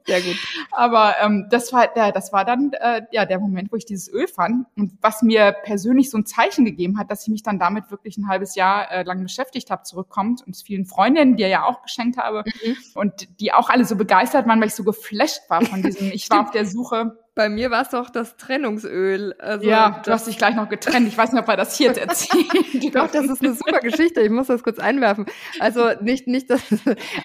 Sehr 0.07 0.21
gut. 0.21 0.37
Aber 0.71 1.15
ähm, 1.21 1.47
das 1.51 1.71
war 1.71 1.87
der, 1.87 2.11
das 2.11 2.33
war 2.33 2.45
dann 2.45 2.71
äh, 2.73 3.03
ja 3.11 3.25
der 3.25 3.39
Moment, 3.39 3.71
wo 3.71 3.75
ich 3.75 3.85
dieses 3.85 4.11
Öl 4.11 4.27
fand 4.27 4.65
und 4.75 4.93
was 5.01 5.21
mir 5.21 5.55
persönlich 5.67 6.09
so 6.09 6.17
ein 6.17 6.25
Zeichen 6.25 6.63
gegeben 6.63 6.97
hat, 6.97 7.11
dass 7.11 7.23
ich 7.23 7.27
mich 7.27 7.43
dann 7.43 7.59
damit 7.59 7.91
wirklich 7.91 8.17
ein 8.17 8.29
halbes 8.29 8.55
Jahr 8.55 8.89
äh, 8.89 9.03
lang 9.03 9.21
beschäftigt 9.21 9.69
habe, 9.69 9.83
zurückkommt 9.83 10.41
und 10.47 10.55
es 10.55 10.61
vielen 10.63 10.85
Freundinnen, 10.85 11.35
die 11.35 11.43
ja 11.43 11.65
auch 11.65 11.81
geschenkt 11.81 12.17
habe 12.17 12.43
Mhm. 12.63 12.77
und 12.95 13.39
die 13.41 13.51
auch 13.51 13.69
alle 13.69 13.83
so 13.83 13.97
begeistert 13.97 14.47
waren, 14.47 14.61
weil 14.61 14.67
ich 14.69 14.75
so 14.75 14.85
geflasht 14.85 15.41
war 15.49 15.61
von 15.61 15.81
diesem. 15.83 16.09
Ich 16.13 16.29
war 16.29 16.41
auf 16.41 16.51
der 16.51 16.65
Suche. 16.65 17.17
Bei 17.37 17.49
mir 17.49 17.69
war 17.69 17.83
es 17.83 17.89
doch 17.89 18.09
das 18.09 18.35
Trennungsöl. 18.35 19.35
Also 19.37 19.69
ja, 19.69 20.01
du 20.03 20.09
hast 20.09 20.25
dich 20.25 20.39
gleich 20.39 20.55
noch 20.55 20.69
getrennt. 20.69 21.07
Ich 21.07 21.15
weiß 21.15 21.31
nicht, 21.31 21.39
ob 21.39 21.47
wir 21.47 21.55
das 21.55 21.77
hier 21.77 21.89
jetzt 21.89 21.99
erzählen. 21.99 22.47
Doch, 22.91 23.11
das 23.11 23.25
ist 23.25 23.43
eine 23.43 23.53
super 23.53 23.79
Geschichte. 23.79 24.21
Ich 24.21 24.31
muss 24.31 24.47
das 24.47 24.63
kurz 24.63 24.79
einwerfen. 24.79 25.27
Also 25.59 25.91
nicht, 26.01 26.25
nicht 26.25 26.49
das, 26.49 26.63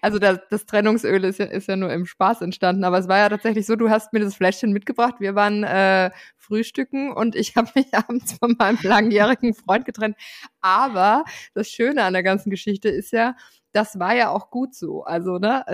also 0.03 0.19
das, 0.19 0.41
das 0.51 0.67
Trennungsöl 0.67 1.25
ist 1.25 1.39
ja, 1.39 1.47
ist 1.47 1.67
ja 1.67 1.77
nur 1.77 1.91
im 1.91 2.05
Spaß 2.05 2.43
entstanden, 2.43 2.85
aber 2.85 2.99
es 2.99 3.09
war 3.09 3.17
ja 3.17 3.31
tatsächlich 3.31 3.65
so, 3.65 3.75
du 3.75 3.89
hast 3.89 4.13
mir 4.13 4.21
das 4.21 4.35
Fläschchen 4.35 4.73
mitgebracht. 4.73 5.15
Wir 5.19 5.35
waren 5.35 5.65
äh, 5.65 6.11
frühstücken 6.37 7.11
und 7.11 7.35
ich 7.35 7.57
habe 7.57 7.71
mich 7.75 7.87
abends 7.95 8.35
von 8.35 8.55
meinem 8.59 8.79
langjährigen 8.83 9.55
Freund 9.55 9.87
getrennt. 9.87 10.17
Aber 10.61 11.25
das 11.55 11.71
Schöne 11.71 12.05
an 12.05 12.13
der 12.13 12.23
ganzen 12.23 12.51
Geschichte 12.51 12.91
ist 12.91 13.13
ja, 13.13 13.35
das 13.73 13.99
war 13.99 14.15
ja 14.15 14.29
auch 14.29 14.51
gut 14.51 14.75
so. 14.75 15.05
Also, 15.05 15.39
ne, 15.39 15.65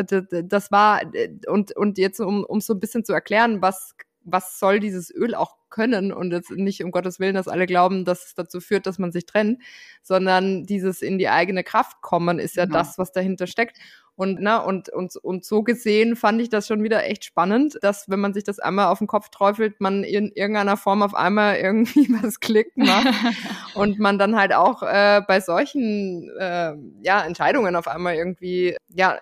das 0.44 0.70
war, 0.70 1.03
äh, 1.12 1.31
und, 1.48 1.77
und 1.77 1.98
jetzt, 1.98 2.20
um, 2.20 2.44
um 2.44 2.61
so 2.61 2.74
ein 2.74 2.81
bisschen 2.81 3.05
zu 3.05 3.12
erklären, 3.12 3.61
was, 3.61 3.96
was 4.31 4.59
soll 4.59 4.81
dieses 4.81 5.14
Öl 5.14 5.35
auch 5.35 5.57
können 5.71 6.12
und 6.12 6.33
jetzt 6.33 6.51
nicht 6.51 6.83
um 6.83 6.91
Gottes 6.91 7.21
Willen, 7.21 7.35
dass 7.35 7.49
alle 7.49 7.67
glauben, 7.67 8.05
dass 8.05 8.27
es 8.27 8.35
dazu 8.35 8.61
führt, 8.61 8.87
dass 8.87 8.99
man 8.99 9.12
sich 9.12 9.27
trennt, 9.27 9.61
sondern 10.03 10.64
dieses 10.64 11.03
in 11.03 11.19
die 11.19 11.29
eigene 11.29 11.64
Kraft 11.64 12.01
kommen 12.01 12.38
ist 12.38 12.57
ja 12.57 12.64
Genau. 12.64 12.79
das, 12.79 12.99
was 12.99 13.12
dahinter 13.12 13.47
steckt. 13.47 13.79
Und, 14.14 14.38
na, 14.41 14.59
und, 14.59 14.88
und, 14.88 15.14
und 15.17 15.45
so 15.45 15.62
gesehen 15.62 16.17
fand 16.17 16.43
ich 16.43 16.49
das 16.49 16.67
schon 16.67 16.83
wieder 16.83 17.05
echt 17.05 17.25
spannend, 17.25 17.79
dass 17.83 18.09
wenn 18.09 18.19
man 18.19 18.35
sich 18.35 18.43
das 18.43 18.59
einmal 18.59 18.87
auf 18.87 18.99
den 18.99 19.07
Kopf 19.07 19.29
träufelt, 19.29 19.81
man 19.81 20.03
in 20.03 20.33
irgendeiner 20.33 20.77
Form 20.77 21.03
auf 21.03 21.14
einmal 21.14 21.57
irgendwie 21.57 22.09
was 22.23 22.41
klickt 22.41 22.77
macht 22.77 23.07
und 23.75 24.01
man 24.01 24.19
dann 24.19 24.35
halt 24.35 24.53
auch 24.53 24.83
äh, 24.83 25.23
bei 25.27 25.41
solchen 25.41 26.29
äh, 26.37 26.75
ja, 27.03 27.25
Entscheidungen 27.25 27.77
auf 27.77 27.87
einmal 27.87 28.17
irgendwie 28.17 28.77
ja 28.88 29.19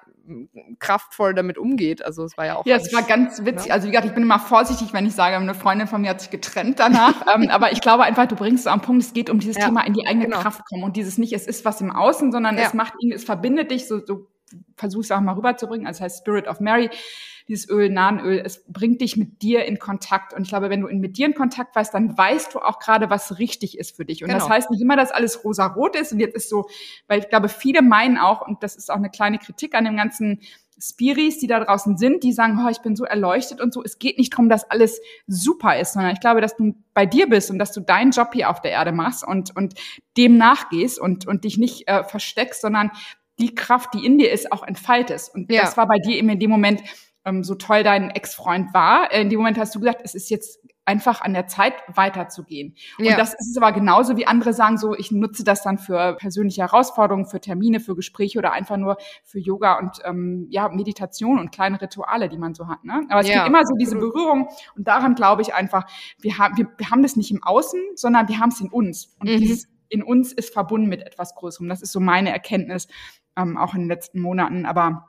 kraftvoll 0.78 1.34
damit 1.34 1.58
umgeht. 1.58 2.04
Also 2.04 2.24
es 2.24 2.36
war 2.36 2.46
ja 2.46 2.56
auch 2.56 2.66
Ja, 2.66 2.76
es 2.76 2.92
war 2.92 3.02
ganz 3.02 3.44
witzig. 3.44 3.72
Also 3.72 3.86
wie 3.86 3.90
gesagt, 3.92 4.06
ich 4.06 4.14
bin 4.14 4.22
immer 4.22 4.38
vorsichtig, 4.38 4.92
wenn 4.92 5.06
ich 5.06 5.14
sage, 5.14 5.36
eine 5.36 5.54
Freundin 5.54 5.86
von 5.86 6.00
mir 6.00 6.10
hat 6.10 6.20
sich 6.20 6.30
getrennt 6.30 6.78
danach. 6.78 7.14
ähm, 7.34 7.48
aber 7.50 7.72
ich 7.72 7.80
glaube 7.80 8.04
einfach, 8.04 8.26
du 8.26 8.36
bringst 8.36 8.66
es 8.66 8.72
am 8.72 8.80
Punkt, 8.80 9.02
es 9.02 9.12
geht 9.12 9.30
um 9.30 9.38
dieses 9.38 9.56
Ja, 9.56 9.66
Thema 9.66 9.86
in 9.86 9.92
die 9.94 10.06
eigene 10.06 10.26
genau. 10.26 10.40
Kraft 10.40 10.62
kommen 10.68 10.84
und 10.84 10.96
dieses 10.96 11.18
nicht, 11.18 11.32
es 11.32 11.46
ist 11.46 11.64
was 11.64 11.80
im 11.80 11.90
Außen, 11.90 12.32
sondern 12.32 12.56
Ja. 12.56 12.64
es 12.64 12.74
macht 12.74 12.94
ihn, 13.00 13.12
es 13.12 13.24
verbindet 13.24 13.70
dich, 13.70 13.88
so, 13.88 14.04
so 14.04 14.28
versuch 14.76 15.02
es 15.02 15.10
auch 15.10 15.20
mal 15.20 15.34
rüberzubringen. 15.34 15.86
Also 15.86 15.98
es 15.98 16.02
heißt 16.02 16.18
Spirit 16.18 16.46
of 16.48 16.60
Mary, 16.60 16.90
dieses 17.48 17.68
Öl, 17.68 17.90
Nahenöl, 17.90 18.42
es 18.44 18.64
bringt 18.66 19.00
dich 19.00 19.16
mit 19.16 19.40
dir 19.42 19.64
in 19.66 19.78
Kontakt. 19.78 20.34
Und 20.34 20.42
ich 20.42 20.48
glaube, 20.48 20.68
wenn 20.68 20.80
du 20.80 20.88
mit 20.88 21.16
dir 21.16 21.26
in 21.26 21.34
Kontakt 21.34 21.76
weißt, 21.76 21.94
dann 21.94 22.16
weißt 22.16 22.54
du 22.54 22.58
auch 22.58 22.78
gerade, 22.80 23.08
was 23.08 23.38
richtig 23.38 23.78
ist 23.78 23.96
für 23.96 24.04
dich. 24.04 24.24
Und 24.24 24.30
das 24.32 24.44
Genau. 24.44 24.54
heißt 24.54 24.70
nicht 24.70 24.80
immer, 24.80 24.96
dass 24.96 25.12
alles 25.12 25.44
rosa-rot 25.44 25.96
ist. 25.96 26.12
Und 26.12 26.20
jetzt 26.20 26.34
ist 26.34 26.48
so, 26.48 26.68
weil 27.06 27.20
ich 27.20 27.28
glaube, 27.28 27.48
viele 27.48 27.82
meinen 27.82 28.18
auch, 28.18 28.46
und 28.46 28.62
das 28.62 28.74
ist 28.76 28.90
auch 28.90 28.96
eine 28.96 29.10
kleine 29.10 29.38
Kritik 29.38 29.74
an 29.74 29.84
dem 29.84 29.96
ganzen 29.96 30.40
Spiris, 30.78 31.38
die 31.38 31.46
da 31.46 31.60
draußen 31.60 31.96
sind, 31.96 32.22
die 32.22 32.32
sagen, 32.32 32.60
oh, 32.62 32.68
ich 32.68 32.80
bin 32.80 32.96
so 32.96 33.04
erleuchtet 33.04 33.60
und 33.60 33.72
so. 33.72 33.82
Es 33.82 33.98
geht 33.98 34.18
nicht 34.18 34.32
darum, 34.34 34.48
dass 34.48 34.70
alles 34.70 35.00
super 35.26 35.78
ist, 35.78 35.94
sondern 35.94 36.12
ich 36.12 36.20
glaube, 36.20 36.40
dass 36.40 36.56
du 36.56 36.74
bei 36.92 37.06
dir 37.06 37.28
bist 37.28 37.50
und 37.50 37.58
dass 37.58 37.72
du 37.72 37.80
deinen 37.80 38.10
Job 38.10 38.30
hier 38.34 38.50
auf 38.50 38.60
der 38.60 38.72
Erde 38.72 38.92
machst 38.92 39.26
und, 39.26 39.56
und 39.56 39.74
dem 40.18 40.36
nachgehst 40.36 41.00
und, 41.00 41.26
und 41.26 41.44
dich 41.44 41.56
nicht 41.56 41.88
äh, 41.88 42.04
versteckst, 42.04 42.60
sondern 42.60 42.90
die 43.38 43.54
Kraft, 43.54 43.94
die 43.94 44.04
in 44.04 44.18
dir 44.18 44.32
ist, 44.32 44.52
auch 44.52 44.62
entfaltest. 44.62 45.34
Und 45.34 45.50
Ja. 45.50 45.62
das 45.62 45.76
war 45.76 45.86
bei 45.86 45.98
dir 45.98 46.16
eben 46.16 46.28
in 46.28 46.38
dem 46.38 46.50
Moment 46.50 46.82
ähm, 47.24 47.42
so 47.44 47.54
toll 47.54 47.82
dein 47.82 48.10
Ex-Freund 48.10 48.72
war. 48.72 49.12
Äh, 49.12 49.22
In 49.22 49.30
dem 49.30 49.38
Moment 49.38 49.58
hast 49.58 49.74
du 49.74 49.80
gesagt, 49.80 50.00
es 50.04 50.14
ist 50.14 50.30
jetzt 50.30 50.60
einfach 50.86 51.20
an 51.20 51.34
der 51.34 51.48
Zeit 51.48 51.74
weiterzugehen. 51.92 52.76
Und 52.98 53.04
ja. 53.04 53.16
das 53.16 53.34
ist 53.34 53.58
aber 53.60 53.72
genauso 53.72 54.16
wie 54.16 54.26
andere 54.26 54.52
sagen 54.52 54.78
so, 54.78 54.94
ich 54.94 55.10
nutze 55.10 55.42
das 55.42 55.62
dann 55.62 55.78
für 55.78 56.14
persönliche 56.14 56.62
Herausforderungen, 56.62 57.26
für 57.26 57.40
Termine, 57.40 57.80
für 57.80 57.96
Gespräche 57.96 58.38
oder 58.38 58.52
einfach 58.52 58.76
nur 58.76 58.96
für 59.24 59.40
Yoga 59.40 59.80
und 59.80 59.98
ähm, 60.04 60.46
ja 60.48 60.68
Meditation 60.68 61.40
und 61.40 61.50
kleine 61.50 61.80
Rituale, 61.80 62.28
die 62.28 62.38
man 62.38 62.54
so 62.54 62.68
hat. 62.68 62.84
Ne? 62.84 63.04
Aber 63.08 63.20
es 63.20 63.28
ja. 63.28 63.34
gibt 63.34 63.48
immer 63.48 63.64
so 63.64 63.74
diese 63.76 63.96
Berührung 63.96 64.48
und 64.76 64.86
daran 64.86 65.16
glaube 65.16 65.42
ich 65.42 65.52
einfach, 65.52 65.86
wir 66.20 66.38
haben 66.38 66.56
wir, 66.56 66.68
wir 66.78 66.90
haben 66.90 67.02
das 67.02 67.16
nicht 67.16 67.32
im 67.32 67.42
Außen, 67.42 67.80
sondern 67.96 68.28
wir 68.28 68.38
haben 68.38 68.50
es 68.50 68.60
in 68.60 68.70
uns 68.70 69.16
und 69.18 69.28
mhm. 69.28 69.38
dieses 69.38 69.68
in 69.88 70.02
uns 70.02 70.32
ist 70.32 70.52
verbunden 70.52 70.88
mit 70.88 71.02
etwas 71.02 71.34
Größerem. 71.34 71.68
Das 71.68 71.82
ist 71.82 71.92
so 71.92 72.00
meine 72.00 72.30
Erkenntnis 72.30 72.88
ähm, 73.36 73.56
auch 73.56 73.74
in 73.74 73.82
den 73.82 73.88
letzten 73.88 74.20
Monaten. 74.20 74.66
Aber 74.66 75.08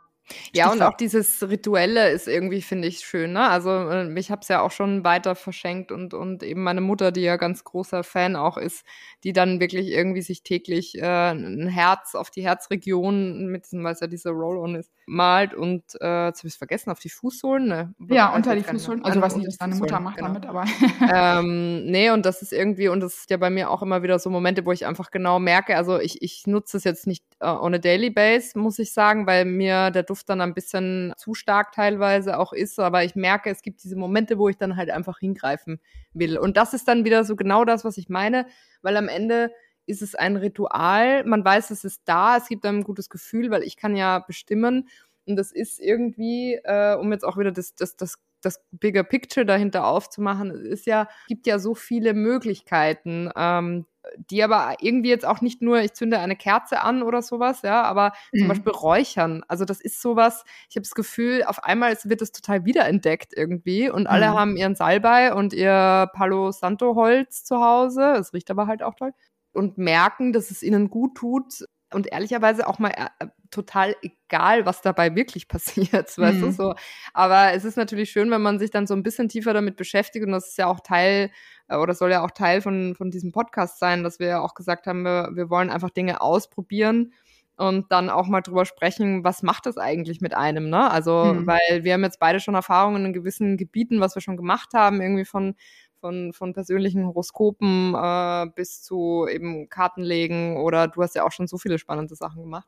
ja, 0.54 0.72
und 0.72 0.82
auch 0.82 0.96
dieses 0.96 1.48
Rituelle 1.48 2.10
ist 2.12 2.28
irgendwie, 2.28 2.62
finde 2.62 2.88
ich, 2.88 3.00
schön. 3.00 3.34
Ne? 3.34 3.48
Also 3.48 3.70
äh, 3.70 4.20
ich 4.20 4.32
habe 4.32 4.42
es 4.42 4.48
ja 4.48 4.62
auch 4.62 4.72
schon 4.72 5.04
weiter 5.04 5.36
verschenkt 5.36 5.92
und, 5.92 6.14
und 6.14 6.44
eben 6.44 6.64
meine 6.64 6.82
Mutter, 6.82 7.12
die 7.12 7.22
ja 7.22 7.38
ganz 7.38 7.64
großer 7.64 8.04
Fan 8.04 8.36
auch 8.36 8.58
ist, 8.58 8.86
die 9.24 9.34
dann 9.34 9.60
wirklich 9.60 9.90
irgendwie 9.90 10.22
sich 10.22 10.44
täglich 10.44 10.98
äh, 10.98 11.32
ein 11.32 11.68
Herz 11.68 12.16
auf 12.16 12.30
die 12.30 12.44
Herzregion 12.44 13.48
mit 13.48 13.66
diesem, 13.66 13.84
weil 13.84 13.94
es 13.94 14.00
ja 14.00 14.08
dieser 14.08 14.32
Roll-On 14.32 14.76
ist, 14.76 14.92
malt 15.06 15.54
und 15.54 15.84
äh, 16.02 16.28
jetzt 16.28 16.40
habe 16.40 16.48
ich 16.48 16.58
vergessen, 16.58 16.92
auf 16.92 17.00
die 17.00 17.10
Fußsohlen. 17.10 17.68
Ne? 17.68 17.94
Ja, 18.10 18.36
unter 18.36 18.56
die 18.56 18.64
Fußsohlen. 18.64 19.04
Also 19.06 19.22
was 19.22 19.36
nicht, 19.36 19.48
was 19.48 19.58
deine 19.58 19.76
Mutter 19.76 20.00
macht 20.00 20.18
genau. 20.18 20.28
damit, 20.28 20.46
aber. 20.46 20.66
ähm, 21.14 21.86
nee, 21.86 22.10
und 22.12 22.26
das 22.26 22.42
ist 22.42 22.52
irgendwie, 22.52 22.90
und 22.90 23.00
das 23.00 23.16
ist 23.16 23.30
ja 23.30 23.38
bei 23.38 23.50
mir 23.50 23.70
auch 23.70 23.82
immer 23.82 24.04
wieder 24.04 24.20
so 24.20 24.30
Momente, 24.30 24.66
wo 24.66 24.72
ich 24.72 24.86
einfach 24.86 25.12
genau 25.12 25.40
merke, 25.40 25.78
also 25.78 26.00
ich, 26.00 26.22
ich 26.22 26.46
nutze 26.48 26.78
es 26.78 26.84
jetzt 26.84 27.08
nicht 27.08 27.24
äh, 27.40 27.48
on 27.48 27.74
a 27.74 27.78
daily 27.78 28.10
base, 28.10 28.58
muss 28.58 28.80
ich 28.80 28.92
sagen, 28.92 29.28
weil 29.28 29.46
mir 29.46 29.92
der 29.92 30.04
Duft 30.04 30.17
dann 30.26 30.42
ein 30.42 30.54
bisschen 30.54 31.14
zu 31.18 31.34
stark 31.34 31.72
teilweise 31.72 32.40
auch 32.40 32.54
ist, 32.54 32.80
aber 32.80 33.04
ich 33.04 33.16
merke, 33.16 33.50
es 33.50 33.62
gibt 33.62 33.84
diese 33.84 33.96
Momente, 33.96 34.38
wo 34.38 34.50
ich 34.50 34.58
dann 34.58 34.76
halt 34.76 34.90
einfach 34.90 35.20
hingreifen 35.20 35.80
will. 36.14 36.38
Und 36.38 36.58
das 36.58 36.74
ist 36.74 36.88
dann 36.88 37.06
wieder 37.06 37.24
so 37.24 37.36
genau 37.36 37.66
das, 37.66 37.86
was 37.86 37.98
ich 37.98 38.10
meine, 38.10 38.46
weil 38.82 38.98
am 38.98 39.08
Ende 39.08 39.52
ist 39.86 40.02
es 40.02 40.16
ein 40.16 40.36
Ritual, 40.36 41.24
man 41.24 41.46
weiß, 41.46 41.72
es 41.72 41.84
ist 41.84 42.02
da, 42.06 42.38
es 42.38 42.48
gibt 42.50 42.66
einem 42.66 42.80
ein 42.80 42.84
gutes 42.84 43.10
Gefühl, 43.10 43.52
weil 43.52 43.64
ich 43.64 43.78
kann 43.78 43.96
ja 43.96 44.20
bestimmen. 44.20 44.90
Und 45.26 45.38
das 45.38 45.52
ist 45.52 45.80
irgendwie, 45.80 46.60
äh, 46.64 46.96
um 46.96 47.12
jetzt 47.12 47.24
auch 47.24 47.38
wieder 47.38 47.52
das, 47.52 47.74
das, 47.76 47.96
das 47.96 48.18
das 48.42 48.64
bigger 48.72 49.04
Picture 49.04 49.46
dahinter 49.46 49.86
aufzumachen, 49.88 50.52
ist 50.52 50.86
ja, 50.86 51.08
gibt 51.28 51.48
ja 51.48 51.60
so 51.60 51.76
viele 51.76 52.14
Möglichkeiten, 52.14 53.32
ähm, 53.36 53.86
die 54.18 54.44
aber 54.44 54.76
irgendwie 54.80 55.10
jetzt 55.10 55.26
auch 55.26 55.42
nicht 55.42 55.62
nur, 55.62 55.80
ich 55.80 55.94
zünde 55.94 56.20
eine 56.20 56.36
Kerze 56.36 56.82
an 56.82 57.04
oder 57.04 57.22
sowas, 57.22 57.62
ja, 57.62 57.84
aber 57.84 58.14
mhm. 58.32 58.40
zum 58.40 58.48
Beispiel 58.48 58.72
Räuchern. 58.72 59.44
Also 59.48 59.66
das 59.66 59.82
ist 59.82 60.02
sowas, 60.02 60.44
ich 60.70 60.76
habe 60.76 60.84
das 60.84 60.96
Gefühl, 60.96 61.44
auf 61.44 61.64
einmal 61.64 61.98
wird 62.04 62.22
es 62.22 62.32
total 62.32 62.66
wiederentdeckt 62.66 63.34
irgendwie 63.36 63.90
und 63.90 64.08
alle 64.08 64.30
mhm. 64.30 64.34
haben 64.34 64.58
ihren 64.58 64.76
Salbei 64.76 65.34
und 65.34 65.54
ihr 65.54 66.10
Palo 66.14 66.52
Santo 66.52 66.96
Holz 66.96 67.44
zu 67.44 67.60
Hause, 67.60 68.14
es 68.20 68.34
riecht 68.34 68.52
aber 68.52 68.68
halt 68.68 68.84
auch 68.84 68.96
toll 68.96 69.14
und 69.54 69.78
merken, 69.78 70.34
dass 70.34 70.52
es 70.52 70.62
ihnen 70.62 70.90
gut 70.90 71.16
tut, 71.16 71.66
und 71.94 72.12
ehrlicherweise 72.12 72.68
auch 72.68 72.80
mal 72.80 72.92
äh, 72.92 73.28
total 73.52 73.96
egal, 74.02 74.66
was 74.66 74.82
dabei 74.82 75.16
wirklich 75.16 75.48
passiert, 75.48 76.18
weißt 76.18 76.38
mhm. 76.38 76.42
du 76.42 76.52
so. 76.52 76.76
Aber 77.14 77.54
es 77.54 77.66
ist 77.66 77.78
natürlich 77.78 78.12
schön, 78.12 78.32
wenn 78.32 78.42
man 78.42 78.60
sich 78.60 78.72
dann 78.72 78.88
so 78.88 78.94
ein 78.94 79.04
bisschen 79.04 79.30
tiefer 79.30 79.54
damit 79.54 79.76
beschäftigt 79.76 80.26
und 80.26 80.32
das 80.32 80.50
ist 80.50 80.58
ja 80.58 80.68
auch 80.68 80.80
Teil 80.80 81.32
äh, 81.68 81.78
oder 81.78 81.94
soll 81.94 82.12
ja 82.12 82.24
auch 82.24 82.32
Teil 82.32 82.62
von, 82.62 82.96
von 82.96 83.12
diesem 83.12 83.32
Podcast 83.32 83.80
sein, 83.80 84.04
dass 84.04 84.20
wir 84.20 84.28
ja 84.28 84.42
auch 84.42 84.54
gesagt 84.54 84.88
haben, 84.88 85.04
wir, 85.04 85.32
wir 85.34 85.50
wollen 85.50 85.70
einfach 85.70 85.90
Dinge 85.90 86.22
ausprobieren 86.22 87.14
und 87.56 87.92
dann 87.92 88.10
auch 88.10 88.28
mal 88.28 88.42
drüber 88.42 88.66
sprechen, 88.66 89.24
was 89.24 89.42
macht 89.42 89.66
das 89.66 89.78
eigentlich 89.78 90.22
mit 90.22 90.36
einem, 90.36 90.70
ne? 90.70 90.92
Also, 90.92 91.34
mhm. 91.34 91.48
weil 91.48 91.84
wir 91.84 91.94
haben 91.94 92.04
jetzt 92.04 92.20
beide 92.20 92.40
schon 92.40 92.54
Erfahrungen 92.54 93.06
in 93.06 93.14
gewissen 93.14 93.58
Gebieten, 93.58 94.00
was 94.00 94.14
wir 94.14 94.22
schon 94.22 94.38
gemacht 94.38 94.74
haben, 94.76 95.02
irgendwie 95.02 95.26
von 95.26 95.56
von, 96.00 96.34
von 96.34 96.54
persönlichen 96.54 97.06
Horoskopen 97.06 97.96
äh, 97.96 98.48
bis 98.56 98.84
zu 98.84 99.28
eben 99.30 99.70
Kartenlegen 99.70 100.58
oder 100.58 100.88
du 100.88 101.02
hast 101.02 101.16
ja 101.16 101.26
auch 101.26 101.32
schon 101.32 101.48
so 101.48 101.58
viele 101.58 101.80
spannende 101.80 102.16
Sachen 102.16 102.44
gemacht. 102.44 102.68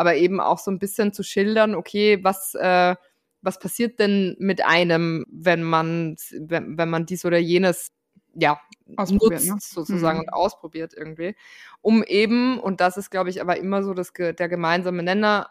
Aber 0.00 0.14
eben 0.14 0.40
auch 0.40 0.58
so 0.58 0.70
ein 0.70 0.78
bisschen 0.78 1.12
zu 1.12 1.22
schildern, 1.22 1.74
okay, 1.74 2.24
was, 2.24 2.54
äh, 2.54 2.96
was 3.42 3.58
passiert 3.58 3.98
denn 3.98 4.34
mit 4.38 4.64
einem, 4.64 5.26
wenn 5.30 5.62
man, 5.62 6.16
wenn, 6.38 6.78
wenn 6.78 6.88
man 6.88 7.04
dies 7.04 7.26
oder 7.26 7.36
jenes 7.36 7.92
ja, 8.32 8.58
nutzt 8.86 9.46
ne? 9.46 9.56
sozusagen 9.60 10.20
mhm. 10.20 10.24
und 10.24 10.32
ausprobiert 10.32 10.94
irgendwie, 10.96 11.36
um 11.82 12.02
eben, 12.02 12.58
und 12.58 12.80
das 12.80 12.96
ist, 12.96 13.10
glaube 13.10 13.28
ich, 13.28 13.42
aber 13.42 13.58
immer 13.58 13.82
so 13.82 13.92
das, 13.92 14.14
der 14.14 14.48
gemeinsame 14.48 15.02
Nenner, 15.02 15.50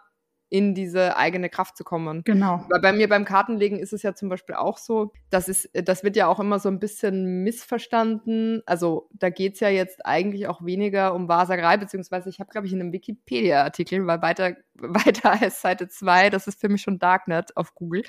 in 0.50 0.74
diese 0.74 1.16
eigene 1.16 1.48
Kraft 1.48 1.78
zu 1.78 1.84
kommen. 1.84 2.24
Genau. 2.24 2.66
Weil 2.70 2.82
bei 2.82 2.92
mir 2.92 3.08
beim 3.08 3.24
Kartenlegen 3.24 3.78
ist 3.78 3.94
es 3.94 4.02
ja 4.02 4.16
zum 4.16 4.30
Beispiel 4.30 4.56
auch 4.56 4.80
so, 4.80 5.12
das 5.30 5.48
ist, 5.48 5.70
das 5.74 6.04
wird 6.04 6.16
ja 6.16 6.28
auch 6.28 6.40
immer 6.40 6.58
so 6.58 6.70
ein 6.70 6.80
bisschen 6.80 7.44
missverstanden. 7.44 8.64
Also 8.66 9.10
da 9.14 9.30
geht's 9.30 9.60
ja 9.60 9.70
jetzt 9.70 10.06
eigentlich 10.08 10.48
auch 10.48 10.66
weniger 10.66 11.14
um 11.14 11.28
Wahrsagerei, 11.28 11.78
beziehungsweise 11.78 12.30
ich 12.30 12.40
habe, 12.40 12.50
glaube 12.50 12.66
ich, 12.66 12.74
in 12.74 12.82
einem 12.82 12.92
Wikipedia-Artikel, 12.94 14.08
weil 14.08 14.24
weiter, 14.24 14.56
weiter 14.74 15.40
als 15.40 15.62
Seite 15.62 15.88
2, 15.88 16.32
das 16.32 16.48
ist 16.48 16.60
für 16.60 16.70
mich 16.70 16.82
schon 16.82 16.98
Darknet 16.98 17.56
auf 17.56 17.76
Google, 17.76 18.04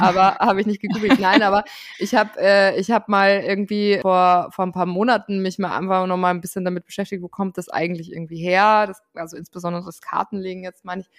aber 0.00 0.36
habe 0.38 0.62
ich 0.62 0.66
nicht 0.66 0.80
gegoogelt. 0.80 1.20
Nein, 1.20 1.42
aber 1.42 1.64
ich 1.98 2.14
habe 2.14 2.30
äh, 2.40 2.80
ich 2.80 2.90
hab 2.90 3.10
mal 3.10 3.42
irgendwie 3.46 3.98
vor, 4.00 4.48
vor 4.50 4.64
ein 4.64 4.72
paar 4.72 4.86
Monaten 4.86 5.42
mich 5.42 5.58
mal 5.58 5.76
einfach 5.76 6.06
noch 6.06 6.16
mal 6.16 6.30
ein 6.30 6.40
bisschen 6.40 6.64
damit 6.64 6.86
beschäftigt, 6.86 7.22
wo 7.22 7.28
kommt 7.28 7.58
das 7.58 7.68
eigentlich 7.68 8.12
irgendwie 8.12 8.38
her? 8.38 8.86
Das, 8.86 9.02
also 9.12 9.36
insbesondere 9.36 9.84
das 9.84 10.00
Kartenlegen 10.00 10.64
jetzt 10.64 10.86
meine 10.86 11.02
ich. 11.02 11.10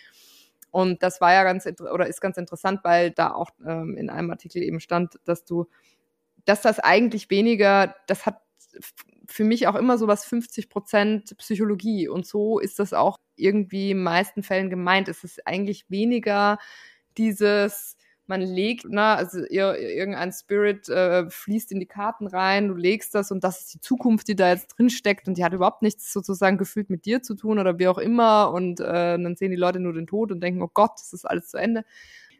Und 0.74 1.04
das 1.04 1.22
war 1.22 1.32
ja 1.32 1.44
ganz 1.44 1.68
oder 1.68 2.08
ist 2.08 2.20
ganz 2.20 2.36
interessant, 2.38 2.80
weil 2.84 3.12
da 3.12 3.32
auch 3.32 3.52
ähm, 3.64 3.96
in 3.96 4.10
einem 4.10 4.32
Artikel 4.32 4.64
eben 4.64 4.80
stand, 4.80 5.20
dass 5.24 5.46
du, 5.46 5.68
dass 6.46 6.64
das 6.64 6.80
eigentlich 6.80 7.30
weniger, 7.30 7.96
das 8.08 8.26
hat 8.26 8.42
für 9.28 9.44
mich 9.44 9.68
auch 9.68 9.76
immer 9.76 10.00
so 10.00 10.08
was 10.08 10.26
50 10.26 10.70
Prozent 10.70 11.38
Psychologie 11.38 12.08
und 12.08 12.26
so 12.26 12.58
ist 12.58 12.80
das 12.80 12.92
auch 12.92 13.20
irgendwie 13.36 13.92
in 13.92 14.02
meisten 14.02 14.42
Fällen 14.42 14.72
gemeint. 14.72 15.10
Es 15.10 15.24
ist 15.24 15.46
eigentlich 15.46 15.86
weniger 15.92 16.58
dieses 17.18 17.96
man 18.28 18.42
legt, 18.42 18.86
na, 18.88 19.16
also 19.16 19.40
ihr, 19.46 19.78
irgendein 19.78 20.32
Spirit 20.32 20.88
äh, 20.90 21.30
fließt 21.30 21.72
in 21.72 21.80
die 21.80 21.86
Karten 21.86 22.28
rein, 22.28 22.70
du 22.70 22.76
legst 22.76 23.14
das 23.16 23.32
und 23.32 23.44
das 23.44 23.62
ist 23.62 23.74
die 23.74 23.82
Zukunft, 23.82 24.28
die 24.28 24.36
da 24.36 24.50
jetzt 24.50 24.68
drin 24.78 24.90
steckt 24.90 25.28
und 25.28 25.38
die 25.38 25.44
hat 25.44 25.54
überhaupt 25.54 25.82
nichts 25.82 26.14
sozusagen 26.14 26.58
gefühlt 26.58 26.90
mit 26.90 27.06
dir 27.06 27.22
zu 27.22 27.36
tun 27.36 27.60
oder 27.60 27.80
wie 27.80 27.88
auch 27.88 27.98
immer 27.98 28.52
und 28.52 28.80
äh, 28.80 28.84
dann 28.84 29.36
sehen 29.36 29.52
die 29.52 29.58
Leute 29.58 29.80
nur 29.80 29.94
den 29.94 30.08
Tod 30.08 30.32
und 30.32 30.42
denken, 30.42 30.62
oh 30.62 30.72
Gott, 30.74 30.94
das 30.96 31.14
ist 31.14 31.26
alles 31.26 31.50
zu 31.50 31.58
Ende 31.58 31.84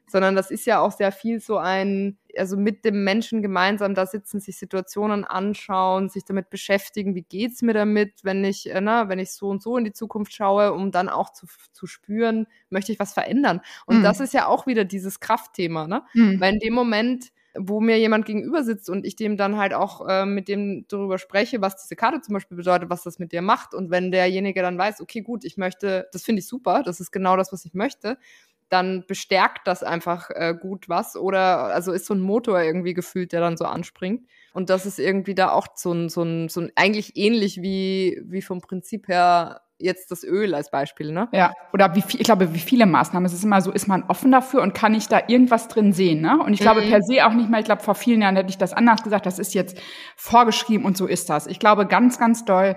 sondern 0.08 0.36
das 0.36 0.52
ist 0.52 0.66
ja 0.66 0.80
auch 0.80 0.92
sehr 0.92 1.12
viel 1.12 1.40
so 1.40 1.58
ein, 1.58 2.18
also 2.38 2.58
mit 2.58 2.86
dem 2.86 3.04
Menschen 3.04 3.42
gemeinsam 3.42 3.96
da 3.96 4.06
sitzen, 4.06 4.40
sich 4.40 4.58
Situationen 4.58 5.24
anschauen, 5.24 6.10
sich 6.10 6.26
damit 6.26 6.50
beschäftigen, 6.50 7.16
wie 7.16 7.24
geht's 7.24 7.62
mir 7.62 7.74
damit, 7.74 8.24
wenn 8.24 8.44
ich, 8.44 8.70
äh, 8.70 8.82
na, 8.82 9.10
wenn 9.10 9.20
ich 9.20 9.32
so 9.32 9.50
und 9.50 9.62
so 9.62 9.78
in 9.78 9.86
die 9.86 9.94
Zukunft 9.94 10.34
schaue, 10.34 10.74
um 10.74 10.92
dann 10.92 11.10
auch 11.10 11.32
zu, 11.32 11.48
zu 11.72 11.88
spüren, 11.88 12.48
möchte 12.70 12.92
ich 12.92 13.00
was 13.00 13.14
verändern. 13.14 13.62
Und 13.86 14.00
mhm. 14.00 14.04
das 14.04 14.20
ist 14.20 14.34
ja 14.34 14.48
auch 14.48 14.68
wieder 14.68 14.86
dieses 14.86 15.20
Kraftthema, 15.20 15.88
ne? 15.88 16.04
Mhm. 16.14 16.40
Weil 16.40 16.54
in 16.54 16.60
dem 16.60 16.74
Moment, 16.74 17.32
wo 17.56 17.80
mir 17.80 18.00
jemand 18.00 18.26
gegenüber 18.26 18.64
sitzt 18.64 18.90
und 18.90 19.06
ich 19.06 19.16
dem 19.16 19.38
dann 19.38 19.58
halt 19.58 19.74
auch 19.74 20.08
äh, 20.08 20.26
mit 20.26 20.48
dem 20.48 20.86
darüber 20.88 21.20
spreche, 21.20 21.62
was 21.62 21.82
diese 21.82 21.96
Karte 21.96 22.22
zum 22.22 22.34
Beispiel 22.34 22.58
bedeutet, 22.58 22.90
was 22.90 23.04
das 23.04 23.20
mit 23.20 23.32
dir 23.32 23.44
macht. 23.44 23.76
Und 23.76 23.92
wenn 23.92 24.12
derjenige 24.12 24.62
dann 24.62 24.78
weiß, 24.78 25.02
okay, 25.02 25.22
gut, 25.22 25.46
ich 25.46 25.58
möchte, 25.58 26.08
das 26.12 26.24
finde 26.24 26.40
ich 26.40 26.48
super, 26.48 26.82
das 26.84 27.00
ist 27.00 27.12
genau 27.12 27.38
das, 27.38 27.52
was 27.54 27.64
ich 27.66 27.74
möchte, 27.76 28.18
dann 28.74 29.06
bestärkt 29.08 29.68
das 29.68 29.84
einfach 29.84 30.32
äh, 30.32 30.56
gut 30.60 30.90
was 30.90 31.16
oder 31.16 31.66
also 31.74 31.92
ist 31.92 32.08
so 32.08 32.16
ein 32.16 32.20
Motor 32.20 32.60
irgendwie 32.60 32.96
gefühlt, 32.96 33.32
der 33.32 33.40
dann 33.40 33.56
so 33.56 33.66
anspringt. 33.66 34.28
Und 34.54 34.70
das 34.70 34.86
ist 34.86 35.00
irgendwie 35.00 35.36
da 35.36 35.52
auch 35.52 35.68
so 35.76 35.92
ein, 35.92 36.10
so 36.10 36.24
ein, 36.24 36.50
so 36.50 36.62
ein 36.62 36.72
eigentlich 36.76 37.16
ähnlich 37.16 37.62
wie, 37.62 38.22
wie 38.26 38.42
vom 38.42 38.62
Prinzip 38.62 39.08
her 39.08 39.62
jetzt 39.78 40.12
das 40.12 40.24
Öl 40.24 40.56
als 40.56 40.72
Beispiel, 40.72 41.12
ne? 41.12 41.28
Ja, 41.34 41.54
oder 41.74 41.94
wie 41.96 42.02
viel, 42.02 42.20
ich 42.22 42.26
glaube, 42.26 42.54
wie 42.54 42.60
viele 42.60 42.86
Maßnahmen. 42.86 43.26
Es 43.26 43.34
ist 43.34 43.44
immer 43.44 43.62
so, 43.62 43.72
ist 43.72 43.88
man 43.88 44.04
offen 44.04 44.32
dafür 44.32 44.62
und 44.62 44.74
kann 44.74 44.96
ich 44.96 45.08
da 45.08 45.22
irgendwas 45.28 45.68
drin 45.68 45.94
sehen, 45.94 46.22
ne? 46.22 46.40
Und 46.44 46.54
ich 46.54 46.60
glaube 46.60 46.82
mhm. 46.82 46.90
per 46.90 47.02
se 47.02 47.26
auch 47.26 47.34
nicht 47.34 47.50
mal, 47.50 47.60
ich 47.60 47.66
glaube, 47.66 47.84
vor 47.84 47.96
vielen 47.96 48.22
Jahren 48.22 48.36
hätte 48.36 48.50
ich 48.50 48.58
das 48.58 48.74
anders 48.74 49.04
gesagt, 49.04 49.26
das 49.26 49.40
ist 49.40 49.54
jetzt 49.54 49.80
vorgeschrieben 50.16 50.86
und 50.86 50.98
so 50.98 51.06
ist 51.06 51.30
das. 51.30 51.48
Ich 51.48 51.60
glaube 51.60 51.86
ganz, 51.86 52.18
ganz 52.18 52.46
doll, 52.46 52.76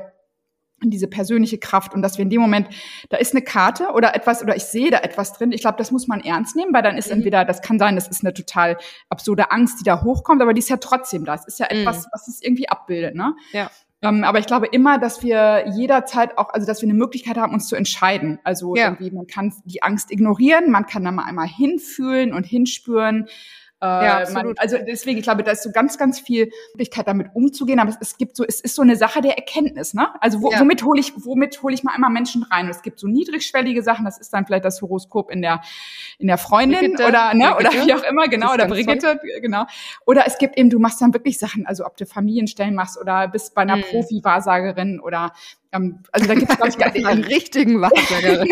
diese 0.82 1.08
persönliche 1.08 1.58
Kraft 1.58 1.94
und 1.94 2.02
dass 2.02 2.18
wir 2.18 2.22
in 2.22 2.30
dem 2.30 2.40
Moment, 2.40 2.68
da 3.08 3.16
ist 3.16 3.34
eine 3.34 3.42
Karte 3.42 3.88
oder 3.94 4.14
etwas 4.14 4.42
oder 4.42 4.56
ich 4.56 4.64
sehe 4.64 4.90
da 4.90 4.98
etwas 4.98 5.32
drin. 5.32 5.52
Ich 5.52 5.62
glaube, 5.62 5.78
das 5.78 5.90
muss 5.90 6.06
man 6.06 6.20
ernst 6.20 6.54
nehmen, 6.54 6.72
weil 6.74 6.82
dann 6.82 6.98
ist 6.98 7.08
mhm. 7.08 7.18
entweder, 7.18 7.44
das 7.44 7.62
kann 7.62 7.78
sein, 7.78 7.94
das 7.94 8.08
ist 8.08 8.22
eine 8.22 8.34
total 8.34 8.76
absurde 9.08 9.50
Angst, 9.50 9.80
die 9.80 9.84
da 9.84 10.02
hochkommt, 10.02 10.42
aber 10.42 10.52
die 10.52 10.58
ist 10.58 10.68
ja 10.68 10.76
trotzdem 10.76 11.24
da. 11.24 11.34
Es 11.34 11.46
ist 11.46 11.58
ja 11.58 11.66
etwas, 11.66 12.04
mhm. 12.04 12.10
was 12.12 12.28
es 12.28 12.42
irgendwie 12.42 12.68
abbildet, 12.68 13.14
ne? 13.14 13.34
Ja. 13.52 13.70
Ähm, 14.02 14.24
aber 14.24 14.38
ich 14.38 14.46
glaube 14.46 14.66
immer, 14.66 14.98
dass 14.98 15.22
wir 15.22 15.64
jederzeit 15.74 16.36
auch, 16.36 16.50
also 16.50 16.66
dass 16.66 16.82
wir 16.82 16.88
eine 16.88 16.98
Möglichkeit 16.98 17.38
haben, 17.38 17.54
uns 17.54 17.66
zu 17.66 17.76
entscheiden. 17.76 18.38
Also 18.44 18.76
ja. 18.76 18.84
irgendwie, 18.84 19.10
man 19.10 19.26
kann 19.26 19.54
die 19.64 19.82
Angst 19.82 20.12
ignorieren, 20.12 20.70
man 20.70 20.86
kann 20.86 21.02
da 21.02 21.10
mal 21.10 21.24
einmal 21.24 21.48
hinfühlen 21.48 22.34
und 22.34 22.44
hinspüren 22.44 23.28
ja, 23.82 24.18
absolut. 24.18 24.44
Man, 24.44 24.54
also 24.58 24.78
deswegen, 24.78 25.18
ich 25.18 25.24
glaube, 25.24 25.42
da 25.42 25.52
ist 25.52 25.62
so 25.62 25.70
ganz, 25.70 25.98
ganz 25.98 26.18
viel 26.18 26.50
Möglichkeit, 26.72 27.06
damit 27.06 27.28
umzugehen. 27.34 27.78
Aber 27.78 27.90
es, 27.90 27.96
es 28.00 28.16
gibt 28.16 28.36
so, 28.36 28.44
es 28.44 28.60
ist 28.60 28.74
so 28.74 28.82
eine 28.82 28.96
Sache 28.96 29.20
der 29.20 29.36
Erkenntnis, 29.36 29.92
ne? 29.92 30.08
Also 30.20 30.40
wo, 30.40 30.50
ja. 30.50 30.60
womit 30.60 30.82
hole 30.82 30.98
ich, 30.98 31.12
womit 31.16 31.62
hole 31.62 31.74
ich 31.74 31.84
mal 31.84 31.92
einmal 31.92 32.10
Menschen 32.10 32.42
rein? 32.44 32.66
Und 32.66 32.70
es 32.70 32.82
gibt 32.82 32.98
so 32.98 33.06
niedrigschwellige 33.06 33.82
Sachen. 33.82 34.06
Das 34.06 34.18
ist 34.18 34.32
dann 34.32 34.46
vielleicht 34.46 34.64
das 34.64 34.80
Horoskop 34.80 35.30
in 35.30 35.42
der 35.42 35.60
in 36.18 36.26
der 36.26 36.38
Freundin 36.38 36.80
Brigitte, 36.80 37.06
oder 37.06 37.34
ne 37.34 37.52
Brigitte. 37.54 37.76
oder 37.76 37.86
wie 37.86 37.94
auch 37.94 38.10
immer, 38.10 38.28
genau 38.28 38.54
oder 38.54 38.66
Brigitte, 38.66 39.18
toll. 39.20 39.40
genau. 39.42 39.66
Oder 40.06 40.26
es 40.26 40.38
gibt 40.38 40.58
eben, 40.58 40.70
du 40.70 40.78
machst 40.78 41.02
dann 41.02 41.12
wirklich 41.12 41.38
Sachen, 41.38 41.66
also 41.66 41.84
ob 41.84 41.98
du 41.98 42.06
Familienstellen 42.06 42.74
machst 42.74 42.98
oder 42.98 43.28
bist 43.28 43.54
bei 43.54 43.62
einer 43.62 43.76
hm. 43.76 43.82
Profi-Wahrsagerin 43.82 45.00
oder 45.00 45.32
ähm, 45.72 46.02
also 46.12 46.26
da 46.26 46.34
gibt 46.34 46.50
es, 46.50 46.56
glaube 46.56 46.70
ich, 46.70 46.78
gar 46.78 46.90
nicht 46.92 47.06
einen 47.06 47.24
richtigen 47.24 47.80
Wahrsagerin. 47.80 48.48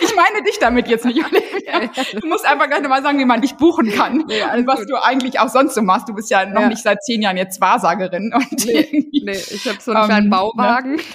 Ich 0.00 0.16
meine 0.16 0.42
dich 0.44 0.58
damit 0.58 0.88
jetzt 0.88 1.04
nicht, 1.04 1.18
Olivia. 1.24 1.90
Du 2.20 2.26
musst 2.26 2.46
einfach 2.46 2.68
gleich 2.68 2.82
mal 2.88 3.02
sagen, 3.02 3.18
wie 3.18 3.24
man 3.24 3.40
dich 3.40 3.54
buchen 3.54 3.90
kann. 3.90 4.24
Nee, 4.26 4.42
und 4.56 4.66
was 4.66 4.80
gut. 4.80 4.90
du 4.90 5.02
eigentlich 5.02 5.40
auch 5.40 5.48
sonst 5.48 5.74
so 5.74 5.82
machst. 5.82 6.08
Du 6.08 6.14
bist 6.14 6.30
ja 6.30 6.44
noch 6.46 6.62
ja. 6.62 6.68
nicht 6.68 6.82
seit 6.82 7.02
zehn 7.02 7.22
Jahren 7.22 7.36
jetzt 7.36 7.60
Wahrsagerin. 7.60 8.32
Und 8.34 8.66
nee, 8.66 9.08
nee 9.12 9.32
ich 9.32 9.68
habe 9.68 9.78
so 9.80 9.92
einen 9.92 10.00
um, 10.00 10.06
kleinen 10.08 10.24
ähm, 10.24 10.30
ne? 10.30 10.36
Bauwagen. 10.36 11.00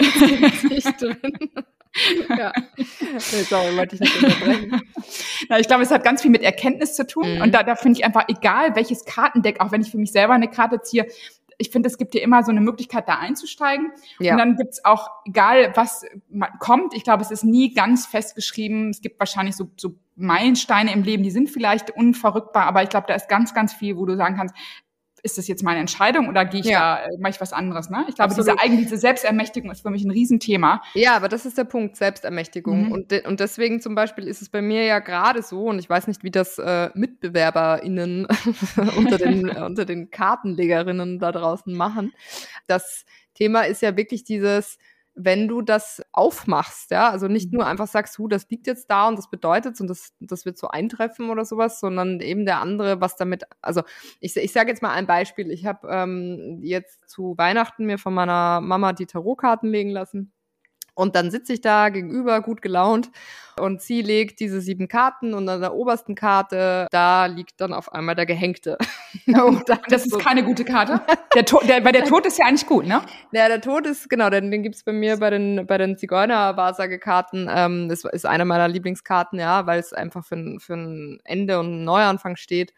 Ne? 2.30 2.38
ja. 2.38 2.53
Nee, 2.78 3.43
sorry, 3.49 3.76
wollte 3.76 3.95
ich 3.95 4.01
nicht 4.01 4.24
unterbrechen. 4.24 4.82
Na, 5.49 5.59
ich 5.59 5.67
glaube, 5.67 5.84
es 5.84 5.91
hat 5.91 6.03
ganz 6.03 6.22
viel 6.22 6.32
mit 6.32 6.43
Erkenntnis 6.43 6.95
zu 6.95 7.05
tun. 7.05 7.36
Mhm. 7.36 7.41
Und 7.41 7.53
da, 7.53 7.63
da 7.63 7.76
finde 7.76 7.99
ich 7.99 8.05
einfach, 8.05 8.26
egal 8.28 8.76
welches 8.76 9.05
Kartendeck, 9.05 9.59
auch 9.59 9.72
wenn 9.72 9.82
ich 9.82 9.89
für 9.89 9.97
mich 9.97 10.11
selber 10.11 10.34
eine 10.34 10.49
Karte 10.49 10.82
ziehe, 10.82 11.07
ich 11.60 11.70
finde, 11.70 11.88
es 11.88 11.97
gibt 11.97 12.14
dir 12.14 12.24
immer 12.24 12.41
so 12.41 12.51
eine 12.51 12.62
Möglichkeit, 12.62 13.07
da 13.07 13.20
einzusteigen. 13.20 13.91
Ja. 14.20 14.32
Und 14.32 14.39
dann 14.39 14.55
gibt's 14.55 14.84
auch, 14.86 15.10
egal 15.28 15.74
was 15.76 16.05
kommt, 16.60 16.93
ich 16.95 17.03
glaube, 17.03 17.22
es 17.22 17.32
ist 17.32 17.43
nie 17.43 17.74
ganz 17.74 18.07
festgeschrieben. 18.07 18.89
Es 18.89 19.01
gibt 19.01 19.20
wahrscheinlich 19.20 19.55
so, 19.55 19.70
so 19.76 19.95
Meilensteine 20.16 20.93
im 20.93 21.03
Leben, 21.03 21.22
die 21.22 21.32
sind 21.32 21.49
vielleicht 21.49 21.91
unverrückbar, 21.91 22.64
aber 22.64 22.82
ich 22.82 22.89
glaube, 22.89 23.07
da 23.07 23.14
ist 23.14 23.30
ganz, 23.30 23.53
ganz 23.53 23.74
viel, 23.74 23.97
wo 23.97 24.05
du 24.05 24.16
sagen 24.16 24.36
kannst, 24.36 24.55
ist 25.24 25.38
das 25.38 25.47
jetzt 25.47 25.63
meine 25.63 25.80
Entscheidung 25.80 26.28
oder 26.30 26.45
gehe 26.45 26.61
ich 26.61 26.67
ja. 26.67 26.97
da, 26.97 27.05
äh, 27.05 27.17
mache 27.20 27.32
ich 27.32 27.41
was 27.41 27.53
anderes? 27.53 27.89
Ne? 27.89 28.05
Ich 28.07 28.15
glaube, 28.15 28.32
Absolut. 28.32 28.47
diese 28.47 28.59
eigentliche 28.59 28.97
Selbstermächtigung 28.97 29.72
ist 29.72 29.82
für 29.82 29.89
mich 29.89 30.03
ein 30.03 30.11
Riesenthema. 30.11 30.82
Ja, 30.93 31.15
aber 31.15 31.30
das 31.30 31.45
ist 31.45 31.57
der 31.57 31.63
Punkt, 31.63 31.95
Selbstermächtigung. 31.95 32.88
Mhm. 32.88 32.91
Und, 32.91 33.11
de 33.11 33.28
und 33.28 33.39
deswegen 33.39 33.82
zum 33.82 33.95
Beispiel 33.95 34.28
ist 34.28 34.41
es 34.41 34.49
bei 34.49 34.61
mir 34.61 34.84
ja 34.84 34.99
gerade 34.99 35.41
so, 35.41 35.65
und 35.65 35.80
ich 35.80 35.89
weiß 35.89 36.07
nicht, 36.07 36.24
wie 36.24 36.32
das 36.32 36.57
äh, 36.57 36.89
MitbewerberInnen 36.93 38.28
unter, 38.97 39.17
den, 39.17 39.49
unter 39.65 39.86
den 39.86 40.09
Kartenlegerinnen 40.11 41.20
da 41.20 41.32
draußen 41.32 41.74
machen. 41.74 42.13
Das 42.67 43.05
Thema 43.34 43.61
ist 43.61 43.82
ja 43.82 43.95
wirklich 43.95 44.24
dieses, 44.24 44.78
wenn 45.22 45.49
du 45.49 45.61
das 45.61 46.01
aufmachst, 46.13 46.91
ja, 46.91 47.09
also 47.09 47.28
nicht 47.28 47.51
mhm. 47.51 47.59
nur 47.59 47.67
einfach 47.67 47.88
sagst, 47.88 48.17
hu, 48.17 48.30
das 48.30 48.49
liegt 48.49 48.67
jetzt 48.67 48.89
da 48.89 49.07
und 49.07 49.17
das 49.17 49.30
bedeutet 49.30 49.80
und 49.82 49.88
das, 49.88 50.13
das 50.22 50.45
wird 50.45 50.57
so 50.57 50.70
eintreffen 50.70 51.30
oder 51.30 51.43
sowas, 51.43 51.82
sondern 51.82 52.22
eben 52.22 52.45
der 52.45 52.61
andere, 52.61 53.01
was 53.01 53.17
damit, 53.17 53.43
also 53.61 53.82
ich, 54.22 54.38
ich 54.38 54.53
sage 54.53 54.70
jetzt 54.70 54.82
mal 54.82 54.93
ein 54.93 55.07
Beispiel, 55.07 55.51
ich 55.51 55.65
habe 55.65 55.88
ähm, 55.91 56.59
jetzt 56.63 57.09
zu 57.09 57.38
Weihnachten 57.38 57.86
mir 57.86 57.97
von 57.97 58.13
meiner 58.13 58.61
Mama 58.61 58.93
die 58.93 59.07
Tarotkarten 59.07 59.70
legen 59.70 59.89
lassen 59.89 60.32
und 60.99 61.15
dann 61.15 61.31
sitze 61.31 61.53
ich 61.53 61.61
da 61.61 61.89
gegenüber, 61.89 62.41
gut 62.41 62.61
gelaunt, 62.61 63.09
und 63.59 63.81
sie 63.81 64.01
legt 64.01 64.39
diese 64.39 64.61
sieben 64.61 64.87
Karten 64.87 65.33
und 65.33 65.47
an 65.49 65.61
der 65.61 65.73
obersten 65.73 66.15
Karte, 66.15 66.87
da 66.91 67.25
liegt 67.25 67.61
dann 67.61 67.73
auf 67.73 67.93
einmal 67.93 68.15
der 68.15 68.25
Gehängte. 68.25 68.77
Oh, 69.35 69.59
das 69.89 70.05
ist 70.05 70.11
so 70.11 70.17
keine 70.17 70.43
gute 70.43 70.63
Karte. 70.63 71.01
Der 71.33 71.45
Tod, 71.45 71.67
der, 71.67 71.83
weil 71.83 71.91
der 71.91 72.05
Tod 72.05 72.25
ist 72.25 72.37
ja 72.37 72.45
eigentlich 72.45 72.67
gut, 72.67 72.85
ne? 72.85 73.01
Ja, 73.31 73.47
der 73.47 73.61
Tod 73.61 73.85
ist, 73.87 74.09
genau, 74.09 74.29
den, 74.29 74.51
den 74.51 74.63
gibt's 74.63 74.83
bei 74.83 74.91
mir 74.91 75.17
bei 75.17 75.29
den, 75.29 75.65
bei 75.65 75.77
den 75.77 75.97
Zigeuner-Wahrsagekarten. 75.97 77.49
Ähm, 77.51 77.89
das 77.89 78.03
ist 78.03 78.25
eine 78.25 78.45
meiner 78.45 78.67
Lieblingskarten, 78.67 79.39
ja, 79.39 79.65
weil 79.65 79.79
es 79.79 79.93
einfach 79.93 80.23
für, 80.23 80.59
für 80.59 80.73
ein 80.73 81.19
Ende 81.23 81.59
und 81.59 81.67
einen 81.67 81.83
Neuanfang 81.85 82.35
steht 82.35 82.73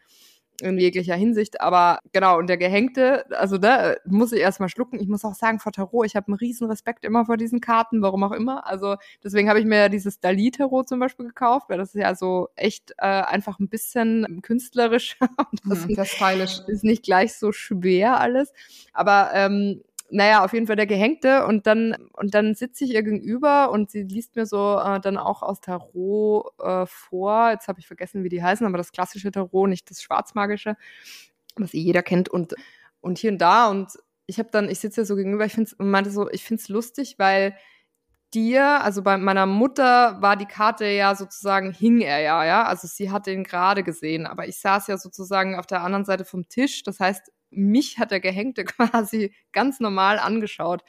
in 0.60 0.78
jeglicher 0.78 1.14
Hinsicht. 1.14 1.60
Aber 1.60 2.00
genau, 2.12 2.38
und 2.38 2.46
der 2.48 2.56
Gehängte, 2.56 3.24
also 3.36 3.58
da 3.58 3.94
muss 4.04 4.32
ich 4.32 4.40
erstmal 4.40 4.68
schlucken. 4.68 5.00
Ich 5.00 5.08
muss 5.08 5.24
auch 5.24 5.34
sagen, 5.34 5.58
vor 5.58 5.72
Tarot, 5.72 6.06
ich 6.06 6.16
habe 6.16 6.28
einen 6.28 6.36
riesen 6.36 6.68
Respekt 6.68 7.04
immer 7.04 7.26
vor 7.26 7.36
diesen 7.36 7.60
Karten, 7.60 8.02
warum 8.02 8.22
auch 8.24 8.32
immer. 8.32 8.66
Also 8.66 8.96
deswegen 9.22 9.48
habe 9.48 9.60
ich 9.60 9.66
mir 9.66 9.78
ja 9.78 9.88
dieses 9.88 10.20
Dali-Tarot 10.20 10.88
zum 10.88 11.00
Beispiel 11.00 11.26
gekauft, 11.26 11.68
weil 11.68 11.78
das 11.78 11.94
ist 11.94 12.00
ja 12.00 12.14
so 12.14 12.48
echt 12.56 12.92
äh, 12.98 13.06
einfach 13.06 13.58
ein 13.58 13.68
bisschen 13.68 14.40
künstlerisch. 14.42 15.16
das 15.64 15.84
hm, 15.84 15.90
ist 15.90 16.08
stylisch. 16.08 16.60
Ist 16.66 16.84
nicht 16.84 17.02
gleich 17.02 17.34
so 17.34 17.52
schwer 17.52 18.20
alles. 18.20 18.52
Aber 18.92 19.30
ähm, 19.34 19.82
naja, 20.12 20.44
auf 20.44 20.52
jeden 20.52 20.66
Fall 20.66 20.76
der 20.76 20.86
Gehängte. 20.86 21.46
Und 21.46 21.66
dann 21.66 21.96
und 22.12 22.34
dann 22.34 22.54
sitze 22.54 22.84
ich 22.84 22.92
ihr 22.92 23.02
gegenüber 23.02 23.70
und 23.70 23.90
sie 23.90 24.02
liest 24.02 24.36
mir 24.36 24.46
so 24.46 24.78
äh, 24.78 25.00
dann 25.00 25.16
auch 25.16 25.42
aus 25.42 25.60
Tarot 25.60 26.52
äh, 26.60 26.86
vor. 26.86 27.50
Jetzt 27.50 27.68
habe 27.68 27.80
ich 27.80 27.86
vergessen, 27.86 28.22
wie 28.22 28.28
die 28.28 28.42
heißen, 28.42 28.66
aber 28.66 28.78
das 28.78 28.92
klassische 28.92 29.32
Tarot, 29.32 29.68
nicht 29.68 29.90
das 29.90 30.02
schwarzmagische, 30.02 30.76
was 31.56 31.74
eh 31.74 31.80
jeder 31.80 32.02
kennt 32.02 32.28
und 32.28 32.54
und 33.00 33.18
hier 33.18 33.32
und 33.32 33.38
da. 33.38 33.68
Und 33.70 33.92
ich 34.26 34.38
habe 34.38 34.50
dann, 34.52 34.68
ich 34.68 34.80
sitze 34.80 35.02
ja 35.02 35.04
so 35.04 35.16
gegenüber, 35.16 35.46
ich 35.46 35.54
finde 35.54 35.70
und 35.78 35.90
meinte 35.90 36.10
so, 36.10 36.30
ich 36.30 36.44
finde 36.44 36.60
es 36.62 36.68
lustig, 36.68 37.16
weil 37.18 37.56
dir, 38.34 38.82
also 38.82 39.02
bei 39.02 39.18
meiner 39.18 39.46
Mutter 39.46 40.20
war 40.20 40.36
die 40.36 40.46
Karte 40.46 40.86
ja 40.86 41.14
sozusagen, 41.14 41.72
hing 41.72 42.00
er 42.00 42.20
ja, 42.20 42.44
ja, 42.44 42.64
also 42.64 42.86
sie 42.88 43.10
hat 43.10 43.26
den 43.26 43.44
gerade 43.44 43.82
gesehen, 43.82 44.26
aber 44.26 44.48
ich 44.48 44.58
saß 44.58 44.86
ja 44.88 44.96
sozusagen 44.98 45.56
auf 45.58 45.66
der 45.66 45.82
anderen 45.82 46.04
Seite 46.04 46.24
vom 46.24 46.48
Tisch, 46.48 46.82
das 46.82 47.00
heißt, 47.00 47.30
mich 47.52 47.98
hat 47.98 48.10
der 48.10 48.20
Gehängte 48.20 48.64
quasi 48.64 49.32
ganz 49.52 49.80
normal 49.80 50.18
angeschaut. 50.18 50.82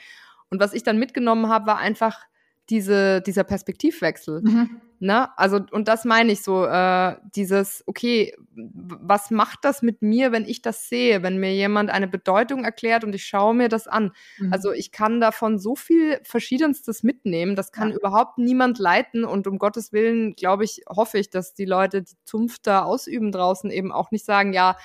Und 0.50 0.60
was 0.60 0.74
ich 0.74 0.84
dann 0.84 1.00
mitgenommen 1.00 1.50
habe, 1.50 1.68
war 1.68 1.78
einfach 1.78 2.26
diese, 2.70 3.22
dieser 3.22 3.44
Perspektivwechsel. 3.44 4.42
Mhm. 4.42 4.82
Ne? 5.00 5.38
Also, 5.38 5.60
und 5.72 5.90
das 5.90 6.06
meine 6.06 6.32
ich 6.32 6.44
so, 6.44 6.66
äh, 6.66 7.18
dieses, 7.36 7.84
okay, 7.88 8.34
was 8.56 9.32
macht 9.32 9.66
das 9.66 9.82
mit 9.82 10.02
mir, 10.02 10.32
wenn 10.32 10.46
ich 10.46 10.62
das 10.62 10.88
sehe, 10.88 11.24
wenn 11.24 11.42
mir 11.42 11.54
jemand 11.54 11.90
eine 11.90 12.08
Bedeutung 12.08 12.64
erklärt 12.64 13.04
und 13.04 13.14
ich 13.14 13.26
schaue 13.26 13.54
mir 13.54 13.68
das 13.68 13.88
an? 13.88 14.14
Mhm. 14.38 14.54
Also 14.54 14.72
ich 14.72 14.94
kann 14.94 15.20
davon 15.20 15.60
so 15.60 15.76
viel 15.76 16.20
Verschiedenstes 16.24 17.04
mitnehmen, 17.04 17.58
das 17.58 17.74
kann 17.74 17.90
ja. 17.90 17.98
überhaupt 17.98 18.38
niemand 18.38 18.80
leiten 18.80 19.26
und 19.26 19.46
um 19.46 19.58
Gottes 19.58 19.92
Willen, 19.92 20.36
glaube 20.36 20.64
ich, 20.64 20.84
hoffe 20.88 21.18
ich, 21.18 21.30
dass 21.30 21.54
die 21.54 21.66
Leute, 21.66 22.04
die 22.04 22.16
Zunft 22.24 22.66
da 22.66 22.84
ausüben 22.84 23.34
draußen, 23.34 23.70
eben 23.72 23.92
auch 23.92 24.12
nicht 24.12 24.24
sagen, 24.24 24.54
ja, 24.54 24.78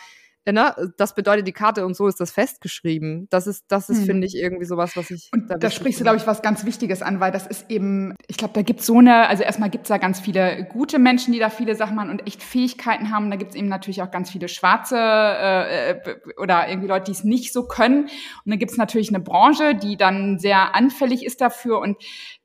ne, 0.53 0.92
das 0.96 1.14
bedeutet 1.14 1.46
die 1.46 1.53
Karte 1.53 1.84
und 1.84 1.94
so 1.94 2.07
ist 2.07 2.20
das 2.20 2.30
festgeschrieben. 2.30 3.26
Das 3.30 3.46
ist, 3.46 3.64
das 3.68 3.88
ist, 3.88 3.99
hm. 3.99 4.07
finde 4.07 4.26
ich, 4.26 4.36
irgendwie 4.36 4.64
sowas, 4.64 4.96
was 4.96 5.11
ich. 5.11 5.30
Und 5.32 5.51
da, 5.51 5.57
da 5.57 5.70
sprichst 5.70 6.01
du, 6.01 6.05
glaube 6.05 6.16
ich, 6.16 6.26
was 6.26 6.42
ganz 6.42 6.64
Wichtiges 6.64 7.03
an, 7.03 7.20
weil 7.20 7.32
das 7.32 7.46
ist 7.46 7.70
eben, 7.70 8.14
ich 8.26 8.36
glaube, 8.36 8.55
da 8.55 8.62
gibt's 8.62 8.86
so 8.86 8.99
eine, 8.99 9.28
also 9.28 9.42
erstmal 9.42 9.70
gibt's 9.70 9.88
da 9.88 9.99
ganz 9.99 10.20
viele 10.20 10.64
gute 10.64 10.99
Menschen, 10.99 11.32
die 11.32 11.38
da 11.38 11.51
viele 11.51 11.74
Sachen 11.74 11.96
machen 11.96 12.11
und 12.11 12.26
echt 12.26 12.42
Fähigkeiten 12.42 13.11
haben. 13.11 13.30
Da 13.30 13.36
gibt's 13.36 13.55
eben 13.55 13.68
natürlich 13.68 14.03
auch 14.03 14.11
ganz 14.11 14.30
viele 14.30 14.49
Schwarze 14.49 14.96
äh, 14.96 15.90
äh 15.90 16.16
oder 16.36 16.68
irgendwie 16.68 16.88
Leute, 16.88 17.07
die 17.07 17.12
es 17.12 17.24
nicht 17.24 17.53
so 17.53 17.64
können. 17.64 18.05
Und 18.05 18.11
dann 18.46 18.59
gibt's 18.59 18.76
natürlich 18.76 19.09
eine 19.11 19.20
Branche, 19.20 19.74
die 19.74 19.96
dann 19.96 20.38
sehr 20.38 20.74
anfällig 20.74 21.24
ist 21.24 21.40
dafür 21.40 21.80
und 21.80 21.96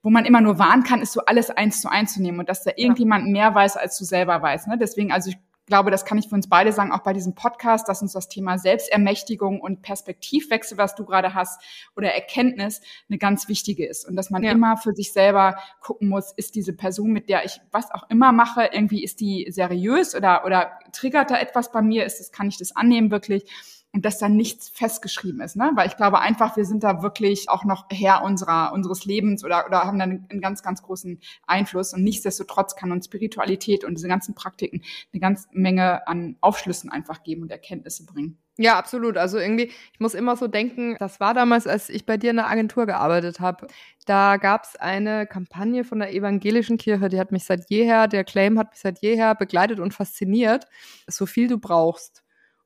wo 0.02 0.10
man 0.10 0.26
immer 0.26 0.42
nur 0.42 0.60
warnen 0.60 0.84
kann, 0.84 1.02
ist 1.02 1.14
so 1.14 1.22
alles 1.22 1.50
eins 1.50 1.82
zu 1.82 1.90
eins 1.90 2.14
zu 2.16 2.22
nehmen 2.22 2.40
und 2.40 2.50
dass 2.50 2.64
da 2.64 2.72
irgendjemand 2.76 3.28
mehr 3.28 3.56
weiß, 3.56 3.78
als 3.78 3.98
du 3.98 4.04
selber 4.04 4.42
weißt. 4.42 4.68
Ne? 4.68 4.78
Deswegen, 4.78 5.12
also 5.12 5.30
ich 5.30 5.38
glaube, 5.66 5.92
das 5.92 6.06
kann 6.06 6.18
ich 6.18 6.30
für 6.30 6.36
uns 6.36 6.50
beide 6.50 6.74
sagen, 6.74 6.92
auch 6.92 7.04
bei 7.04 7.14
diesem 7.14 7.36
Podcast, 7.36 7.88
dass 7.88 8.02
uns 8.02 8.14
das 8.14 8.28
Thema 8.28 8.58
Selbstermächtigung 8.58 9.62
und 9.62 9.82
Perspektivwechsel, 9.82 10.78
was 10.78 10.96
du 10.96 11.06
gerade 11.06 11.34
hast, 11.34 11.62
oder 11.96 12.14
Erkenntnis 12.14 12.82
eine 13.10 13.18
ganz 13.18 13.48
wichtige 13.48 13.88
ist. 13.88 14.08
Und 14.08 14.16
dass 14.16 14.30
man 14.30 14.44
ja. 14.44 14.52
immer 14.52 14.78
für 14.78 14.94
sich 14.94 15.14
selber 15.14 15.58
gucken 15.82 16.10
muss, 16.10 16.34
ist 16.34 16.56
diese 16.56 16.74
Person, 16.74 17.12
mit 17.12 17.30
der 17.30 17.46
ich 17.46 17.62
was 17.72 17.92
auch 17.92 18.10
immer 18.10 18.32
mache, 18.32 18.70
irgendwie 18.72 19.04
ist 19.04 19.20
die 19.20 19.48
seriös 19.50 20.16
oder, 20.16 20.46
oder 20.46 20.72
triggert 20.92 21.32
da 21.32 21.40
etwas 21.40 21.72
bei 21.72 21.82
mir? 21.82 22.06
Ist 22.06 22.20
das, 22.20 22.32
kann 22.32 22.48
ich 22.48 22.58
das 22.58 22.76
annehmen 22.76 23.12
wirklich? 23.12 23.46
Und 23.94 24.04
dass 24.06 24.18
da 24.18 24.28
nichts 24.28 24.70
festgeschrieben 24.70 25.40
ist, 25.42 25.56
ne? 25.56 25.72
Weil 25.76 25.88
ich 25.88 25.98
glaube 25.98 26.20
einfach, 26.20 26.58
wir 26.58 26.66
sind 26.66 26.84
da 26.84 27.04
wirklich 27.04 27.50
auch 27.50 27.64
noch 27.64 27.86
Herr 27.92 28.24
unserer 28.24 28.74
unseres 28.74 29.06
Lebens 29.06 29.46
oder 29.46 29.66
oder 29.68 29.84
haben 29.84 30.00
da 30.00 30.06
einen, 30.06 30.42
ganz 30.42 30.64
ganz 30.64 30.82
großen 30.82 31.20
Einfluss 31.46 31.94
und 31.94 32.04
nichtsdestotrotz 32.04 32.76
kann 32.76 32.92
uns 32.92 33.06
Spiritualität 33.06 33.84
und 33.86 33.96
diese 33.96 34.08
ganzen 34.08 34.34
Praktiken 34.36 34.82
eine 35.14 35.20
ganze 35.20 35.48
Menge 35.52 36.08
an 36.08 36.38
Aufschlüssen 36.42 36.90
einfach 36.90 37.24
geben 37.24 37.44
und 37.44 37.52
Erkenntnisse 37.52 38.06
bringen. 38.06 38.40
Ja, 38.58 38.78
absolut. 38.78 39.18
Also 39.18 39.40
irgendwie, 39.40 39.72
ich 39.94 40.00
muss 40.00 40.14
immer 40.14 40.38
so 40.38 40.48
denken, 40.48 40.96
das 41.00 41.20
war 41.20 41.34
damals, 41.34 41.66
als 41.66 41.90
ich 41.90 42.06
bei 42.06 42.18
dir 42.18 42.30
in 42.30 42.36
der 42.36 42.50
Agentur 42.50 42.86
gearbeitet 42.86 43.40
habe. 43.40 43.68
Da 44.06 44.38
gab 44.38 44.66
es 44.66 44.76
eine 44.76 45.26
Kampagne 45.26 45.84
von 45.84 45.98
der 46.00 46.14
evangelischen 46.14 46.78
Kirche, 46.78 47.10
die 47.10 47.20
hat 47.20 47.32
mich 47.32 47.46
seit 47.46 47.70
jeher, 47.70 48.08
der 48.08 48.24
Claim 48.24 48.60
hat 48.60 48.72
mich 48.72 48.80
seit 48.80 49.00
jeher 49.00 49.34
begleitet 49.34 49.80
und 49.80 49.94
fasziniert. 49.94 50.68
So 51.08 51.26
viel 51.26 51.48
du 51.48 51.58
brauchst. 51.58 52.23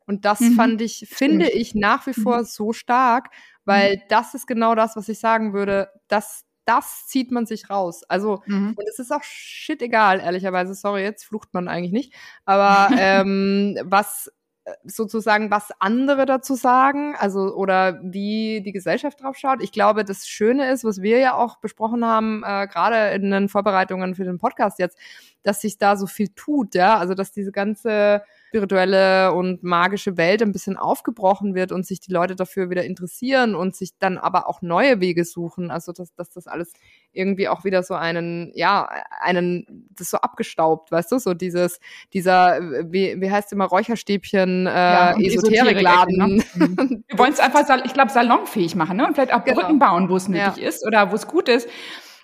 Und 0.08 0.24
das 0.26 0.39
mhm. 0.39 0.53
fand 0.53 0.82
ich, 0.82 1.05
finde 1.10 1.49
ich 1.49 1.76
nach 1.76 2.08
wie 2.08 2.14
vor 2.14 2.39
mhm. 2.39 2.45
so 2.45 2.74
stark, 2.74 3.30
weil 3.66 3.97
mhm. 3.97 4.01
das 4.10 4.34
ist 4.34 4.47
genau 4.47 4.74
das, 4.74 4.95
was 4.95 5.10
ich 5.10 5.20
sagen 5.20 5.53
würde. 5.53 5.89
Das, 6.08 6.45
das 6.66 7.05
zieht 7.08 7.32
man 7.32 7.45
sich 7.45 7.70
raus. 7.70 8.03
Also, 8.08 8.41
mhm. 8.45 8.74
und 8.78 8.88
es 8.88 8.99
ist 8.99 9.12
auch 9.12 9.24
shit 9.24 9.82
egal, 9.82 10.22
ehrlicherweise. 10.22 10.74
Sorry, 10.74 11.03
jetzt 11.03 11.26
flucht 11.26 11.53
man 11.53 11.68
eigentlich 11.68 11.91
nicht. 11.91 12.14
Aber 12.45 12.89
ähm, 12.97 13.78
was 13.84 14.32
äh, 14.64 14.74
sozusagen, 14.86 15.51
was 15.51 15.72
andere 15.80 16.26
dazu 16.26 16.55
sagen, 16.55 17.14
also 17.18 17.53
oder 17.53 17.99
wie 18.01 18.62
die 18.62 18.72
Gesellschaft 18.72 19.22
drauf 19.22 19.38
schaut. 19.38 19.62
Ich 19.62 19.74
glaube, 19.74 20.05
das 20.05 20.26
Schöne 20.26 20.72
ist, 20.72 20.86
was 20.86 21.01
wir 21.01 21.20
ja 21.20 21.36
auch 21.36 21.58
besprochen 21.60 22.05
haben, 22.05 22.43
äh, 22.45 22.66
gerade 22.68 23.14
in 23.14 23.30
den 23.30 23.49
Vorbereitungen 23.49 24.16
für 24.16 24.24
den 24.24 24.39
Podcast 24.39 24.80
jetzt, 24.80 24.97
dass 25.43 25.60
sich 25.60 25.78
da 25.78 25.97
so 25.97 26.08
viel 26.08 26.30
tut, 26.30 26.76
ja, 26.76 26.97
also 26.97 27.14
dass 27.14 27.34
diese 27.34 27.51
ganze 27.51 28.24
spirituelle 28.48 29.34
und 29.34 29.64
magische 29.64 30.18
Welt 30.18 30.41
ein 30.41 30.52
bisschen 30.52 30.78
aufgebrochen 30.78 31.54
wird 31.54 31.72
und 31.72 31.86
sich 31.86 32.00
die 32.00 32.12
Leute 32.12 32.36
dafür 32.36 32.70
wieder 32.70 32.86
interessieren 32.86 33.56
und 33.56 33.76
sich 33.76 33.98
dann 34.00 34.18
aber 34.18 34.48
auch 34.48 34.62
neue 34.62 35.02
Wege 35.02 35.26
suchen. 35.26 35.70
Also 35.70 35.91
dass, 35.91 36.14
dass 36.16 36.30
das 36.30 36.48
alles 36.48 36.72
irgendwie 37.12 37.50
auch 37.50 37.66
wieder 37.66 37.84
so 37.84 37.93
einen, 37.95 38.52
ja, 38.56 38.88
einen, 39.22 39.88
das 39.95 40.12
so 40.12 40.18
abgestaubt, 40.18 40.91
weißt 40.91 41.12
du, 41.12 41.20
so 41.20 41.34
dieses, 41.34 41.80
dieser, 42.14 42.60
wie, 42.91 43.20
wie 43.20 43.32
heißt 43.32 43.52
immer, 43.52 43.66
Räucherstäbchen, 43.66 44.68
äh, 44.68 44.70
ja, 44.70 45.18
Esoterikladen. 45.18 46.18
Ne? 46.18 46.43
Mhm. 46.58 47.04
Wir 47.08 47.20
wollen 47.20 47.34
es 47.34 47.39
einfach, 47.39 47.64
ich 47.86 47.93
glaube, 47.93 48.12
salonfähig 48.12 48.76
machen, 48.76 48.98
ne? 48.98 49.06
Und 49.06 49.14
vielleicht 49.14 49.34
auch 49.34 49.43
genau. 49.43 49.62
Brücken 49.62 49.80
bauen, 49.80 50.10
wo 50.10 50.16
es 50.16 50.28
nötig 50.28 50.58
ja. 50.58 50.68
ist 50.68 50.86
oder 50.86 51.12
wo 51.12 51.16
es 51.16 51.28
gut 51.28 51.50
ist. 51.50 51.68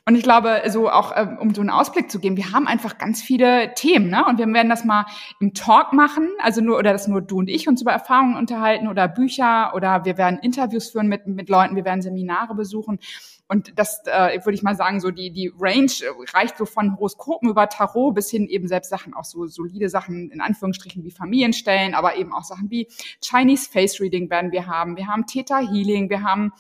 Und 0.06 0.16
ich 0.16 0.24
glaube, 0.24 0.62
so 0.68 0.90
auch, 0.90 1.14
äh, 1.14 1.28
um 1.40 1.54
so 1.56 1.62
einen 1.62 1.70
Ausblick 1.70 2.12
zu 2.12 2.20
geben, 2.20 2.36
wir 2.36 2.52
haben 2.52 2.68
einfach 2.68 2.98
ganz 2.98 3.22
viele 3.22 3.74
Themen, 3.74 4.10
ne? 4.10 4.26
Und 4.26 4.38
wir 4.38 4.48
werden 4.48 4.70
das 4.70 4.84
mal 4.84 5.06
im 5.40 5.54
Talk 5.54 5.94
machen, 5.94 6.30
also 6.40 6.60
nur, 6.60 6.78
oder 6.78 6.92
das 6.92 7.08
nur 7.08 7.22
du 7.22 7.40
und 7.40 7.50
ich 7.50 7.70
uns 7.70 7.82
über 7.82 7.94
Erfahrungen 7.94 8.36
unterhalten 8.36 8.90
oder 8.90 9.08
Bücher 9.08 9.74
oder 9.74 10.04
wir 10.04 10.18
werden 10.18 10.40
Interviews 10.40 10.90
führen 10.90 11.08
mit, 11.08 11.26
mit 11.28 11.48
Leuten, 11.48 11.78
wir 11.78 11.86
werden 11.86 12.02
Seminare 12.02 12.54
besuchen. 12.54 13.00
Und 13.48 13.78
das 13.80 14.02
äh, 14.06 14.40
würde 14.44 14.56
ich 14.56 14.64
mal 14.64 14.76
sagen, 14.76 15.00
so 15.00 15.10
die, 15.12 15.32
die 15.32 15.54
Range 15.58 15.92
reicht 16.34 16.58
so 16.58 16.66
von 16.66 16.98
Horoskopen 16.98 17.50
über 17.50 17.70
Tarot 17.70 18.16
bis 18.16 18.30
hin 18.30 18.48
eben 18.48 18.68
selbst 18.68 18.90
Sachen, 18.90 19.14
auch 19.14 19.26
so 19.26 19.48
solide 19.48 19.88
Sachen 19.88 20.32
in 20.32 20.42
Anführungsstrichen 20.42 21.04
wie 21.04 21.12
Familienstellen, 21.12 21.94
aber 21.94 22.18
eben 22.18 22.34
auch 22.34 22.44
Sachen 22.44 22.70
wie 22.70 22.88
Chinese 23.22 23.70
Face 23.70 24.02
Reading 24.02 24.30
werden 24.30 24.52
wir 24.52 24.68
haben. 24.68 24.98
Wir 24.98 25.08
haben 25.08 25.28
Theta 25.28 25.60
Healing, 25.60 26.10
wir 26.10 26.24
haben 26.24 26.52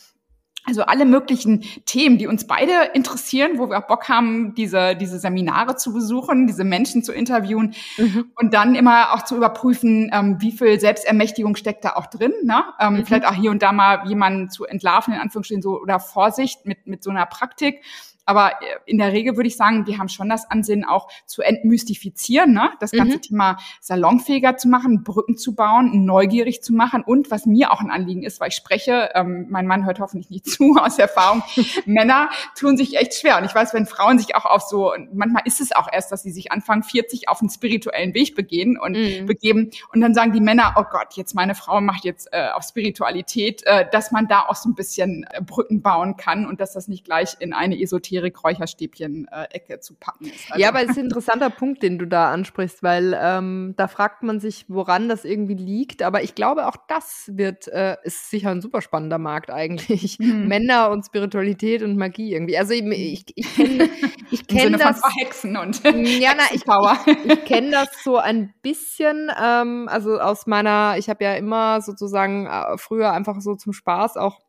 also 0.65 0.83
alle 0.83 1.05
möglichen 1.05 1.61
Themen, 1.85 2.17
die 2.17 2.27
uns 2.27 2.47
beide 2.47 2.71
interessieren, 2.93 3.57
wo 3.57 3.69
wir 3.69 3.77
auch 3.77 3.87
Bock 3.87 4.07
haben, 4.07 4.55
diese, 4.55 4.95
diese 4.95 5.19
Seminare 5.19 5.75
zu 5.75 5.93
besuchen, 5.93 6.47
diese 6.47 6.63
Menschen 6.63 7.03
zu 7.03 7.11
interviewen 7.11 7.75
mhm. 7.97 8.31
und 8.35 8.53
dann 8.53 8.75
immer 8.75 9.13
auch 9.13 9.23
zu 9.23 9.35
überprüfen, 9.35 10.09
ähm, 10.13 10.37
wie 10.39 10.51
viel 10.51 10.79
Selbstermächtigung 10.79 11.55
steckt 11.55 11.83
da 11.83 11.95
auch 11.95 12.07
drin. 12.07 12.33
Ne? 12.43 12.63
Ähm, 12.79 12.93
mhm. 12.93 13.05
Vielleicht 13.05 13.25
auch 13.25 13.33
hier 13.33 13.51
und 13.51 13.61
da 13.61 13.73
mal 13.73 14.07
jemanden 14.07 14.49
zu 14.49 14.65
entlarven, 14.65 15.13
in 15.13 15.19
Anführungsstrichen 15.19 15.61
so, 15.61 15.81
oder 15.81 15.99
Vorsicht 15.99 16.65
mit, 16.65 16.87
mit 16.87 17.03
so 17.03 17.09
einer 17.09 17.25
Praktik. 17.25 17.81
Aber 18.25 18.61
äh, 18.61 18.77
in 18.85 18.97
der 18.97 19.11
Regel 19.11 19.35
würde 19.35 19.47
ich 19.47 19.57
sagen, 19.57 19.85
wir 19.85 19.97
haben 19.97 20.09
schon 20.09 20.29
das 20.29 20.49
Ansinnen, 20.49 20.85
auch 20.85 21.09
zu 21.25 21.41
entmystifizieren, 21.41 22.53
ne? 22.53 22.71
das 22.79 22.91
ganze 22.91 23.17
mhm. 23.17 23.21
Thema 23.21 23.57
salonfähiger 23.81 24.57
zu 24.57 24.67
machen, 24.69 25.03
Brücken 25.03 25.37
zu 25.37 25.55
bauen, 25.55 26.05
neugierig 26.05 26.61
zu 26.61 26.73
machen 26.73 27.03
und 27.03 27.31
was 27.31 27.45
mir 27.45 27.71
auch 27.71 27.81
ein 27.81 27.91
Anliegen 27.91 28.23
ist, 28.23 28.39
weil 28.39 28.49
ich 28.49 28.55
spreche, 28.55 29.09
ähm, 29.13 29.47
mein 29.49 29.67
Mann 29.67 29.85
hört 29.85 29.99
hoffentlich 29.99 30.29
nicht 30.29 30.45
zu 30.49 30.75
aus 30.75 30.97
Erfahrung, 30.99 31.43
Männer 31.85 32.29
tun 32.57 32.77
sich 32.77 32.97
echt 32.97 33.15
schwer. 33.15 33.37
Und 33.37 33.45
ich 33.45 33.53
weiß, 33.53 33.73
wenn 33.73 33.85
Frauen 33.85 34.19
sich 34.19 34.35
auch 34.35 34.45
auf 34.45 34.61
so, 34.61 34.93
manchmal 35.13 35.43
ist 35.45 35.59
es 35.59 35.73
auch 35.73 35.87
erst, 35.91 36.11
dass 36.11 36.23
sie 36.23 36.31
sich 36.31 36.51
anfangen, 36.51 36.83
40 36.83 37.29
auf 37.29 37.41
einen 37.41 37.49
spirituellen 37.49 38.13
Weg 38.13 38.35
begehen 38.35 38.77
und 38.77 38.93
mhm. 38.93 39.25
begeben. 39.25 39.71
Und 39.91 40.01
dann 40.01 40.13
sagen 40.13 40.31
die 40.31 40.41
Männer, 40.41 40.75
oh 40.77 40.83
Gott, 40.89 41.13
jetzt 41.15 41.35
meine 41.35 41.55
Frau 41.55 41.81
macht 41.81 42.05
jetzt 42.05 42.29
äh, 42.31 42.49
auf 42.53 42.63
Spiritualität, 42.63 43.63
äh, 43.65 43.85
dass 43.91 44.11
man 44.11 44.27
da 44.27 44.45
auch 44.47 44.55
so 44.55 44.69
ein 44.69 44.75
bisschen 44.75 45.25
äh, 45.29 45.41
Brücken 45.41 45.81
bauen 45.81 46.15
kann 46.17 46.45
und 46.45 46.61
dass 46.61 46.73
das 46.73 46.87
nicht 46.87 47.05
gleich 47.05 47.35
in 47.39 47.53
eine 47.53 47.79
Esoterik 47.79 48.12
Esoterik-Räucherstäbchen-Ecke 48.13 49.79
zu 49.79 49.95
packen 49.95 50.25
ist. 50.25 50.51
Also. 50.51 50.61
Ja, 50.61 50.69
aber 50.69 50.83
es 50.83 50.91
ist 50.91 50.97
ein 50.97 51.05
interessanter 51.05 51.49
Punkt, 51.49 51.83
den 51.83 51.97
du 51.97 52.05
da 52.05 52.31
ansprichst, 52.31 52.83
weil 52.83 53.17
ähm, 53.19 53.73
da 53.77 53.87
fragt 53.87 54.23
man 54.23 54.39
sich, 54.39 54.65
woran 54.67 55.09
das 55.09 55.25
irgendwie 55.25 55.55
liegt. 55.55 56.03
Aber 56.03 56.23
ich 56.23 56.35
glaube, 56.35 56.67
auch 56.67 56.77
das 56.87 57.31
wird, 57.33 57.67
äh, 57.67 57.97
ist 58.03 58.29
sicher 58.29 58.51
ein 58.51 58.61
super 58.61 58.81
spannender 58.81 59.17
Markt 59.17 59.49
eigentlich. 59.49 60.17
Hm. 60.23 60.47
Männer 60.47 60.89
und 60.91 61.05
Spiritualität 61.05 61.81
und 61.81 61.97
Magie 61.97 62.33
irgendwie. 62.33 62.57
Also 62.57 62.73
ich, 62.73 62.83
ich, 62.83 63.25
ich 63.35 63.55
kenne 63.55 63.89
ich 64.31 64.47
kenn 64.47 64.73
das. 64.73 65.01
Hexen 65.17 65.57
und 65.57 65.83
ja, 65.83 66.33
na, 66.37 66.43
ich, 66.53 66.63
ich, 66.65 67.31
ich 67.31 67.45
kenne 67.45 67.71
das 67.71 68.03
so 68.03 68.17
ein 68.17 68.53
bisschen, 68.61 69.31
ähm, 69.43 69.89
also 69.89 70.19
aus 70.19 70.45
meiner, 70.45 70.95
ich 70.97 71.09
habe 71.09 71.23
ja 71.23 71.33
immer 71.33 71.81
sozusagen 71.81 72.45
äh, 72.45 72.77
früher 72.77 73.11
einfach 73.11 73.41
so 73.41 73.55
zum 73.55 73.73
Spaß 73.73 74.17
auch 74.17 74.39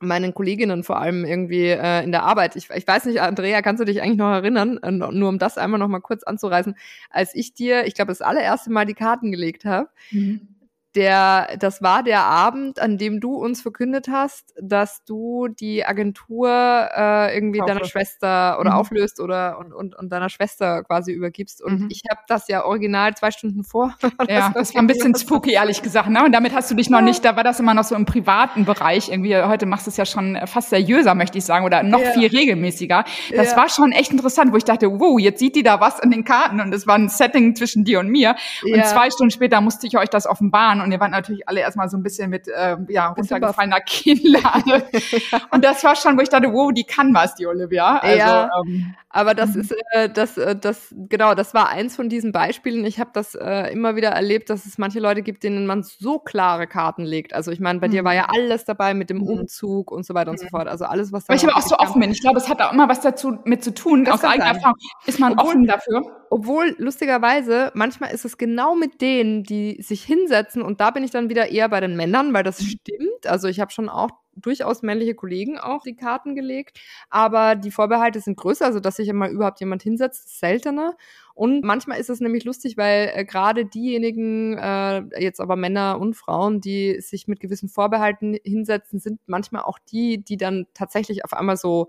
meinen 0.00 0.34
Kolleginnen 0.34 0.82
vor 0.82 0.98
allem 0.98 1.24
irgendwie 1.24 1.68
äh, 1.68 2.02
in 2.02 2.10
der 2.10 2.24
Arbeit. 2.24 2.56
Ich, 2.56 2.70
ich 2.70 2.86
weiß 2.86 3.04
nicht, 3.04 3.20
Andrea, 3.20 3.62
kannst 3.62 3.80
du 3.80 3.84
dich 3.84 4.02
eigentlich 4.02 4.18
noch 4.18 4.32
erinnern, 4.32 4.78
äh, 4.82 4.90
nur 4.90 5.28
um 5.28 5.38
das 5.38 5.58
einmal 5.58 5.78
noch 5.78 5.88
mal 5.88 6.00
kurz 6.00 6.22
anzureißen, 6.24 6.74
als 7.10 7.34
ich 7.34 7.54
dir, 7.54 7.86
ich 7.86 7.94
glaube, 7.94 8.10
das 8.10 8.22
allererste 8.22 8.70
Mal 8.70 8.86
die 8.86 8.94
Karten 8.94 9.30
gelegt 9.30 9.64
habe, 9.64 9.88
mhm 10.10 10.48
der, 10.94 11.56
das 11.58 11.82
war 11.82 12.02
der 12.02 12.22
Abend, 12.24 12.80
an 12.80 12.98
dem 12.98 13.20
du 13.20 13.34
uns 13.34 13.62
verkündet 13.62 14.08
hast, 14.08 14.52
dass 14.60 15.04
du 15.04 15.46
die 15.48 15.86
Agentur 15.86 16.48
äh, 16.48 17.34
irgendwie 17.34 17.60
Auflöst. 17.60 17.78
deiner 17.78 17.88
Schwester 17.88 18.60
oder 18.60 18.70
mhm. 18.70 18.76
auflöst 18.76 19.20
oder 19.20 19.58
und, 19.58 19.72
und, 19.72 19.94
und 19.94 20.10
deiner 20.10 20.28
Schwester 20.28 20.82
quasi 20.82 21.12
übergibst. 21.12 21.62
Und 21.62 21.82
mhm. 21.82 21.88
ich 21.90 22.02
habe 22.10 22.22
das 22.26 22.48
ja 22.48 22.64
original 22.64 23.14
zwei 23.14 23.30
Stunden 23.30 23.62
vor. 23.62 23.94
ja, 24.28 24.50
das 24.52 24.74
war 24.74 24.82
ein 24.82 24.88
bisschen 24.88 25.14
spooky, 25.14 25.52
ehrlich 25.52 25.82
gesagt. 25.82 26.08
Ne? 26.08 26.24
Und 26.24 26.32
damit 26.32 26.54
hast 26.54 26.70
du 26.70 26.74
dich 26.74 26.90
noch 26.90 27.02
nicht, 27.02 27.24
da 27.24 27.36
war 27.36 27.44
das 27.44 27.60
immer 27.60 27.74
noch 27.74 27.84
so 27.84 27.94
im 27.94 28.04
privaten 28.04 28.64
Bereich. 28.64 29.10
Irgendwie, 29.10 29.36
heute 29.36 29.66
machst 29.66 29.86
du 29.86 29.90
es 29.90 29.96
ja 29.96 30.06
schon 30.06 30.38
fast 30.46 30.70
seriöser, 30.70 31.14
möchte 31.14 31.38
ich 31.38 31.44
sagen, 31.44 31.64
oder 31.64 31.84
noch 31.84 32.00
ja. 32.00 32.12
viel 32.12 32.28
regelmäßiger. 32.28 33.04
Das 33.36 33.52
ja. 33.52 33.56
war 33.56 33.68
schon 33.68 33.92
echt 33.92 34.10
interessant, 34.10 34.52
wo 34.52 34.56
ich 34.56 34.64
dachte, 34.64 34.90
wow, 34.90 35.20
jetzt 35.20 35.38
sieht 35.38 35.54
die 35.54 35.62
da 35.62 35.80
was 35.80 36.00
an 36.00 36.10
den 36.10 36.24
Karten 36.24 36.60
und 36.60 36.74
es 36.74 36.86
war 36.86 36.96
ein 36.96 37.08
Setting 37.08 37.54
zwischen 37.54 37.84
dir 37.84 38.00
und 38.00 38.08
mir. 38.08 38.34
Und 38.64 38.74
ja. 38.74 38.84
zwei 38.84 39.10
Stunden 39.10 39.30
später 39.30 39.60
musste 39.60 39.86
ich 39.86 39.96
euch 39.96 40.08
das 40.08 40.26
offenbaren 40.26 40.79
und 40.82 40.92
ihr 40.92 41.00
wart 41.00 41.10
natürlich 41.10 41.48
alle 41.48 41.60
erstmal 41.60 41.88
so 41.88 41.96
ein 41.96 42.02
bisschen 42.02 42.30
mit 42.30 42.48
ähm, 42.56 42.86
ja, 42.88 43.08
runtergefallener 43.08 43.80
Kinnlade. 43.80 44.84
und 45.50 45.64
das 45.64 45.82
war 45.84 45.96
schon, 45.96 46.16
wo 46.16 46.22
ich 46.22 46.28
dachte, 46.28 46.52
wow, 46.52 46.72
die 46.72 46.84
kann 46.84 47.14
was, 47.14 47.34
die 47.34 47.46
Olivia. 47.46 47.98
Also, 47.98 48.18
ja, 48.18 48.50
ähm, 48.64 48.94
aber 49.08 49.34
das 49.34 49.54
mhm. 49.54 49.60
ist, 49.60 49.74
äh, 49.92 50.08
das, 50.08 50.38
äh, 50.38 50.54
das, 50.54 50.94
genau, 51.08 51.34
das 51.34 51.52
war 51.52 51.68
eins 51.68 51.96
von 51.96 52.08
diesen 52.08 52.32
Beispielen. 52.32 52.84
Ich 52.84 53.00
habe 53.00 53.10
das 53.12 53.34
äh, 53.34 53.72
immer 53.72 53.96
wieder 53.96 54.10
erlebt, 54.10 54.50
dass 54.50 54.66
es 54.66 54.78
manche 54.78 55.00
Leute 55.00 55.22
gibt, 55.22 55.42
denen 55.42 55.66
man 55.66 55.82
so 55.82 56.18
klare 56.18 56.66
Karten 56.66 57.04
legt. 57.04 57.34
Also 57.34 57.50
ich 57.50 57.60
meine, 57.60 57.80
bei 57.80 57.88
mhm. 57.88 57.92
dir 57.92 58.04
war 58.04 58.14
ja 58.14 58.26
alles 58.28 58.64
dabei 58.64 58.94
mit 58.94 59.10
dem 59.10 59.18
mhm. 59.18 59.40
Umzug 59.40 59.90
und 59.90 60.06
so 60.06 60.14
weiter 60.14 60.30
und 60.30 60.38
so 60.38 60.46
fort. 60.46 60.68
Also 60.68 60.84
alles, 60.84 61.12
was 61.12 61.24
da. 61.24 61.32
Weil 61.32 61.38
ich 61.38 61.44
aber 61.44 61.56
auch 61.56 61.66
so 61.66 61.76
offen 61.76 62.00
bin. 62.00 62.10
Ich 62.12 62.20
glaube, 62.20 62.38
es 62.38 62.48
hat 62.48 62.62
auch 62.62 62.72
immer 62.72 62.88
was 62.88 63.00
dazu 63.00 63.38
mit 63.44 63.64
zu 63.64 63.74
tun. 63.74 64.04
Das 64.04 64.14
Aus 64.14 64.24
eigener 64.24 64.46
Erfahrung 64.46 64.76
ist 65.06 65.18
man 65.18 65.32
Obwohl, 65.32 65.46
offen 65.46 65.66
dafür. 65.66 66.19
Obwohl, 66.32 66.76
lustigerweise, 66.78 67.72
manchmal 67.74 68.12
ist 68.12 68.24
es 68.24 68.38
genau 68.38 68.76
mit 68.76 69.00
denen, 69.00 69.42
die 69.42 69.82
sich 69.82 70.04
hinsetzen 70.04 70.62
und 70.62 70.80
da 70.80 70.92
bin 70.92 71.02
ich 71.02 71.10
dann 71.10 71.28
wieder 71.28 71.50
eher 71.50 71.68
bei 71.68 71.80
den 71.80 71.96
Männern, 71.96 72.32
weil 72.32 72.44
das 72.44 72.60
mhm. 72.60 72.66
stimmt. 72.66 73.26
Also 73.26 73.48
ich 73.48 73.58
habe 73.58 73.72
schon 73.72 73.88
auch 73.88 74.10
durchaus 74.36 74.82
männliche 74.82 75.16
Kollegen 75.16 75.58
auch 75.58 75.82
die 75.82 75.96
Karten 75.96 76.36
gelegt, 76.36 76.78
aber 77.10 77.56
die 77.56 77.72
Vorbehalte 77.72 78.20
sind 78.20 78.36
größer, 78.36 78.64
also 78.64 78.78
dass 78.78 78.96
sich 78.96 79.08
immer 79.08 79.28
überhaupt 79.28 79.58
jemand 79.58 79.82
hinsetzt, 79.82 80.26
ist 80.26 80.38
seltener. 80.38 80.96
Und 81.34 81.64
manchmal 81.64 81.98
ist 81.98 82.10
es 82.10 82.20
nämlich 82.20 82.44
lustig, 82.44 82.76
weil 82.76 83.10
äh, 83.12 83.24
gerade 83.24 83.64
diejenigen, 83.64 84.56
äh, 84.56 85.02
jetzt 85.18 85.40
aber 85.40 85.56
Männer 85.56 85.98
und 85.98 86.14
Frauen, 86.14 86.60
die 86.60 87.00
sich 87.00 87.26
mit 87.26 87.40
gewissen 87.40 87.68
Vorbehalten 87.68 88.38
hinsetzen, 88.44 89.00
sind 89.00 89.20
manchmal 89.26 89.62
auch 89.62 89.80
die, 89.80 90.22
die 90.22 90.36
dann 90.36 90.68
tatsächlich 90.74 91.24
auf 91.24 91.32
einmal 91.32 91.56
so 91.56 91.88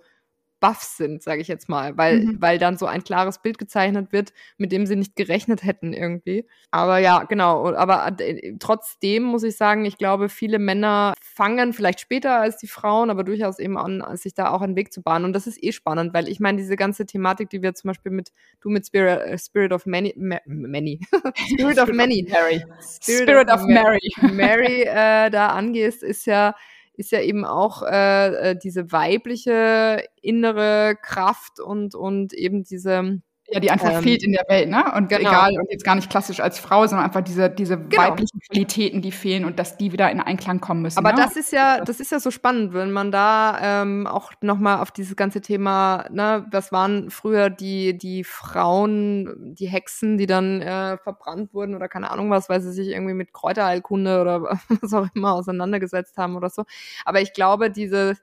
baff 0.61 0.83
sind, 0.83 1.23
sage 1.23 1.41
ich 1.41 1.47
jetzt 1.47 1.67
mal, 1.67 1.97
weil, 1.97 2.21
mhm. 2.21 2.37
weil 2.39 2.59
dann 2.59 2.77
so 2.77 2.85
ein 2.85 3.03
klares 3.03 3.39
Bild 3.39 3.57
gezeichnet 3.57 4.13
wird, 4.13 4.31
mit 4.57 4.71
dem 4.71 4.85
sie 4.85 4.95
nicht 4.95 5.15
gerechnet 5.15 5.63
hätten 5.63 5.91
irgendwie. 5.91 6.47
Aber 6.69 6.99
ja, 6.99 7.23
genau. 7.23 7.73
Aber 7.73 8.15
äh, 8.19 8.53
trotzdem 8.59 9.23
muss 9.23 9.43
ich 9.43 9.57
sagen, 9.57 9.85
ich 9.85 9.97
glaube, 9.97 10.29
viele 10.29 10.59
Männer 10.59 11.15
fangen 11.19 11.73
vielleicht 11.73 11.99
später 11.99 12.39
als 12.39 12.57
die 12.57 12.67
Frauen, 12.67 13.09
aber 13.09 13.23
durchaus 13.23 13.57
eben 13.57 13.75
an, 13.75 14.03
sich 14.15 14.35
da 14.35 14.51
auch 14.51 14.61
einen 14.61 14.75
Weg 14.75 14.93
zu 14.93 15.01
bahnen. 15.01 15.25
Und 15.25 15.33
das 15.33 15.47
ist 15.47 15.61
eh 15.63 15.71
spannend, 15.71 16.13
weil 16.13 16.29
ich 16.29 16.39
meine, 16.39 16.59
diese 16.59 16.75
ganze 16.75 17.07
Thematik, 17.07 17.49
die 17.49 17.63
wir 17.63 17.73
zum 17.73 17.89
Beispiel 17.89 18.11
mit, 18.11 18.31
du 18.61 18.69
mit 18.69 18.85
Spirit, 18.85 19.19
äh, 19.19 19.37
Spirit 19.39 19.73
of 19.73 19.87
Many, 19.87 20.13
Ma 20.15 20.37
Many, 20.45 20.99
Spirit 21.53 21.79
of 21.79 21.91
Many, 21.91 22.27
Mary, 22.29 22.63
Spirit, 22.79 23.23
Spirit 23.23 23.49
of, 23.49 23.61
of 23.61 23.67
Mary, 23.67 24.11
Mary 24.31 24.81
äh, 24.83 25.31
da 25.31 25.47
angehst, 25.47 26.03
ist 26.03 26.27
ja 26.27 26.53
ist 27.01 27.11
ja 27.11 27.19
eben 27.19 27.45
auch 27.45 27.81
äh, 27.81 28.51
äh, 28.51 28.55
diese 28.55 28.91
weibliche 28.91 30.05
innere 30.21 30.95
Kraft 31.01 31.59
und, 31.59 31.95
und 31.95 32.31
eben 32.33 32.63
diese 32.63 33.21
ja, 33.51 33.59
die 33.59 33.69
einfach 33.69 33.91
ähm, 33.91 34.01
fehlt 34.01 34.23
in 34.23 34.31
der 34.31 34.45
Welt, 34.47 34.69
ne? 34.69 34.83
Und 34.95 35.09
genau. 35.09 35.21
egal, 35.21 35.59
und 35.59 35.69
jetzt 35.69 35.83
gar 35.83 35.95
nicht 35.95 36.09
klassisch 36.09 36.39
als 36.39 36.57
Frau, 36.57 36.87
sondern 36.87 37.05
einfach 37.05 37.21
diese, 37.21 37.49
diese 37.49 37.77
genau. 37.77 38.03
weiblichen 38.03 38.39
Qualitäten, 38.39 39.01
die 39.01 39.11
fehlen 39.11 39.43
und 39.43 39.59
dass 39.59 39.77
die 39.77 39.91
wieder 39.91 40.09
in 40.09 40.21
Einklang 40.21 40.61
kommen 40.61 40.81
müssen. 40.81 40.97
Aber 40.97 41.11
ne? 41.11 41.21
das 41.21 41.35
ist 41.35 41.51
ja, 41.51 41.81
das 41.83 41.99
ist 41.99 42.11
ja 42.11 42.19
so 42.19 42.31
spannend, 42.31 42.73
wenn 42.73 42.91
man 42.91 43.11
da 43.11 43.81
ähm, 43.81 44.07
auch 44.07 44.31
nochmal 44.41 44.79
auf 44.79 44.91
dieses 44.91 45.15
ganze 45.15 45.41
Thema, 45.41 46.05
ne, 46.11 46.45
was 46.49 46.71
waren 46.71 47.09
früher 47.09 47.49
die, 47.49 47.97
die 47.97 48.23
Frauen, 48.23 49.53
die 49.55 49.67
Hexen, 49.67 50.17
die 50.17 50.27
dann 50.27 50.61
äh, 50.61 50.97
verbrannt 50.97 51.53
wurden 51.53 51.75
oder 51.75 51.89
keine 51.89 52.09
Ahnung 52.09 52.29
was, 52.29 52.47
weil 52.47 52.61
sie 52.61 52.71
sich 52.71 52.87
irgendwie 52.89 53.13
mit 53.13 53.33
Kräuterheilkunde 53.33 54.21
oder 54.21 54.41
was 54.81 54.93
auch 54.93 55.07
immer 55.13 55.33
auseinandergesetzt 55.33 56.17
haben 56.17 56.37
oder 56.37 56.49
so. 56.49 56.63
Aber 57.03 57.19
ich 57.19 57.33
glaube, 57.33 57.69
diese, 57.69 58.15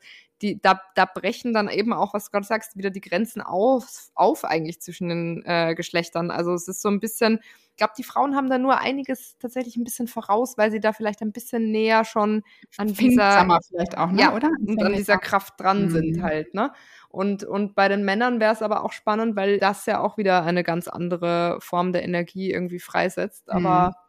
die, 0.43 0.61
da, 0.61 0.81
da 0.95 1.05
brechen 1.05 1.53
dann 1.53 1.69
eben 1.69 1.93
auch, 1.93 2.15
was 2.15 2.27
du 2.27 2.31
gerade 2.31 2.47
sagst, 2.47 2.77
wieder 2.77 2.91
die 2.91 3.01
Grenzen 3.01 3.43
auf, 3.43 4.11
auf 4.15 4.45
eigentlich 4.45 4.81
zwischen 4.81 5.09
den 5.09 5.43
äh, 5.45 5.75
Geschlechtern. 5.75 6.31
Also 6.31 6.53
es 6.55 6.69
ist 6.69 6.81
so 6.81 6.89
ein 6.89 7.01
bisschen, 7.01 7.41
ich 7.71 7.77
glaube, 7.77 7.95
die 7.99 8.05
Frauen 8.05 8.37
haben 8.37 8.49
da 8.49 8.59
nur 8.59 8.79
einiges 8.79 9.37
tatsächlich 9.39 9.77
ein 9.77 9.85
bisschen 9.85 10.07
voraus, 10.07 10.57
weil 10.57 10.71
sie 10.71 10.81
da 10.81 10.93
vielleicht 10.93 11.23
ein 11.23 11.33
bisschen 11.33 11.71
näher 11.71 12.05
schon 12.05 12.43
an 12.77 12.93
dieser, 12.95 13.59
vielleicht 13.69 13.99
auch, 13.99 14.11
ne, 14.11 14.23
ja, 14.23 14.35
oder? 14.35 14.51
Und 14.67 14.83
an 14.83 14.93
dieser 14.93 15.19
Kraft 15.19 15.55
dran 15.59 15.87
mhm. 15.87 15.91
sind 15.91 16.23
halt, 16.23 16.55
ne? 16.55 16.73
Und, 17.09 17.43
und 17.43 17.75
bei 17.75 17.89
den 17.89 18.05
Männern 18.05 18.39
wäre 18.39 18.53
es 18.53 18.63
aber 18.63 18.85
auch 18.85 18.93
spannend, 18.93 19.35
weil 19.35 19.59
das 19.59 19.87
ja 19.87 20.01
auch 20.01 20.19
wieder 20.19 20.43
eine 20.43 20.63
ganz 20.63 20.89
andere 20.89 21.59
Form 21.61 21.93
der 21.93 22.05
Energie 22.05 22.51
irgendwie 22.53 22.81
freisetzt. 22.81 23.51
Aber 23.51 23.89
mhm 23.89 24.08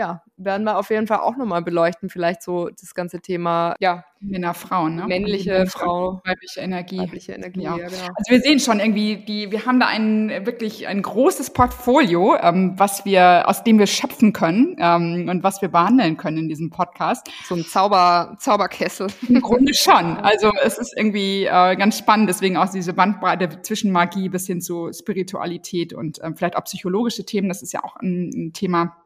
ja, 0.00 0.22
werden 0.38 0.64
wir 0.64 0.78
auf 0.78 0.88
jeden 0.88 1.06
Fall 1.06 1.18
auch 1.18 1.36
nochmal 1.36 1.60
beleuchten, 1.60 2.08
vielleicht 2.08 2.42
so 2.42 2.70
das 2.70 2.94
ganze 2.94 3.20
Thema, 3.20 3.76
ja. 3.80 4.02
Männer, 4.22 4.54
Frauen, 4.54 4.96
ne? 4.96 5.06
Männliche 5.06 5.66
Frau. 5.66 6.20
Weibliche 6.24 6.60
Energie. 6.60 6.98
Weibliche 6.98 7.32
Energie, 7.32 7.62
ja. 7.62 7.76
ja. 7.76 7.88
genau. 7.88 8.08
Also 8.14 8.30
wir 8.30 8.40
sehen 8.40 8.60
schon 8.60 8.80
irgendwie, 8.80 9.16
die, 9.16 9.50
wir 9.50 9.66
haben 9.66 9.78
da 9.78 9.86
ein, 9.86 10.30
wirklich 10.46 10.88
ein 10.88 11.02
großes 11.02 11.50
Portfolio, 11.50 12.36
ähm, 12.40 12.74
was 12.76 13.04
wir, 13.04 13.44
aus 13.46 13.62
dem 13.62 13.78
wir 13.78 13.86
schöpfen 13.86 14.32
können, 14.32 14.76
ähm, 14.78 15.28
und 15.28 15.42
was 15.42 15.60
wir 15.60 15.68
behandeln 15.68 16.16
können 16.16 16.38
in 16.38 16.48
diesem 16.48 16.70
Podcast. 16.70 17.30
So 17.46 17.54
ein 17.54 17.64
Zauber, 17.64 18.36
Zauberkessel. 18.38 19.08
Im 19.28 19.40
Grunde 19.42 19.74
schon. 19.74 20.18
Also 20.30 20.52
es 20.62 20.78
ist 20.78 20.94
irgendwie 20.96 21.44
äh, 21.44 21.76
ganz 21.76 21.98
spannend, 21.98 22.28
deswegen 22.28 22.56
auch 22.56 22.68
diese 22.70 22.92
Bandbreite 22.92 23.62
zwischen 23.62 23.90
Magie 23.90 24.28
bis 24.28 24.46
hin 24.46 24.60
zu 24.60 24.90
Spiritualität 24.92 25.92
und 25.92 26.20
ähm, 26.22 26.36
vielleicht 26.36 26.56
auch 26.56 26.64
psychologische 26.64 27.24
Themen. 27.24 27.48
Das 27.48 27.62
ist 27.62 27.72
ja 27.72 27.82
auch 27.82 27.96
ein, 27.96 28.30
ein 28.32 28.52
Thema, 28.52 28.99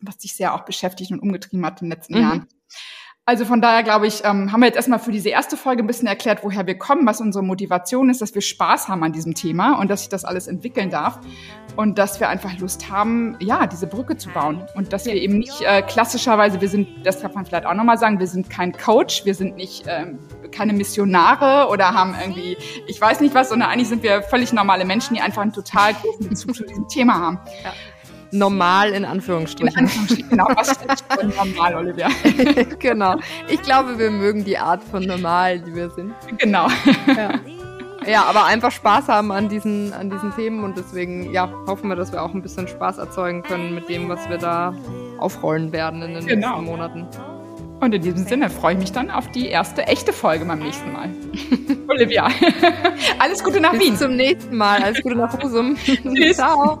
was 0.00 0.18
dich 0.18 0.34
sehr 0.34 0.54
auch 0.54 0.64
beschäftigt 0.64 1.12
und 1.12 1.20
umgetrieben 1.20 1.64
hat 1.64 1.82
in 1.82 1.88
den 1.88 1.96
letzten 1.96 2.14
mhm. 2.14 2.20
Jahren. 2.20 2.48
Also 3.28 3.44
von 3.44 3.60
daher 3.60 3.82
glaube 3.82 4.06
ich, 4.06 4.22
ähm, 4.24 4.52
haben 4.52 4.60
wir 4.60 4.66
jetzt 4.66 4.76
erstmal 4.76 5.00
für 5.00 5.10
diese 5.10 5.30
erste 5.30 5.56
Folge 5.56 5.82
ein 5.82 5.88
bisschen 5.88 6.06
erklärt, 6.06 6.44
woher 6.44 6.64
wir 6.68 6.78
kommen, 6.78 7.08
was 7.08 7.20
unsere 7.20 7.42
Motivation 7.42 8.08
ist, 8.08 8.22
dass 8.22 8.36
wir 8.36 8.40
Spaß 8.40 8.86
haben 8.86 9.02
an 9.02 9.12
diesem 9.12 9.34
Thema 9.34 9.80
und 9.80 9.90
dass 9.90 10.02
sich 10.02 10.08
das 10.08 10.24
alles 10.24 10.46
entwickeln 10.46 10.90
darf 10.90 11.18
und 11.74 11.98
dass 11.98 12.20
wir 12.20 12.28
einfach 12.28 12.56
Lust 12.60 12.88
haben, 12.88 13.36
ja, 13.40 13.66
diese 13.66 13.88
Brücke 13.88 14.16
zu 14.16 14.28
bauen 14.28 14.64
und 14.76 14.92
dass 14.92 15.06
wir 15.06 15.14
eben 15.14 15.38
nicht 15.38 15.60
äh, 15.62 15.82
klassischerweise, 15.82 16.60
wir 16.60 16.68
sind, 16.68 17.04
das 17.04 17.20
kann 17.20 17.32
man 17.34 17.44
vielleicht 17.44 17.66
auch 17.66 17.74
nochmal 17.74 17.98
sagen, 17.98 18.20
wir 18.20 18.28
sind 18.28 18.48
kein 18.48 18.70
Coach, 18.70 19.24
wir 19.24 19.34
sind 19.34 19.56
nicht 19.56 19.86
ähm, 19.88 20.20
keine 20.52 20.72
Missionare 20.72 21.68
oder 21.68 21.94
haben 21.94 22.14
irgendwie, 22.20 22.56
ich 22.86 23.00
weiß 23.00 23.18
nicht 23.18 23.34
was, 23.34 23.48
sondern 23.48 23.70
eigentlich 23.70 23.88
sind 23.88 24.04
wir 24.04 24.22
völlig 24.22 24.52
normale 24.52 24.84
Menschen, 24.84 25.14
die 25.14 25.20
einfach 25.20 25.42
einen 25.42 25.52
total 25.52 25.94
großen 25.94 26.28
Bezug 26.28 26.54
zu 26.54 26.64
diesem 26.64 26.86
Thema 26.86 27.14
haben. 27.14 27.40
Ja 27.64 27.72
normal 28.30 28.90
in 28.90 29.04
Anführungsstrichen. 29.04 29.78
In 29.78 29.84
Anführungsstrichen, 29.84 30.30
genau. 30.30 30.48
Was 30.54 30.68
ist 30.72 31.04
denn 31.20 31.28
normal, 31.36 31.76
Olivia? 31.76 32.08
genau. 32.78 33.16
Ich 33.48 33.62
glaube, 33.62 33.98
wir 33.98 34.10
mögen 34.10 34.44
die 34.44 34.58
Art 34.58 34.82
von 34.84 35.04
normal, 35.04 35.60
die 35.60 35.74
wir 35.74 35.90
sind. 35.90 36.12
Genau. 36.38 36.68
Ja. 37.06 37.30
ja. 38.06 38.24
aber 38.24 38.44
einfach 38.44 38.70
Spaß 38.70 39.08
haben 39.08 39.32
an 39.32 39.48
diesen, 39.48 39.92
an 39.92 40.10
diesen 40.10 40.34
Themen 40.34 40.64
und 40.64 40.76
deswegen 40.76 41.32
ja, 41.32 41.50
hoffen 41.66 41.88
wir, 41.88 41.96
dass 41.96 42.12
wir 42.12 42.22
auch 42.22 42.34
ein 42.34 42.42
bisschen 42.42 42.68
Spaß 42.68 42.98
erzeugen 42.98 43.42
können 43.42 43.74
mit 43.74 43.88
dem, 43.88 44.08
was 44.08 44.28
wir 44.28 44.38
da 44.38 44.74
aufrollen 45.18 45.72
werden 45.72 46.02
in 46.02 46.14
den 46.14 46.26
genau. 46.26 46.48
nächsten 46.48 46.64
Monaten. 46.64 47.06
Und 47.80 47.94
in 47.94 48.00
diesem 48.00 48.26
Sinne 48.26 48.48
freue 48.48 48.72
ich 48.72 48.78
mich 48.78 48.92
dann 48.92 49.10
auf 49.10 49.30
die 49.32 49.48
erste 49.48 49.86
echte 49.86 50.12
Folge 50.12 50.46
beim 50.46 50.60
nächsten 50.60 50.92
Mal. 50.92 51.10
Olivia, 51.88 52.28
alles 53.18 53.44
Gute 53.44 53.60
nach 53.60 53.72
Bis 53.72 53.80
Wien. 53.80 53.90
Bis 53.90 54.00
zum 54.00 54.16
nächsten 54.16 54.56
Mal. 54.56 54.82
Alles 54.82 55.02
Gute 55.02 55.16
nach 55.16 55.42
Husum. 55.42 55.76
Tschüss. 55.76 56.36
Ciao. 56.36 56.80